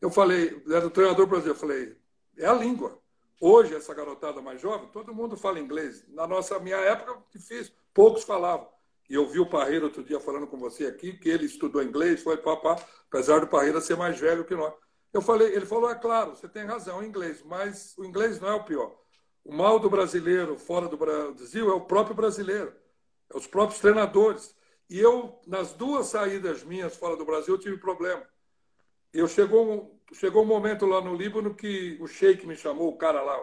Eu 0.00 0.10
falei, 0.10 0.62
era 0.70 0.86
o 0.86 0.90
treinador 0.90 1.26
brasileiro, 1.26 1.56
eu 1.56 1.60
falei, 1.60 1.96
é 2.38 2.46
a 2.46 2.54
língua. 2.54 2.99
Hoje, 3.42 3.74
essa 3.74 3.94
garotada 3.94 4.42
mais 4.42 4.60
jovem, 4.60 4.88
todo 4.88 5.14
mundo 5.14 5.34
fala 5.34 5.58
inglês. 5.58 6.04
Na 6.08 6.26
nossa 6.26 6.58
minha 6.58 6.76
época, 6.76 7.16
difícil, 7.32 7.72
poucos 7.94 8.22
falavam. 8.22 8.68
E 9.08 9.14
eu 9.14 9.26
vi 9.26 9.40
o 9.40 9.48
Parreira 9.48 9.86
outro 9.86 10.04
dia 10.04 10.20
falando 10.20 10.46
com 10.46 10.58
você 10.58 10.86
aqui, 10.86 11.14
que 11.14 11.30
ele 11.30 11.46
estudou 11.46 11.82
inglês, 11.82 12.22
foi 12.22 12.36
papá, 12.36 12.76
apesar 13.08 13.40
do 13.40 13.46
Parreira 13.46 13.80
ser 13.80 13.96
mais 13.96 14.20
velho 14.20 14.44
que 14.44 14.54
nós. 14.54 14.74
Eu 15.10 15.22
falei, 15.22 15.54
ele 15.54 15.64
falou, 15.64 15.90
é 15.90 15.94
claro, 15.94 16.36
você 16.36 16.46
tem 16.46 16.64
razão, 16.64 17.02
inglês, 17.02 17.42
mas 17.42 17.96
o 17.96 18.04
inglês 18.04 18.38
não 18.38 18.48
é 18.48 18.54
o 18.54 18.64
pior. 18.64 18.94
O 19.42 19.54
mal 19.54 19.78
do 19.78 19.88
brasileiro 19.88 20.58
fora 20.58 20.86
do 20.86 20.98
Brasil 20.98 21.70
é 21.70 21.74
o 21.74 21.80
próprio 21.80 22.14
brasileiro, 22.14 22.74
é 23.32 23.36
os 23.36 23.46
próprios 23.46 23.80
treinadores. 23.80 24.54
E 24.88 25.00
eu, 25.00 25.40
nas 25.46 25.72
duas 25.72 26.08
saídas 26.08 26.62
minhas 26.62 26.94
fora 26.94 27.16
do 27.16 27.24
Brasil, 27.24 27.56
tive 27.56 27.78
problema. 27.78 28.22
Eu 29.12 29.26
chegou, 29.26 29.99
chegou 30.12 30.42
um 30.42 30.46
momento 30.46 30.86
lá 30.86 31.00
no 31.00 31.14
Líbano 31.14 31.54
que 31.54 31.96
o 32.00 32.06
Sheik 32.06 32.46
me 32.46 32.56
chamou, 32.56 32.88
o 32.88 32.96
cara 32.96 33.22
lá, 33.22 33.38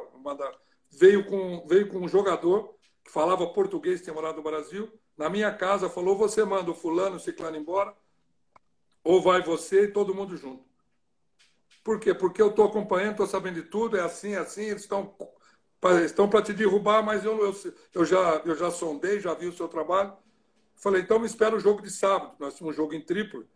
veio 0.91 1.25
com, 1.25 1.65
veio 1.67 1.87
com 1.89 1.99
um 1.99 2.07
jogador 2.07 2.75
que 3.03 3.11
falava 3.11 3.47
português, 3.47 4.01
tinha 4.01 4.13
morado 4.13 4.37
no 4.37 4.43
Brasil, 4.43 4.91
na 5.17 5.29
minha 5.29 5.53
casa, 5.53 5.89
falou: 5.89 6.17
você 6.17 6.43
manda 6.43 6.71
o 6.71 6.75
fulano, 6.75 7.15
o 7.15 7.19
ciclano 7.19 7.57
embora, 7.57 7.95
ou 9.03 9.21
vai 9.21 9.41
você 9.41 9.83
e 9.83 9.91
todo 9.91 10.13
mundo 10.13 10.35
junto. 10.35 10.65
Por 11.83 11.99
quê? 11.99 12.13
Porque 12.13 12.41
eu 12.41 12.49
estou 12.49 12.65
acompanhando, 12.65 13.11
estou 13.11 13.27
sabendo 13.27 13.61
de 13.61 13.69
tudo, 13.69 13.97
é 13.97 14.01
assim, 14.01 14.33
é 14.33 14.39
assim, 14.39 14.63
eles 14.63 14.81
estão 14.81 15.15
estão 16.03 16.29
para 16.29 16.41
te 16.41 16.53
derrubar, 16.53 17.03
mas 17.03 17.23
eu, 17.23 17.39
eu, 17.39 17.55
eu, 17.93 18.05
já, 18.05 18.41
eu 18.45 18.55
já 18.55 18.71
sondei, 18.71 19.19
já 19.19 19.33
vi 19.33 19.47
o 19.47 19.53
seu 19.53 19.67
trabalho. 19.67 20.13
Falei, 20.75 21.01
então 21.01 21.19
me 21.19 21.25
espera 21.25 21.55
o 21.55 21.59
jogo 21.59 21.81
de 21.81 21.89
sábado. 21.89 22.35
Nós 22.39 22.55
tínhamos 22.55 22.75
um 22.75 22.77
jogo 22.77 22.93
em 22.93 23.01
Trípoli. 23.01 23.47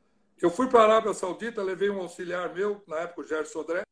Eu 0.42 0.50
fui 0.50 0.68
para 0.68 0.80
a 0.80 0.84
Arábia 0.86 1.14
Saudita, 1.14 1.62
levei 1.62 1.92
um 1.92 2.02
auxiliar 2.02 2.52
meu, 2.52 2.84
na 2.88 2.98
época 2.98 3.22
o 3.22 3.28
Gerson 3.28 3.52
Sodré. 3.52 3.84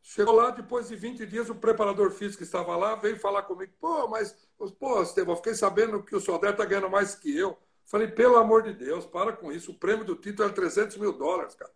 Chegou 0.00 0.34
lá, 0.34 0.50
depois 0.50 0.88
de 0.88 0.94
20 0.94 1.26
dias, 1.26 1.50
o 1.50 1.56
preparador 1.56 2.12
físico 2.12 2.44
estava 2.44 2.76
lá, 2.76 2.94
veio 2.94 3.18
falar 3.18 3.42
comigo. 3.42 3.72
Pô, 3.80 4.06
mas, 4.06 4.48
pô, 4.78 5.02
Estevão, 5.02 5.34
fiquei 5.34 5.54
sabendo 5.54 6.04
que 6.04 6.14
o 6.14 6.20
Sodré 6.20 6.50
está 6.50 6.64
ganhando 6.64 6.88
mais 6.88 7.16
que 7.16 7.36
eu. 7.36 7.58
Falei, 7.84 8.06
pelo 8.06 8.36
amor 8.36 8.62
de 8.62 8.72
Deus, 8.72 9.04
para 9.04 9.32
com 9.32 9.50
isso. 9.50 9.72
O 9.72 9.78
prêmio 9.78 10.04
do 10.04 10.14
título 10.14 10.44
era 10.44 10.54
300 10.54 10.96
mil 10.96 11.12
dólares, 11.12 11.56
cara. 11.56 11.72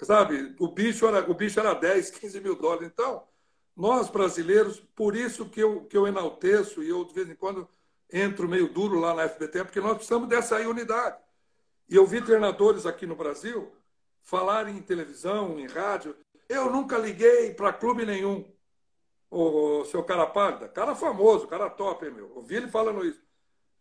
Sabe, 0.00 0.56
o 0.58 0.68
bicho 0.68 1.06
era, 1.06 1.30
o 1.30 1.34
bicho 1.34 1.60
era 1.60 1.74
10, 1.74 2.10
15 2.12 2.40
mil 2.40 2.56
dólares. 2.56 2.88
Então, 2.88 3.24
nós 3.76 4.08
brasileiros, 4.08 4.80
por 4.96 5.14
isso 5.14 5.50
que 5.50 5.60
eu, 5.60 5.84
que 5.84 5.96
eu 5.96 6.06
enalteço 6.06 6.82
e 6.82 6.88
eu, 6.88 7.04
de 7.04 7.12
vez 7.12 7.28
em 7.28 7.34
quando, 7.34 7.68
entro 8.10 8.48
meio 8.48 8.72
duro 8.72 8.98
lá 8.98 9.12
na 9.14 9.28
FBT, 9.28 9.64
porque 9.64 9.80
nós 9.80 9.96
precisamos 9.96 10.28
dessa 10.28 10.56
aí 10.56 10.66
unidade. 10.66 11.18
E 11.92 11.94
eu 11.94 12.06
vi 12.06 12.22
treinadores 12.22 12.86
aqui 12.86 13.06
no 13.06 13.14
Brasil 13.14 13.70
falarem 14.22 14.78
em 14.78 14.80
televisão, 14.80 15.60
em 15.60 15.66
rádio. 15.66 16.16
Eu 16.48 16.70
nunca 16.70 16.96
liguei 16.96 17.52
para 17.52 17.70
clube 17.70 18.06
nenhum. 18.06 18.50
O 19.30 19.84
seu 19.84 20.02
cara 20.02 20.26
pálida, 20.26 20.70
cara 20.70 20.94
famoso, 20.94 21.46
cara 21.46 21.68
top, 21.68 22.06
hein, 22.06 22.12
meu. 22.12 22.34
Ouvi 22.34 22.54
ele 22.54 22.68
falando 22.68 23.04
isso. 23.04 23.22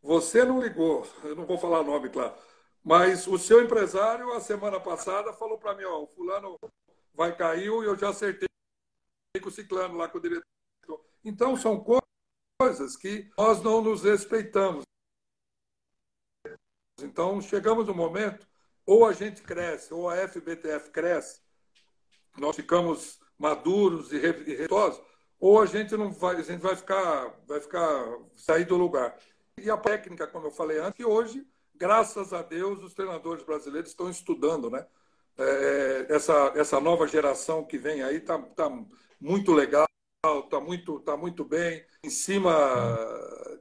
Você 0.01 0.43
não 0.43 0.61
ligou, 0.61 1.07
eu 1.23 1.37
não 1.37 1.45
vou 1.45 1.57
falar 1.57 1.83
nome, 1.83 2.09
claro. 2.09 2.33
Mas 2.83 3.27
o 3.27 3.37
seu 3.37 3.63
empresário, 3.63 4.33
a 4.33 4.41
semana 4.41 4.77
passada, 4.77 5.31
falou 5.31 5.57
para 5.57 5.73
mim: 5.73 5.85
ó, 5.85 6.03
o 6.03 6.07
fulano 6.07 6.59
vai 7.13 7.33
cair 7.33 7.63
e 7.63 7.67
eu 7.67 7.95
já 7.95 8.09
acertei 8.09 8.49
com 9.41 9.47
o 9.47 9.51
ciclano 9.51 9.95
lá 9.95 10.09
com 10.09 10.17
o 10.17 10.21
diretor. 10.21 10.43
Então, 11.23 11.55
são 11.55 11.81
coisas 12.59 12.97
que 12.97 13.31
nós 13.37 13.63
não 13.63 13.79
nos 13.79 14.03
respeitamos. 14.03 14.83
Então, 16.99 17.41
chegamos 17.41 17.87
no 17.87 17.93
momento, 17.93 18.47
ou 18.85 19.05
a 19.05 19.13
gente 19.13 19.41
cresce, 19.41 19.93
ou 19.93 20.09
a 20.09 20.15
FBTF 20.27 20.89
cresce, 20.89 21.41
nós 22.37 22.55
ficamos 22.55 23.19
maduros 23.37 24.11
e 24.11 24.17
respeitosos, 24.19 25.01
ou 25.39 25.61
a 25.61 25.65
gente 25.65 25.95
não 25.97 26.11
vai, 26.11 26.35
a 26.35 26.43
gente 26.43 26.61
vai 26.61 26.75
ficar, 26.75 27.33
vai 27.47 27.59
ficar 27.59 28.17
sair 28.35 28.65
do 28.65 28.77
lugar. 28.77 29.17
E 29.57 29.69
a 29.69 29.77
técnica, 29.77 30.27
como 30.27 30.47
eu 30.47 30.51
falei 30.51 30.77
antes, 30.77 30.93
que 30.97 31.05
hoje, 31.05 31.45
graças 31.75 32.33
a 32.33 32.41
Deus, 32.41 32.83
os 32.83 32.93
treinadores 32.93 33.43
brasileiros 33.43 33.89
estão 33.89 34.09
estudando, 34.09 34.69
né? 34.69 34.85
É, 35.37 36.05
essa, 36.09 36.51
essa 36.55 36.79
nova 36.79 37.07
geração 37.07 37.65
que 37.65 37.77
vem 37.77 38.03
aí 38.03 38.17
está 38.17 38.37
tá 38.37 38.69
muito 39.19 39.53
legal 39.53 39.87
está 40.43 40.59
muito, 40.59 40.99
tá 40.99 41.17
muito 41.17 41.43
bem, 41.43 41.83
em 42.03 42.09
cima, 42.09 42.51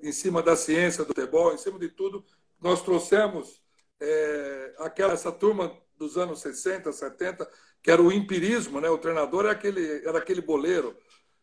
em 0.03 0.13
cima 0.13 0.43
da 0.43 0.55
ciência 0.55 1.05
do 1.05 1.15
futebol, 1.15 1.55
em 1.55 1.59
cima 1.59 1.79
de 1.79 1.89
tudo. 1.89 2.23
Nós 2.61 2.83
trouxemos 2.83 3.63
é, 4.01 4.75
aquela, 4.79 5.15
essa 5.15 5.33
turma 5.33 5.77
dos 5.97 6.17
anos 6.17 6.41
60, 6.41 6.93
70, 6.93 7.51
que 7.83 7.91
era 7.91 8.03
o 8.03 8.13
empirismo, 8.13 8.81
né? 8.81 8.89
o 8.89 8.99
treinador 8.99 9.45
era 9.45 9.53
aquele, 9.53 10.07
era 10.07 10.19
aquele 10.19 10.41
boleiro. 10.41 10.97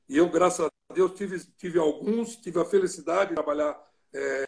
E 0.07 0.17
eu, 0.17 0.29
graças 0.29 0.65
a 0.65 0.93
Deus, 0.93 1.13
tive, 1.13 1.39
tive 1.57 1.79
alguns, 1.79 2.35
tive 2.37 2.59
a 2.59 2.65
felicidade 2.65 3.29
de 3.29 3.35
trabalhar 3.35 3.77
é, 4.13 4.45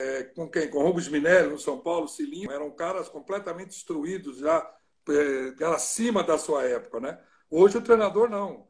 é, 0.00 0.22
com 0.24 0.48
quem? 0.48 0.68
Com 0.70 0.82
Rubens 0.82 1.08
Minério, 1.08 1.50
no 1.50 1.58
São 1.58 1.80
Paulo, 1.80 2.08
Cilinho. 2.08 2.50
Eram 2.50 2.70
caras 2.70 3.08
completamente 3.08 3.76
instruídos, 3.76 4.38
já 4.38 4.74
é, 5.08 5.64
acima 5.64 6.22
da 6.22 6.38
sua 6.38 6.64
época. 6.64 7.00
Né? 7.00 7.20
Hoje 7.50 7.78
o 7.78 7.82
treinador 7.82 8.28
não. 8.28 8.68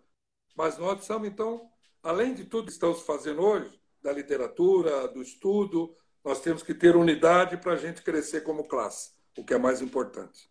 Mas 0.56 0.78
nós 0.78 0.94
precisamos, 0.94 1.28
então, 1.28 1.70
além 2.02 2.34
de 2.34 2.44
tudo 2.44 2.66
que 2.66 2.72
estamos 2.72 3.02
fazendo 3.02 3.42
hoje, 3.42 3.78
da 4.02 4.12
literatura, 4.12 5.08
do 5.08 5.20
estudo, 5.20 5.94
nós 6.26 6.40
temos 6.40 6.64
que 6.64 6.74
ter 6.74 6.96
unidade 6.96 7.56
para 7.56 7.74
a 7.74 7.76
gente 7.76 8.02
crescer 8.02 8.40
como 8.40 8.64
classe, 8.64 9.10
o 9.38 9.44
que 9.44 9.54
é 9.54 9.58
mais 9.58 9.80
importante. 9.80 10.50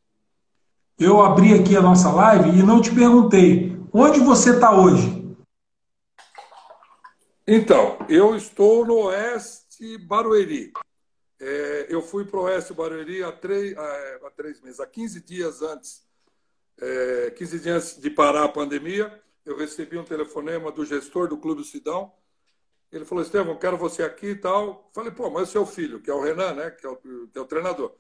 Eu 0.98 1.22
abri 1.22 1.54
aqui 1.54 1.76
a 1.76 1.82
nossa 1.82 2.10
live 2.14 2.58
e 2.58 2.64
não 2.64 2.82
te 2.82 2.96
perguntei, 2.96 3.78
onde 3.92 4.22
você 4.22 4.52
está 4.52 4.72
hoje? 4.72 5.36
Então, 7.46 7.98
eu 8.08 8.38
estou 8.38 8.86
no 8.86 9.08
Oeste 9.08 9.98
Barueri. 9.98 10.72
É, 11.42 11.88
eu 11.90 12.02
fui 12.02 12.24
para 12.24 12.40
o 12.40 12.44
Oeste 12.44 12.74
Barueri 12.74 13.22
há 13.22 13.34
três, 13.34 13.78
há 13.78 14.32
três 14.34 14.62
meses, 14.62 14.80
há 14.80 14.88
15 14.88 15.20
dias 15.26 15.62
antes, 15.62 16.08
é, 16.80 17.32
15 17.32 17.60
dias 17.60 17.98
de 18.00 18.10
parar 18.10 18.46
a 18.46 18.50
pandemia, 18.50 19.22
eu 19.46 19.58
recebi 19.58 19.98
um 19.98 20.06
telefonema 20.06 20.72
do 20.72 20.86
gestor 20.86 21.28
do 21.28 21.38
Clube 21.38 21.66
Sidão. 21.66 22.14
Ele 22.92 23.06
falou, 23.06 23.24
Estevão, 23.24 23.58
quero 23.58 23.78
você 23.78 24.04
aqui 24.04 24.28
e 24.28 24.36
tal. 24.36 24.90
Falei, 24.94 25.12
pô, 25.12 25.30
mas 25.30 25.50
é 25.50 25.52
seu 25.54 25.66
filho, 25.66 26.02
que 26.02 26.10
é 26.10 26.14
o 26.14 26.22
Renan, 26.22 26.54
né? 26.54 26.72
Que 26.72 26.86
é 26.86 26.90
o, 26.90 26.96
que 26.96 27.38
é 27.38 27.42
o 27.42 27.46
treinador. 27.46 27.94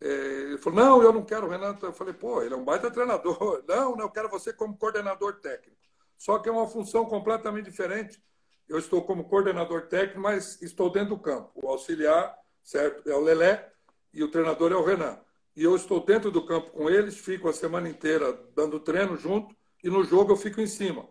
É, 0.00 0.06
ele 0.06 0.58
falou, 0.58 0.80
não, 0.80 1.02
eu 1.02 1.12
não 1.12 1.24
quero 1.24 1.46
o 1.46 1.50
Renan. 1.50 1.76
Eu 1.82 1.92
falei, 1.92 2.14
pô, 2.14 2.42
ele 2.42 2.54
é 2.54 2.56
um 2.56 2.64
baita 2.64 2.90
treinador. 2.90 3.62
Não, 3.68 3.96
não, 3.96 4.04
eu 4.04 4.10
quero 4.10 4.28
você 4.28 4.52
como 4.52 4.76
coordenador 4.76 5.34
técnico. 5.40 5.76
Só 6.16 6.38
que 6.38 6.48
é 6.48 6.52
uma 6.52 6.66
função 6.66 7.04
completamente 7.04 7.70
diferente. 7.70 8.22
Eu 8.68 8.78
estou 8.78 9.02
como 9.02 9.24
coordenador 9.24 9.88
técnico, 9.88 10.20
mas 10.20 10.60
estou 10.62 10.90
dentro 10.90 11.10
do 11.10 11.18
campo. 11.18 11.50
O 11.54 11.68
auxiliar, 11.68 12.36
certo, 12.62 13.08
é 13.08 13.14
o 13.14 13.20
Lelé 13.20 13.70
e 14.12 14.22
o 14.22 14.30
treinador 14.30 14.72
é 14.72 14.76
o 14.76 14.84
Renan. 14.84 15.18
E 15.56 15.64
eu 15.64 15.74
estou 15.74 16.04
dentro 16.04 16.30
do 16.30 16.46
campo 16.46 16.70
com 16.70 16.88
eles, 16.88 17.18
fico 17.18 17.48
a 17.48 17.52
semana 17.52 17.88
inteira 17.88 18.32
dando 18.54 18.78
treino 18.78 19.16
junto 19.16 19.54
e 19.82 19.90
no 19.90 20.04
jogo 20.04 20.32
eu 20.32 20.36
fico 20.36 20.60
em 20.60 20.66
cima. 20.66 21.08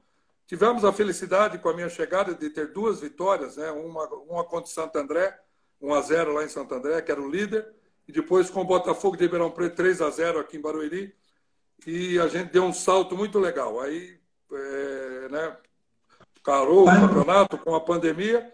Tivemos 0.50 0.84
a 0.84 0.92
felicidade 0.92 1.60
com 1.60 1.70
a 1.70 1.74
minha 1.76 1.90
chegada 1.90 2.34
de 2.34 2.50
ter 2.50 2.74
duas 2.74 3.00
vitórias, 3.00 3.56
né? 3.56 3.70
uma, 3.70 4.04
uma 4.08 4.44
contra 4.44 4.66
o 4.66 4.74
Santo 4.74 4.98
André, 4.98 5.40
1 5.80 5.94
a 5.94 6.02
0 6.02 6.34
lá 6.34 6.44
em 6.44 6.50
Santo 6.50 6.74
André, 6.74 7.00
que 7.04 7.12
era 7.12 7.22
o 7.22 7.30
líder, 7.30 7.72
e 8.08 8.12
depois 8.12 8.50
com 8.50 8.62
o 8.62 8.66
Botafogo 8.66 9.16
de 9.16 9.26
Ribeirão 9.26 9.52
Preto 9.52 9.76
3 9.76 10.02
a 10.02 10.10
0 10.10 10.40
aqui 10.40 10.58
em 10.58 10.62
Barueri, 10.62 11.14
e 11.86 12.18
a 12.18 12.28
gente 12.28 12.52
deu 12.52 12.64
um 12.64 12.74
salto 12.74 13.16
muito 13.16 13.38
legal. 13.38 13.80
Aí, 13.80 14.20
é, 14.52 15.28
né, 15.30 15.58
carou 16.44 16.88
o 16.88 16.92
campeonato 16.92 17.56
com 17.60 17.76
a 17.76 17.80
pandemia. 17.80 18.52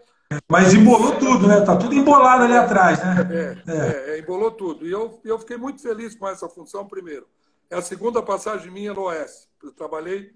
Mas 0.50 0.74
embolou 0.74 1.16
tudo, 1.16 1.48
né? 1.48 1.62
Tá 1.62 1.78
tudo 1.78 1.94
embolado 1.94 2.44
ali 2.44 2.56
atrás, 2.56 2.98
né? 3.02 3.26
É, 3.66 3.72
é. 3.72 4.16
é 4.16 4.18
embolou 4.18 4.50
tudo. 4.50 4.86
E 4.86 4.92
eu, 4.92 5.18
eu 5.24 5.38
fiquei 5.38 5.56
muito 5.56 5.80
feliz 5.80 6.14
com 6.14 6.28
essa 6.28 6.46
função, 6.46 6.86
primeiro. 6.86 7.26
É 7.70 7.76
a 7.76 7.82
segunda 7.82 8.20
passagem 8.20 8.70
minha 8.70 8.92
no 8.92 9.04
Oeste. 9.04 9.48
Eu 9.62 9.72
trabalhei 9.72 10.34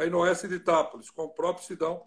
aí 0.00 0.08
no 0.08 0.20
Oeste 0.20 0.48
de 0.48 0.54
Itápolis, 0.54 1.10
com 1.10 1.24
o 1.24 1.34
próprio 1.34 1.64
Sidão. 1.64 2.04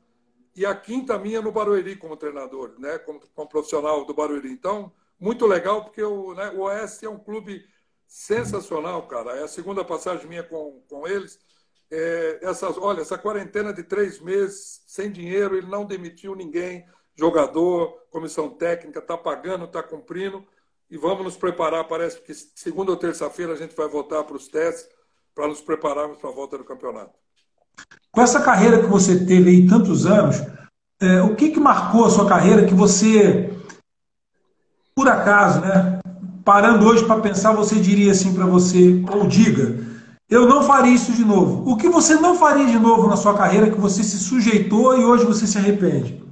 E 0.55 0.65
a 0.65 0.75
quinta 0.75 1.17
minha 1.17 1.41
no 1.41 1.51
Barueri 1.51 1.95
como 1.95 2.17
treinador, 2.17 2.75
né? 2.79 2.97
como, 2.99 3.19
como 3.33 3.49
profissional 3.49 4.05
do 4.05 4.13
Barueri. 4.13 4.51
Então, 4.51 4.91
muito 5.19 5.45
legal, 5.45 5.83
porque 5.83 6.01
o, 6.03 6.33
né, 6.33 6.51
o 6.51 6.61
Oeste 6.61 7.05
é 7.05 7.09
um 7.09 7.17
clube 7.17 7.65
sensacional, 8.07 9.07
cara. 9.07 9.37
É 9.37 9.43
a 9.43 9.47
segunda 9.47 9.83
passagem 9.83 10.27
minha 10.27 10.43
com, 10.43 10.83
com 10.87 11.07
eles. 11.07 11.39
É, 11.89 12.39
essas, 12.41 12.77
olha, 12.77 13.01
essa 13.01 13.17
quarentena 13.17 13.71
de 13.71 13.83
três 13.83 14.19
meses, 14.19 14.83
sem 14.87 15.11
dinheiro, 15.11 15.55
ele 15.55 15.67
não 15.67 15.85
demitiu 15.85 16.35
ninguém, 16.35 16.85
jogador, 17.15 17.99
comissão 18.09 18.49
técnica, 18.49 18.99
está 18.99 19.17
pagando, 19.17 19.65
está 19.65 19.83
cumprindo 19.83 20.45
e 20.89 20.97
vamos 20.97 21.23
nos 21.23 21.37
preparar. 21.37 21.87
Parece 21.87 22.19
que 22.21 22.33
segunda 22.33 22.91
ou 22.91 22.97
terça-feira 22.97 23.53
a 23.53 23.55
gente 23.55 23.75
vai 23.75 23.87
voltar 23.87 24.23
para 24.23 24.35
os 24.35 24.47
testes 24.47 24.89
para 25.33 25.47
nos 25.47 25.61
prepararmos 25.61 26.19
para 26.19 26.29
a 26.29 26.33
volta 26.33 26.57
do 26.57 26.63
campeonato. 26.63 27.17
Com 28.11 28.21
essa 28.21 28.41
carreira 28.41 28.79
que 28.79 28.87
você 28.87 29.25
teve 29.25 29.49
aí 29.49 29.67
tantos 29.67 30.05
anos, 30.05 30.37
é, 31.01 31.21
o 31.21 31.35
que, 31.35 31.49
que 31.49 31.59
marcou 31.59 32.05
a 32.05 32.09
sua 32.09 32.27
carreira 32.27 32.65
que 32.65 32.73
você, 32.73 33.51
por 34.95 35.07
acaso, 35.07 35.61
né, 35.61 35.99
parando 36.45 36.85
hoje 36.85 37.05
para 37.05 37.21
pensar, 37.21 37.53
você 37.53 37.75
diria 37.75 38.11
assim 38.11 38.33
para 38.33 38.45
você, 38.45 39.03
ou 39.11 39.27
diga, 39.27 39.83
eu 40.29 40.47
não 40.47 40.63
faria 40.63 40.93
isso 40.93 41.11
de 41.11 41.25
novo. 41.25 41.69
O 41.69 41.77
que 41.77 41.89
você 41.89 42.15
não 42.15 42.35
faria 42.35 42.65
de 42.65 42.79
novo 42.79 43.07
na 43.07 43.17
sua 43.17 43.35
carreira 43.35 43.71
que 43.71 43.79
você 43.79 44.03
se 44.03 44.19
sujeitou 44.19 44.97
e 44.97 45.03
hoje 45.03 45.25
você 45.25 45.47
se 45.47 45.57
arrepende? 45.57 46.23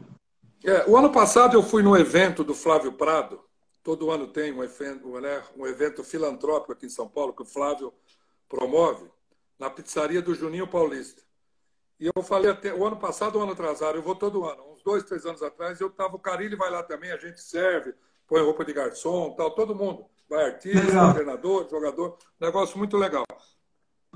É, 0.63 0.85
o 0.87 0.95
ano 0.95 1.09
passado 1.09 1.55
eu 1.55 1.63
fui 1.63 1.81
no 1.81 1.97
evento 1.97 2.43
do 2.43 2.53
Flávio 2.53 2.91
Prado, 2.91 3.39
Todo 3.83 4.11
ano 4.11 4.27
tem 4.27 4.53
um 4.53 4.63
evento, 4.63 5.19
né, 5.19 5.43
um 5.57 5.65
evento 5.65 6.03
filantrópico 6.03 6.71
aqui 6.71 6.85
em 6.85 6.89
São 6.89 7.07
Paulo 7.07 7.33
que 7.33 7.41
o 7.41 7.45
Flávio 7.45 7.91
promove, 8.47 9.09
na 9.57 9.71
pizzaria 9.71 10.21
do 10.21 10.35
Juninho 10.35 10.67
Paulista. 10.67 11.23
E 12.01 12.09
eu 12.13 12.23
falei 12.23 12.51
até 12.51 12.73
o 12.73 12.85
ano 12.85 12.97
passado, 12.97 13.37
o 13.37 13.41
ano 13.41 13.53
atrasado, 13.53 13.97
eu 13.97 14.01
vou 14.01 14.15
todo 14.15 14.43
ano. 14.45 14.73
Uns 14.73 14.81
dois, 14.83 15.03
três 15.03 15.25
anos 15.25 15.41
atrás, 15.41 15.79
eu 15.79 15.87
estava, 15.87 16.15
o 16.15 16.19
Carilli 16.19 16.55
vai 16.55 16.69
lá 16.69 16.83
também, 16.83 17.11
a 17.11 17.17
gente 17.17 17.39
serve, 17.39 17.93
põe 18.27 18.41
roupa 18.41 18.65
de 18.65 18.73
garçom, 18.73 19.35
tal, 19.37 19.51
todo 19.51 19.75
mundo. 19.75 20.05
Vai 20.27 20.45
artista, 20.45 20.83
legal. 20.83 21.13
treinador, 21.13 21.69
jogador, 21.69 22.17
negócio 22.39 22.77
muito 22.77 22.97
legal. 22.97 23.25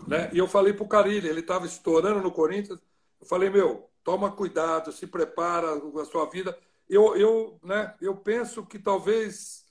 Né? 0.08 0.30
E 0.34 0.38
eu 0.38 0.48
falei 0.48 0.74
para 0.74 0.84
o 0.84 0.90
Carilli, 0.90 1.30
ele 1.30 1.42
estava 1.42 1.66
estourando 1.66 2.22
no 2.22 2.32
Corinthians, 2.32 2.82
eu 3.22 3.28
falei, 3.28 3.50
meu, 3.50 3.90
toma 4.04 4.32
cuidado, 4.32 4.92
se 4.92 5.06
prepara 5.06 5.68
a 5.74 6.06
sua 6.06 6.26
vida 6.26 6.58
eu, 6.90 7.16
eu, 7.16 7.60
né, 7.64 7.94
eu 8.00 8.16
penso 8.16 8.66
que 8.66 8.78
talvez 8.78 9.66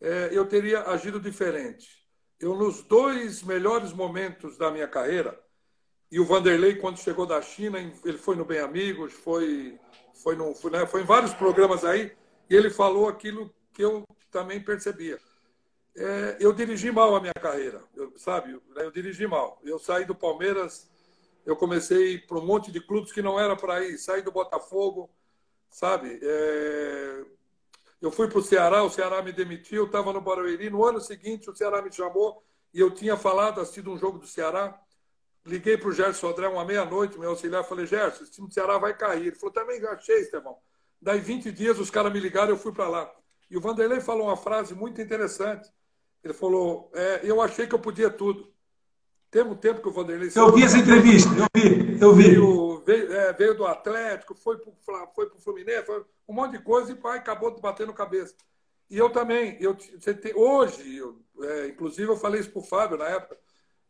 é, 0.00 0.30
eu 0.32 0.46
teria 0.46 0.82
agido 0.82 1.20
diferente. 1.20 2.04
Eu, 2.38 2.54
nos 2.54 2.82
dois 2.82 3.42
melhores 3.42 3.92
momentos 3.92 4.58
da 4.58 4.70
minha 4.70 4.88
carreira, 4.88 5.38
e 6.10 6.20
o 6.20 6.24
Vanderlei, 6.24 6.76
quando 6.76 6.98
chegou 6.98 7.26
da 7.26 7.40
China, 7.42 7.78
ele 8.04 8.18
foi 8.18 8.36
no 8.36 8.44
Bem 8.44 8.60
Amigos, 8.60 9.12
foi, 9.12 9.78
foi, 10.14 10.36
no, 10.36 10.54
foi, 10.54 10.70
né, 10.70 10.86
foi 10.86 11.02
em 11.02 11.04
vários 11.06 11.34
programas 11.34 11.84
aí, 11.84 12.12
e 12.48 12.54
ele 12.54 12.70
falou 12.70 13.08
aquilo 13.08 13.52
que 13.72 13.82
eu 13.82 14.04
também 14.30 14.60
percebia. 14.60 15.18
É, 15.96 16.36
eu 16.40 16.52
dirigi 16.52 16.90
mal 16.90 17.16
a 17.16 17.20
minha 17.20 17.32
carreira, 17.34 17.82
eu, 17.94 18.12
sabe? 18.18 18.52
Né, 18.52 18.84
eu 18.84 18.90
dirigi 18.90 19.26
mal. 19.26 19.58
Eu 19.64 19.78
saí 19.78 20.04
do 20.04 20.14
Palmeiras, 20.14 20.88
eu 21.44 21.56
comecei 21.56 22.18
para 22.18 22.38
um 22.38 22.44
monte 22.44 22.70
de 22.70 22.80
clubes 22.80 23.12
que 23.12 23.22
não 23.22 23.40
era 23.40 23.56
para 23.56 23.82
ir. 23.84 23.96
Saí 23.98 24.20
do 24.20 24.30
Botafogo, 24.30 25.08
sabe? 25.70 26.20
É... 26.22 27.24
Eu 28.00 28.10
fui 28.10 28.28
para 28.28 28.38
o 28.38 28.42
Ceará, 28.42 28.82
o 28.82 28.90
Ceará 28.90 29.22
me 29.22 29.32
demitiu, 29.32 29.82
eu 29.82 29.86
estava 29.86 30.12
no 30.12 30.20
Barueri. 30.20 30.68
No 30.68 30.84
ano 30.84 31.00
seguinte, 31.00 31.48
o 31.48 31.56
Ceará 31.56 31.80
me 31.80 31.90
chamou 31.90 32.44
e 32.74 32.80
eu 32.80 32.90
tinha 32.90 33.16
falado, 33.16 33.60
assistido 33.60 33.90
um 33.90 33.96
jogo 33.96 34.18
do 34.18 34.26
Ceará. 34.26 34.78
Liguei 35.46 35.78
para 35.78 35.88
o 35.88 35.92
Gerson 35.92 36.28
Sodré 36.28 36.48
uma 36.48 36.64
meia-noite, 36.64 37.18
meu 37.18 37.30
auxiliar, 37.30 37.64
falei, 37.64 37.86
Gerson, 37.86 38.24
esse 38.24 38.32
time 38.32 38.48
do 38.48 38.54
Ceará 38.54 38.78
vai 38.78 38.96
cair. 38.96 39.28
Ele 39.28 39.36
falou, 39.36 39.52
também 39.52 39.84
achei, 39.86 40.20
Estevão. 40.20 40.56
Daí 41.00 41.20
20 41.20 41.52
dias 41.52 41.78
os 41.78 41.90
caras 41.90 42.12
me 42.12 42.18
ligaram, 42.18 42.50
eu 42.50 42.58
fui 42.58 42.72
para 42.72 42.88
lá. 42.88 43.12
E 43.48 43.56
o 43.56 43.60
Vanderlei 43.60 44.00
falou 44.00 44.26
uma 44.26 44.36
frase 44.36 44.74
muito 44.74 45.00
interessante. 45.00 45.70
Ele 46.24 46.34
falou, 46.34 46.90
é, 46.92 47.20
eu 47.22 47.40
achei 47.40 47.66
que 47.66 47.74
eu 47.74 47.78
podia 47.78 48.10
tudo. 48.10 48.52
Teve 49.30 49.48
um 49.48 49.54
tempo 49.54 49.80
que 49.80 49.88
o 49.88 49.92
Vanderlei... 49.92 50.30
Eu 50.34 50.52
vi 50.52 50.64
essa 50.64 50.78
entrevista, 50.78 51.30
eu 51.30 51.62
vi, 51.62 51.98
eu 52.00 52.12
vi. 52.12 52.22
Veio, 52.30 52.82
veio, 52.84 53.12
é, 53.12 53.32
veio 53.32 53.54
do 53.54 53.66
Atlético, 53.66 54.34
foi 54.34 54.58
para 54.58 54.72
o 54.72 55.40
Fluminense, 55.40 55.86
foi 55.86 56.04
um 56.26 56.34
monte 56.34 56.52
de 56.52 56.64
coisa 56.64 56.90
e 56.90 56.96
pai, 56.96 57.18
acabou 57.18 57.56
batendo 57.60 57.92
cabeça. 57.92 58.34
E 58.88 58.96
eu 58.96 59.10
também, 59.10 59.56
eu, 59.60 59.76
hoje, 60.34 60.96
eu, 60.96 61.20
é, 61.42 61.68
inclusive 61.68 62.10
eu 62.10 62.16
falei 62.16 62.40
isso 62.40 62.50
para 62.50 62.60
o 62.60 62.64
Fábio 62.64 62.98
na 62.98 63.06
época, 63.06 63.36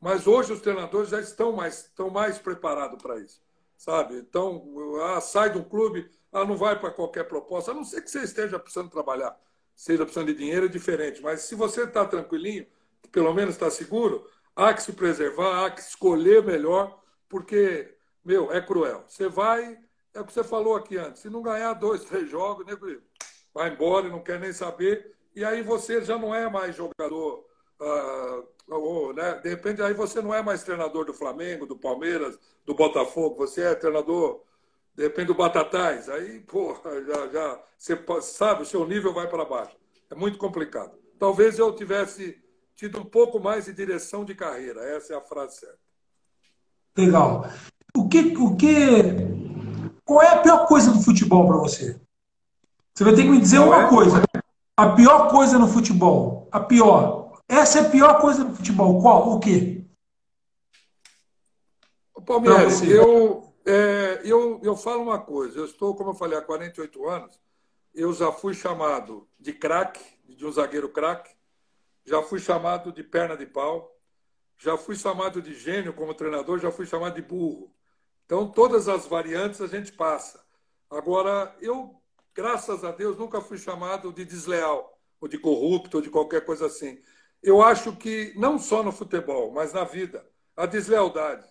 mas 0.06 0.24
hoje 0.24 0.52
os 0.52 0.60
treinadores 0.60 1.08
já 1.10 1.20
estão 1.20 1.50
mais, 1.50 1.86
estão 1.86 2.08
mais 2.08 2.38
preparados 2.38 3.02
para 3.02 3.18
isso, 3.18 3.42
sabe? 3.76 4.14
Então, 4.18 4.64
ah, 5.02 5.20
sai 5.20 5.50
um 5.58 5.64
clube, 5.64 6.08
ah, 6.30 6.44
não 6.44 6.56
vai 6.56 6.78
para 6.78 6.92
qualquer 6.92 7.24
proposta, 7.24 7.72
a 7.72 7.74
não 7.74 7.82
ser 7.82 8.02
que 8.02 8.08
você 8.08 8.20
esteja 8.20 8.56
precisando 8.56 8.88
trabalhar, 8.88 9.36
seja 9.74 10.04
precisando 10.04 10.28
de 10.28 10.34
dinheiro, 10.34 10.66
é 10.66 10.68
diferente. 10.68 11.20
Mas 11.20 11.40
se 11.40 11.56
você 11.56 11.82
está 11.82 12.04
tranquilinho, 12.04 12.64
pelo 13.10 13.34
menos 13.34 13.56
está 13.56 13.68
seguro, 13.68 14.24
há 14.54 14.72
que 14.72 14.80
se 14.80 14.92
preservar, 14.92 15.64
há 15.66 15.70
que 15.72 15.80
escolher 15.80 16.40
melhor, 16.40 17.02
porque, 17.28 17.92
meu, 18.24 18.52
é 18.52 18.60
cruel. 18.60 19.02
Você 19.08 19.28
vai, 19.28 19.76
é 20.14 20.20
o 20.20 20.24
que 20.24 20.32
você 20.32 20.44
falou 20.44 20.76
aqui 20.76 20.96
antes, 20.96 21.22
se 21.22 21.28
não 21.28 21.42
ganhar 21.42 21.72
dois, 21.72 22.04
três 22.06 22.30
jogos, 22.30 22.64
vai 23.52 23.70
embora 23.70 24.06
e 24.06 24.10
não 24.10 24.22
quer 24.22 24.38
nem 24.38 24.52
saber, 24.52 25.16
e 25.34 25.44
aí 25.44 25.62
você 25.62 26.00
já 26.04 26.16
não 26.16 26.32
é 26.32 26.48
mais 26.48 26.76
jogador. 26.76 27.44
Uh, 27.80 28.46
ou, 28.68 29.12
né? 29.12 29.34
De 29.42 29.48
repente, 29.48 29.82
aí 29.82 29.94
você 29.94 30.20
não 30.20 30.34
é 30.34 30.42
mais 30.42 30.62
treinador 30.62 31.04
do 31.04 31.14
Flamengo, 31.14 31.66
do 31.66 31.76
Palmeiras, 31.76 32.38
do 32.64 32.74
Botafogo, 32.74 33.36
você 33.36 33.62
é 33.62 33.74
treinador, 33.74 34.42
de 34.94 35.04
repente, 35.04 35.28
do 35.28 35.34
Batatais. 35.34 36.08
Aí, 36.08 36.40
porra, 36.40 37.02
já, 37.04 37.28
já 37.28 37.60
você 37.78 37.98
sabe, 38.22 38.62
o 38.62 38.66
seu 38.66 38.86
nível 38.86 39.12
vai 39.12 39.28
para 39.28 39.44
baixo. 39.44 39.76
É 40.10 40.14
muito 40.14 40.38
complicado. 40.38 40.98
Talvez 41.18 41.58
eu 41.58 41.74
tivesse 41.74 42.42
tido 42.74 43.00
um 43.00 43.04
pouco 43.04 43.40
mais 43.40 43.66
de 43.66 43.72
direção 43.72 44.24
de 44.24 44.34
carreira. 44.34 44.82
Essa 44.82 45.14
é 45.14 45.16
a 45.16 45.20
frase 45.20 45.60
certa. 45.60 45.78
Legal. 46.96 47.46
O 47.96 48.08
que, 48.08 48.36
o 48.36 48.56
que 48.56 49.36
qual 50.06 50.22
é 50.22 50.28
a 50.28 50.38
pior 50.38 50.66
coisa 50.68 50.92
do 50.92 51.02
futebol 51.02 51.48
para 51.48 51.56
você? 51.56 52.00
Você 52.94 53.02
vai 53.02 53.12
ter 53.12 53.22
que 53.22 53.28
me 53.28 53.40
dizer 53.40 53.58
uma 53.58 53.86
é? 53.86 53.88
coisa. 53.88 54.22
A 54.76 54.90
pior 54.90 55.28
coisa 55.30 55.58
no 55.58 55.66
futebol. 55.66 56.48
A 56.52 56.60
pior. 56.60 57.25
Essa 57.48 57.78
é 57.78 57.82
a 57.82 57.90
pior 57.90 58.20
coisa 58.20 58.44
no 58.44 58.54
futebol. 58.54 59.00
Qual? 59.00 59.36
O 59.36 59.40
quê? 59.40 59.84
Palmeiras, 62.24 62.82
eu, 62.82 63.54
é, 63.64 64.20
eu, 64.24 64.60
eu 64.64 64.76
falo 64.76 65.02
uma 65.02 65.18
coisa. 65.20 65.58
Eu 65.58 65.64
estou, 65.64 65.94
como 65.94 66.10
eu 66.10 66.14
falei, 66.14 66.36
há 66.36 66.42
48 66.42 67.08
anos. 67.08 67.40
Eu 67.94 68.12
já 68.12 68.32
fui 68.32 68.52
chamado 68.52 69.28
de 69.38 69.52
craque, 69.52 70.04
de 70.24 70.44
um 70.44 70.50
zagueiro 70.50 70.88
craque. 70.88 71.34
Já 72.04 72.22
fui 72.22 72.40
chamado 72.40 72.92
de 72.92 73.04
perna 73.04 73.36
de 73.36 73.46
pau. 73.46 73.96
Já 74.58 74.76
fui 74.76 74.96
chamado 74.96 75.40
de 75.40 75.54
gênio 75.54 75.92
como 75.92 76.14
treinador. 76.14 76.58
Já 76.58 76.72
fui 76.72 76.84
chamado 76.84 77.14
de 77.14 77.22
burro. 77.22 77.72
Então, 78.24 78.50
todas 78.50 78.88
as 78.88 79.06
variantes 79.06 79.60
a 79.60 79.68
gente 79.68 79.92
passa. 79.92 80.44
Agora, 80.90 81.54
eu 81.60 82.00
graças 82.36 82.84
a 82.84 82.92
Deus, 82.92 83.16
nunca 83.16 83.40
fui 83.40 83.56
chamado 83.56 84.12
de 84.12 84.22
desleal, 84.22 85.00
ou 85.18 85.26
de 85.26 85.38
corrupto, 85.38 85.96
ou 85.96 86.02
de 86.02 86.10
qualquer 86.10 86.44
coisa 86.44 86.66
assim. 86.66 87.00
Eu 87.42 87.62
acho 87.62 87.94
que, 87.96 88.32
não 88.36 88.58
só 88.58 88.82
no 88.82 88.92
futebol, 88.92 89.50
mas 89.52 89.72
na 89.72 89.84
vida, 89.84 90.26
a 90.56 90.66
deslealdade. 90.66 91.46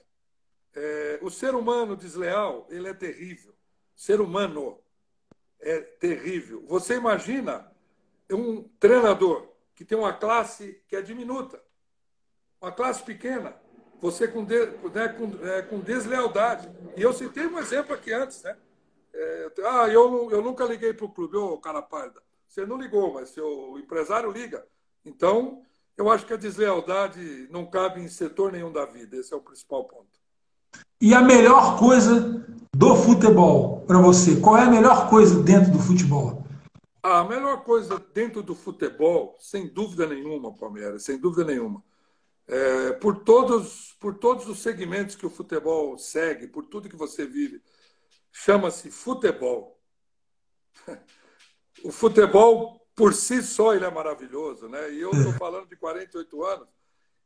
É, 0.73 1.19
o 1.21 1.29
ser 1.29 1.55
humano 1.55 1.95
desleal, 1.95 2.67
ele 2.69 2.89
é 2.89 2.93
terrível. 2.93 3.53
Ser 3.95 4.19
humano 4.19 4.79
é 5.59 5.79
terrível. 5.79 6.65
Você 6.67 6.95
imagina 6.95 7.71
um 8.29 8.63
treinador 8.79 9.47
que 9.73 9.85
tem 9.85 9.97
uma 9.97 10.13
classe 10.13 10.81
que 10.87 10.95
é 10.95 11.01
diminuta, 11.01 11.61
uma 12.61 12.71
classe 12.71 13.03
pequena, 13.03 13.55
você 14.01 14.27
com, 14.27 14.43
de, 14.43 14.65
né, 14.93 15.07
com, 15.09 15.47
é, 15.47 15.61
com 15.61 15.79
deslealdade. 15.79 16.69
E 16.95 17.01
eu 17.01 17.13
citei 17.13 17.45
um 17.45 17.59
exemplo 17.59 17.93
aqui 17.93 18.11
antes, 18.11 18.43
né? 18.43 18.57
É, 19.13 19.51
ah, 19.65 19.87
eu, 19.87 20.29
eu 20.29 20.41
nunca 20.41 20.65
liguei 20.65 20.93
para 20.93 21.05
o 21.05 21.11
clube, 21.11 21.37
ô 21.37 21.57
cara 21.57 21.81
parda. 21.81 22.21
Você 22.47 22.65
não 22.65 22.77
ligou, 22.77 23.13
mas 23.13 23.29
seu 23.29 23.77
empresário 23.79 24.31
liga. 24.31 24.65
Então, 25.03 25.63
eu 25.97 26.09
acho 26.09 26.25
que 26.25 26.33
a 26.33 26.37
deslealdade 26.37 27.47
não 27.49 27.65
cabe 27.65 28.01
em 28.01 28.07
setor 28.07 28.51
nenhum 28.51 28.71
da 28.71 28.85
vida. 28.85 29.15
Esse 29.15 29.33
é 29.33 29.37
o 29.37 29.41
principal 29.41 29.85
ponto. 29.85 30.19
E 30.99 31.13
a 31.13 31.21
melhor 31.21 31.79
coisa 31.79 32.45
do 32.75 32.95
futebol 32.95 33.81
para 33.81 33.99
você? 33.99 34.39
Qual 34.39 34.57
é 34.57 34.63
a 34.63 34.69
melhor 34.69 35.09
coisa 35.09 35.41
dentro 35.41 35.71
do 35.71 35.79
futebol? 35.79 36.45
A 37.01 37.23
melhor 37.23 37.63
coisa 37.63 38.03
dentro 38.13 38.41
do 38.41 38.55
futebol, 38.55 39.37
sem 39.39 39.67
dúvida 39.67 40.07
nenhuma, 40.07 40.53
Palmeiras, 40.53 41.03
sem 41.03 41.19
dúvida 41.19 41.45
nenhuma. 41.45 41.83
É, 42.47 42.93
por, 42.93 43.23
todos, 43.23 43.95
por 43.99 44.17
todos 44.17 44.47
os 44.47 44.59
segmentos 44.59 45.15
que 45.15 45.25
o 45.25 45.29
futebol 45.29 45.97
segue, 45.97 46.47
por 46.47 46.65
tudo 46.65 46.89
que 46.89 46.95
você 46.95 47.25
vive, 47.25 47.61
chama-se 48.31 48.91
futebol. 48.91 49.79
O 51.83 51.91
futebol, 51.91 52.84
por 52.95 53.13
si 53.13 53.41
só, 53.43 53.73
ele 53.73 53.85
é 53.85 53.91
maravilhoso. 53.91 54.69
Né? 54.69 54.93
E 54.93 55.01
eu 55.01 55.11
estou 55.11 55.31
é. 55.31 55.37
falando 55.37 55.67
de 55.67 55.75
48 55.75 56.43
anos. 56.43 56.67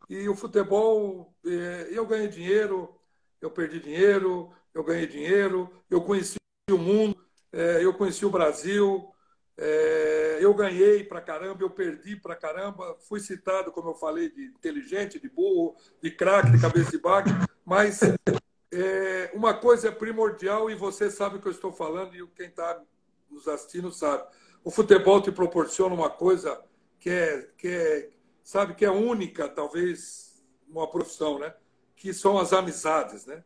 E 0.09 0.27
o 0.27 0.35
futebol, 0.35 1.33
é, 1.45 1.89
eu 1.91 2.05
ganhei 2.05 2.27
dinheiro, 2.27 2.95
eu 3.41 3.51
perdi 3.51 3.79
dinheiro, 3.79 4.51
eu 4.73 4.83
ganhei 4.83 5.05
dinheiro, 5.05 5.71
eu 5.89 6.01
conheci 6.01 6.37
o 6.71 6.77
mundo, 6.77 7.17
é, 7.53 7.83
eu 7.83 7.93
conheci 7.93 8.25
o 8.25 8.29
Brasil, 8.29 9.13
eu 10.39 10.53
ganhei 10.53 11.03
pra 11.03 11.19
caramba, 11.19 11.61
eu 11.61 11.69
perdi 11.69 12.15
pra 12.15 12.33
caramba, 12.33 12.95
fui 13.07 13.19
citado, 13.19 13.73
como 13.73 13.89
eu 13.89 13.95
falei, 13.95 14.29
de 14.29 14.45
inteligente, 14.45 15.19
de 15.19 15.27
burro, 15.27 15.75
de 16.01 16.09
craque, 16.09 16.51
de 16.51 16.61
cabeça 16.61 16.91
de 16.91 16.97
baque, 16.97 17.29
mas 17.65 17.99
é, 18.71 19.31
uma 19.33 19.53
coisa 19.53 19.89
é 19.89 19.91
primordial 19.91 20.69
e 20.69 20.75
você 20.75 21.09
sabe 21.09 21.37
o 21.37 21.41
que 21.41 21.47
eu 21.47 21.51
estou 21.51 21.71
falando 21.73 22.15
e 22.15 22.25
quem 22.27 22.47
está 22.47 22.81
nos 23.29 23.47
assistindo 23.47 23.91
sabe. 23.91 24.23
O 24.63 24.71
futebol 24.71 25.21
te 25.21 25.31
proporciona 25.31 25.93
uma 25.93 26.09
coisa 26.09 26.61
que 26.99 27.09
é, 27.09 27.49
que 27.57 27.67
é, 27.67 28.09
sabe, 28.43 28.75
que 28.75 28.85
é 28.85 28.91
única, 28.91 29.47
talvez, 29.47 30.43
uma 30.67 30.89
profissão, 30.89 31.39
né? 31.39 31.53
Que 31.95 32.13
são 32.13 32.37
as 32.37 32.53
amizades, 32.53 33.25
né? 33.25 33.43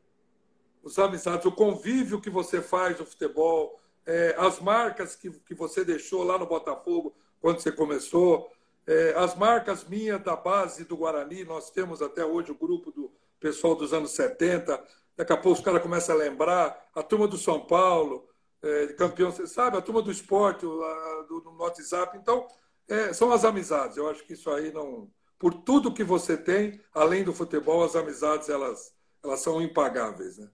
Os 0.81 0.99
amizades, 0.99 1.45
o 1.45 1.51
convívio 1.51 2.19
que 2.19 2.29
você 2.29 2.61
faz 2.61 2.99
no 2.99 3.05
futebol, 3.05 3.79
é, 4.05 4.35
as 4.37 4.59
marcas 4.59 5.15
que, 5.15 5.29
que 5.31 5.53
você 5.53 5.85
deixou 5.85 6.23
lá 6.23 6.37
no 6.37 6.45
Botafogo 6.45 7.15
quando 7.39 7.59
você 7.59 7.71
começou, 7.71 8.51
é, 8.85 9.13
as 9.15 9.35
marcas 9.35 9.85
minhas 9.85 10.21
da 10.21 10.35
base 10.35 10.83
do 10.83 10.97
Guarani, 10.97 11.45
nós 11.45 11.69
temos 11.69 12.01
até 12.01 12.25
hoje 12.25 12.51
o 12.51 12.55
grupo 12.55 12.91
do 12.91 13.11
pessoal 13.39 13.75
dos 13.75 13.93
anos 13.93 14.11
70, 14.11 14.83
Daqui 15.15 15.31
a 15.31 15.37
pouco 15.37 15.59
os 15.59 15.63
caras 15.63 15.81
começam 15.81 16.15
a 16.15 16.17
lembrar. 16.17 16.89
A 16.95 17.03
turma 17.03 17.27
do 17.27 17.37
São 17.37 17.59
Paulo, 17.59 18.27
é, 18.63 18.87
campeão, 18.93 19.29
você 19.29 19.45
sabe? 19.45 19.77
A 19.77 19.81
turma 19.81 20.01
do 20.01 20.11
esporte, 20.11 20.65
a, 20.65 21.25
do, 21.27 21.43
no 21.43 21.61
WhatsApp. 21.61 22.17
Então, 22.17 22.47
é, 22.89 23.13
são 23.13 23.31
as 23.31 23.43
amizades. 23.43 23.97
Eu 23.97 24.09
acho 24.09 24.25
que 24.25 24.33
isso 24.33 24.49
aí 24.49 24.71
não. 24.73 25.09
Por 25.37 25.53
tudo 25.53 25.93
que 25.93 26.03
você 26.03 26.37
tem, 26.37 26.79
além 26.95 27.23
do 27.23 27.33
futebol, 27.33 27.83
as 27.83 27.97
amizades 27.97 28.47
elas, 28.47 28.93
elas 29.21 29.41
são 29.41 29.61
impagáveis. 29.61 30.37
Né? 30.37 30.47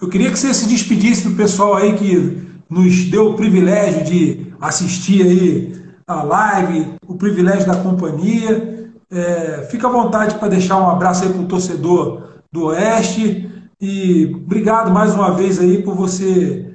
Eu 0.00 0.08
queria 0.08 0.30
que 0.30 0.38
você 0.38 0.54
se 0.54 0.66
despedisse 0.66 1.28
do 1.28 1.36
pessoal 1.36 1.74
aí 1.74 1.94
que 1.98 2.50
nos 2.70 3.04
deu 3.10 3.28
o 3.28 3.36
privilégio 3.36 4.02
de 4.04 4.54
assistir 4.58 5.22
aí 5.22 5.82
a 6.06 6.22
live, 6.22 6.96
o 7.06 7.16
privilégio 7.18 7.66
da 7.66 7.82
companhia. 7.82 8.90
É, 9.10 9.66
fica 9.70 9.86
à 9.88 9.90
vontade 9.90 10.38
para 10.38 10.48
deixar 10.48 10.78
um 10.78 10.88
abraço 10.88 11.24
aí 11.24 11.30
para 11.30 11.42
o 11.42 11.48
torcedor 11.48 12.40
do 12.50 12.64
Oeste. 12.64 13.50
E 13.78 14.32
obrigado 14.34 14.90
mais 14.90 15.14
uma 15.14 15.32
vez 15.32 15.58
aí 15.58 15.82
por 15.82 15.94
você 15.94 16.71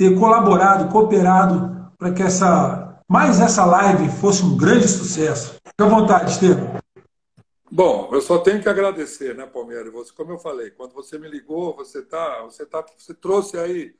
ter 0.00 0.18
colaborado, 0.18 0.90
cooperado 0.90 1.92
para 1.98 2.10
que 2.10 2.22
essa 2.22 3.02
mais 3.06 3.38
essa 3.38 3.66
live 3.66 4.08
fosse 4.08 4.42
um 4.42 4.56
grande 4.56 4.88
sucesso. 4.88 5.56
Fique 5.56 5.82
à 5.82 5.84
vontade, 5.84 6.30
Estevam. 6.30 6.80
Bom, 7.70 8.08
eu 8.10 8.22
só 8.22 8.38
tenho 8.38 8.62
que 8.62 8.68
agradecer, 8.68 9.34
né, 9.34 9.44
Palmeiras? 9.44 9.92
Você, 9.92 10.12
como 10.14 10.32
eu 10.32 10.38
falei, 10.38 10.70
quando 10.70 10.94
você 10.94 11.18
me 11.18 11.28
ligou, 11.28 11.76
você 11.76 12.00
tá, 12.00 12.40
você 12.44 12.64
tá, 12.64 12.82
você 12.96 13.12
trouxe 13.12 13.58
aí 13.58 13.94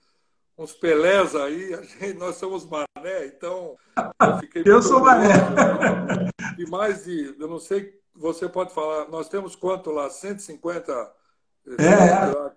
uns 0.57 0.73
Pelés 0.73 1.35
aí, 1.37 1.77
gente, 2.01 2.15
nós 2.15 2.37
somos 2.37 2.65
mané, 2.65 3.27
então 3.27 3.77
eu 4.23 4.39
fiquei 4.39 4.63
Eu 4.65 4.81
sou 4.81 5.01
mané. 5.01 5.35
E 6.57 6.65
mais 6.71 7.05
de, 7.05 7.37
eu 7.39 7.47
não 7.47 7.59
sei, 7.59 7.93
você 8.15 8.49
pode 8.49 8.73
falar, 8.73 9.07
nós 9.09 9.29
temos 9.29 9.55
quanto 9.55 9.91
lá? 9.91 10.09
150 10.09 10.93
é, 11.79 11.85
é. 11.85 12.53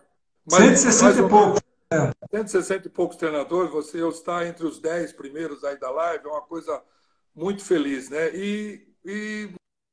Mas, 0.50 0.80
160 0.80 1.20
e 1.20 1.30
poucos. 1.30 1.62
É. 1.94 2.38
160 2.38 2.88
e 2.88 2.91
poucos 2.91 3.18
treinadores, 3.18 3.72
você 3.72 4.06
está 4.08 4.46
entre 4.48 4.66
os 4.66 4.80
10 4.80 5.14
primeiros 5.14 5.64
aí 5.64 5.80
da 5.80 5.89
live, 5.91 6.26
é 6.26 6.30
uma 6.30 6.41
coisa 6.41 6.82
muito 7.36 7.64
feliz, 7.64 8.10
né? 8.10 8.30
E, 8.34 8.88
e, 9.06 9.50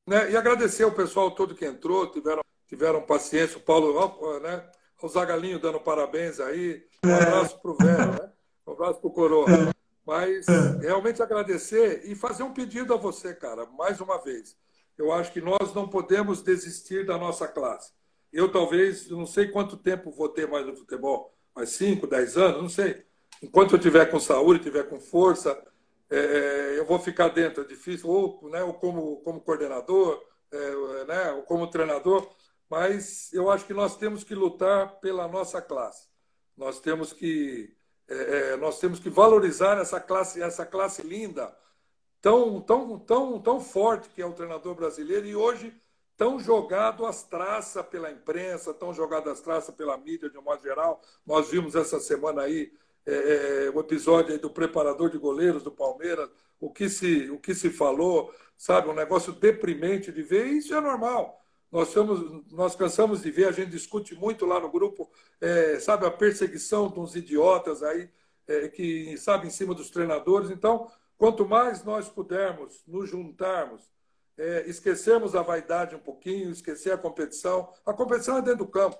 né? 0.07 0.31
e 0.31 0.37
agradecer 0.37 0.83
ao 0.83 0.91
pessoal 0.91 1.31
todo 1.31 1.55
que 1.55 1.65
entrou, 1.65 2.11
tiveram, 2.11 2.41
tiveram 2.67 3.01
paciência, 3.01 3.57
o 3.57 3.61
Paulo, 3.61 4.39
né? 4.39 4.63
O 5.01 5.07
Zagalinho 5.07 5.59
dando 5.59 5.79
parabéns 5.79 6.39
aí, 6.39 6.83
um 7.03 7.09
é. 7.09 7.15
abraço 7.15 7.59
para 7.59 7.71
o 7.71 7.75
Vera, 7.75 8.05
né? 8.05 8.31
Um 8.67 8.73
abraço 8.73 8.99
para 8.99 9.07
o 9.07 9.13
Coroa. 9.13 9.49
É. 9.49 9.81
Mas 10.05 10.45
realmente 10.81 11.21
agradecer 11.21 12.01
e 12.05 12.15
fazer 12.15 12.43
um 12.43 12.53
pedido 12.53 12.93
a 12.93 12.97
você, 12.97 13.33
cara, 13.33 13.65
mais 13.65 13.99
uma 14.01 14.17
vez. 14.17 14.55
Eu 14.97 15.11
acho 15.11 15.31
que 15.31 15.41
nós 15.41 15.73
não 15.73 15.87
podemos 15.87 16.41
desistir 16.41 17.05
da 17.05 17.17
nossa 17.17 17.47
classe. 17.47 17.91
Eu 18.31 18.51
talvez, 18.51 19.09
não 19.09 19.25
sei 19.25 19.47
quanto 19.47 19.77
tempo 19.77 20.11
vou 20.11 20.29
ter 20.29 20.47
mais 20.47 20.65
no 20.65 20.75
futebol, 20.75 21.35
mais 21.55 21.69
5, 21.69 22.07
10 22.07 22.37
anos, 22.37 22.61
não 22.61 22.69
sei. 22.69 23.05
Enquanto 23.41 23.75
eu 23.75 23.79
tiver 23.79 24.05
com 24.05 24.19
saúde, 24.19 24.63
tiver 24.63 24.83
com 24.83 24.99
força, 24.99 25.59
é, 26.09 26.17
é, 26.17 26.79
eu 26.79 26.85
vou 26.85 26.99
ficar 26.99 27.29
dentro. 27.29 27.63
É 27.63 27.67
difícil, 27.67 28.09
ou, 28.09 28.49
né, 28.49 28.63
ou 28.63 28.73
como, 28.73 29.17
como 29.21 29.41
coordenador, 29.41 30.21
é, 30.51 31.05
né, 31.05 31.31
ou 31.31 31.43
como 31.43 31.69
treinador, 31.69 32.29
mas 32.69 33.31
eu 33.33 33.49
acho 33.49 33.65
que 33.65 33.73
nós 33.73 33.97
temos 33.97 34.23
que 34.23 34.35
lutar 34.35 34.99
pela 34.99 35.27
nossa 35.27 35.61
classe. 35.61 36.07
Nós 36.55 36.79
temos 36.79 37.13
que, 37.13 37.75
é, 38.07 38.53
é 38.53 38.57
nós 38.57 38.79
temos 38.79 38.99
que 38.99 39.09
valorizar 39.09 39.79
essa 39.79 39.99
classe, 39.99 40.41
essa 40.41 40.65
classe 40.65 41.01
linda, 41.01 41.55
tão, 42.21 42.61
tão, 42.61 42.99
tão, 42.99 43.39
tão 43.41 43.59
forte 43.59 44.09
que 44.09 44.21
é 44.21 44.25
o 44.25 44.33
treinador 44.33 44.75
brasileiro, 44.75 45.25
e 45.25 45.35
hoje 45.35 45.73
tão 46.21 46.39
jogado 46.39 47.03
às 47.07 47.23
traças 47.23 47.83
pela 47.87 48.11
imprensa, 48.11 48.71
tão 48.75 48.93
jogado 48.93 49.27
às 49.27 49.41
traças 49.41 49.73
pela 49.73 49.97
mídia, 49.97 50.29
de 50.29 50.37
um 50.37 50.43
modo 50.43 50.61
geral. 50.61 51.01
Nós 51.25 51.49
vimos 51.49 51.73
essa 51.73 51.99
semana 51.99 52.43
aí 52.43 52.71
é, 53.07 53.65
é, 53.65 53.71
o 53.71 53.79
episódio 53.79 54.37
do 54.37 54.47
preparador 54.47 55.09
de 55.09 55.17
goleiros 55.17 55.63
do 55.63 55.71
Palmeiras, 55.71 56.29
o 56.59 56.71
que, 56.71 56.87
se, 56.87 57.27
o 57.31 57.39
que 57.39 57.55
se 57.55 57.71
falou, 57.71 58.31
sabe, 58.55 58.87
um 58.87 58.93
negócio 58.93 59.33
deprimente 59.33 60.11
de 60.11 60.21
ver, 60.21 60.45
e 60.45 60.59
isso 60.59 60.75
é 60.75 60.79
normal. 60.79 61.43
Nós, 61.71 61.87
estamos, 61.87 62.51
nós 62.51 62.75
cansamos 62.75 63.23
de 63.23 63.31
ver, 63.31 63.47
a 63.47 63.51
gente 63.51 63.71
discute 63.71 64.13
muito 64.13 64.45
lá 64.45 64.59
no 64.59 64.69
grupo, 64.69 65.09
é, 65.41 65.79
sabe, 65.79 66.05
a 66.05 66.11
perseguição 66.11 66.87
de 66.87 66.99
uns 66.99 67.15
idiotas 67.15 67.81
aí, 67.81 68.07
é, 68.47 68.67
que, 68.67 69.17
sabe, 69.17 69.47
em 69.47 69.49
cima 69.49 69.73
dos 69.73 69.89
treinadores. 69.89 70.51
Então, 70.51 70.87
quanto 71.17 71.47
mais 71.47 71.83
nós 71.83 72.07
pudermos 72.07 72.83
nos 72.85 73.09
juntarmos, 73.09 73.89
é, 74.41 74.63
esquecermos 74.67 75.35
a 75.35 75.43
vaidade 75.43 75.95
um 75.95 75.99
pouquinho, 75.99 76.49
esquecer 76.49 76.91
a 76.91 76.97
competição. 76.97 77.69
A 77.85 77.93
competição 77.93 78.37
é 78.37 78.41
dentro 78.41 78.65
do 78.65 78.67
campo. 78.67 78.97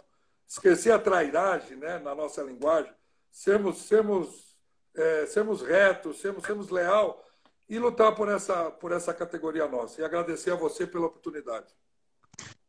Esquecer 0.47 0.91
a 0.91 0.99
trairagem, 0.99 1.77
né, 1.77 1.97
na 1.97 2.13
nossa 2.13 2.43
linguagem. 2.43 2.91
sermos, 3.31 3.79
sermos, 3.79 4.55
é, 4.95 5.25
sermos 5.25 5.63
retos, 5.63 6.21
sermos, 6.21 6.43
sermos 6.43 6.69
leal 6.69 7.25
e 7.67 7.79
lutar 7.79 8.13
por 8.13 8.29
essa, 8.29 8.69
por 8.69 8.91
essa 8.91 9.13
categoria 9.13 9.67
nossa. 9.67 9.99
E 9.99 10.03
agradecer 10.03 10.51
a 10.51 10.55
você 10.55 10.85
pela 10.85 11.07
oportunidade. 11.07 11.67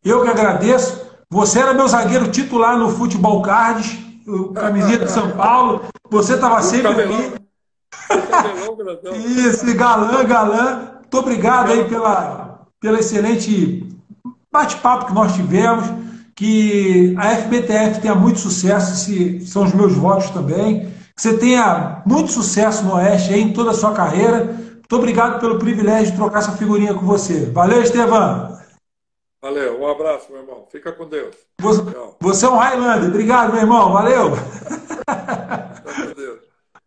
Eu 0.02 0.22
que 0.22 0.28
agradeço. 0.28 1.10
Você 1.28 1.58
era 1.58 1.74
meu 1.74 1.88
zagueiro 1.88 2.30
titular 2.30 2.78
no 2.78 2.88
Futebol 2.88 3.42
Cards, 3.42 3.98
camiseta 4.54 5.04
de 5.04 5.12
São 5.12 5.36
Paulo. 5.36 5.84
Você 6.08 6.34
estava 6.34 6.62
sempre 6.62 7.02
aqui. 7.02 7.34
Isso, 9.36 9.76
galã, 9.76 10.24
galã. 10.24 10.92
Muito 11.00 11.18
obrigado 11.18 11.72
aí 11.72 11.88
pela, 11.88 12.51
pela 12.82 12.98
excelente 12.98 13.86
bate-papo 14.52 15.06
que 15.06 15.14
nós 15.14 15.34
tivemos. 15.34 15.86
Que 16.34 17.14
a 17.16 17.36
FBTF 17.36 18.00
tenha 18.00 18.14
muito 18.14 18.38
sucesso, 18.40 18.96
se 18.96 19.46
são 19.46 19.64
os 19.64 19.72
meus 19.72 19.94
votos 19.94 20.28
também. 20.30 20.90
Que 21.14 21.22
você 21.22 21.38
tenha 21.38 22.02
muito 22.04 22.32
sucesso 22.32 22.84
no 22.84 22.96
Oeste 22.96 23.32
aí, 23.32 23.40
em 23.40 23.52
toda 23.52 23.70
a 23.70 23.74
sua 23.74 23.92
carreira. 23.92 24.44
Muito 24.44 24.96
obrigado 24.96 25.40
pelo 25.40 25.58
privilégio 25.58 26.10
de 26.10 26.16
trocar 26.16 26.40
essa 26.40 26.52
figurinha 26.52 26.92
com 26.94 27.06
você. 27.06 27.46
Valeu, 27.46 27.82
Estevam. 27.82 28.58
Valeu, 29.40 29.80
um 29.80 29.88
abraço, 29.88 30.30
meu 30.30 30.40
irmão. 30.40 30.66
Fica 30.70 30.92
com 30.92 31.08
Deus. 31.08 31.34
Você, 31.60 31.82
você 32.20 32.46
é 32.46 32.48
um 32.48 32.56
Highlander. 32.56 33.08
Obrigado, 33.08 33.52
meu 33.52 33.60
irmão. 33.60 33.92
Valeu. 33.92 34.32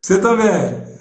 Você 0.01 0.19
também. 0.19 0.94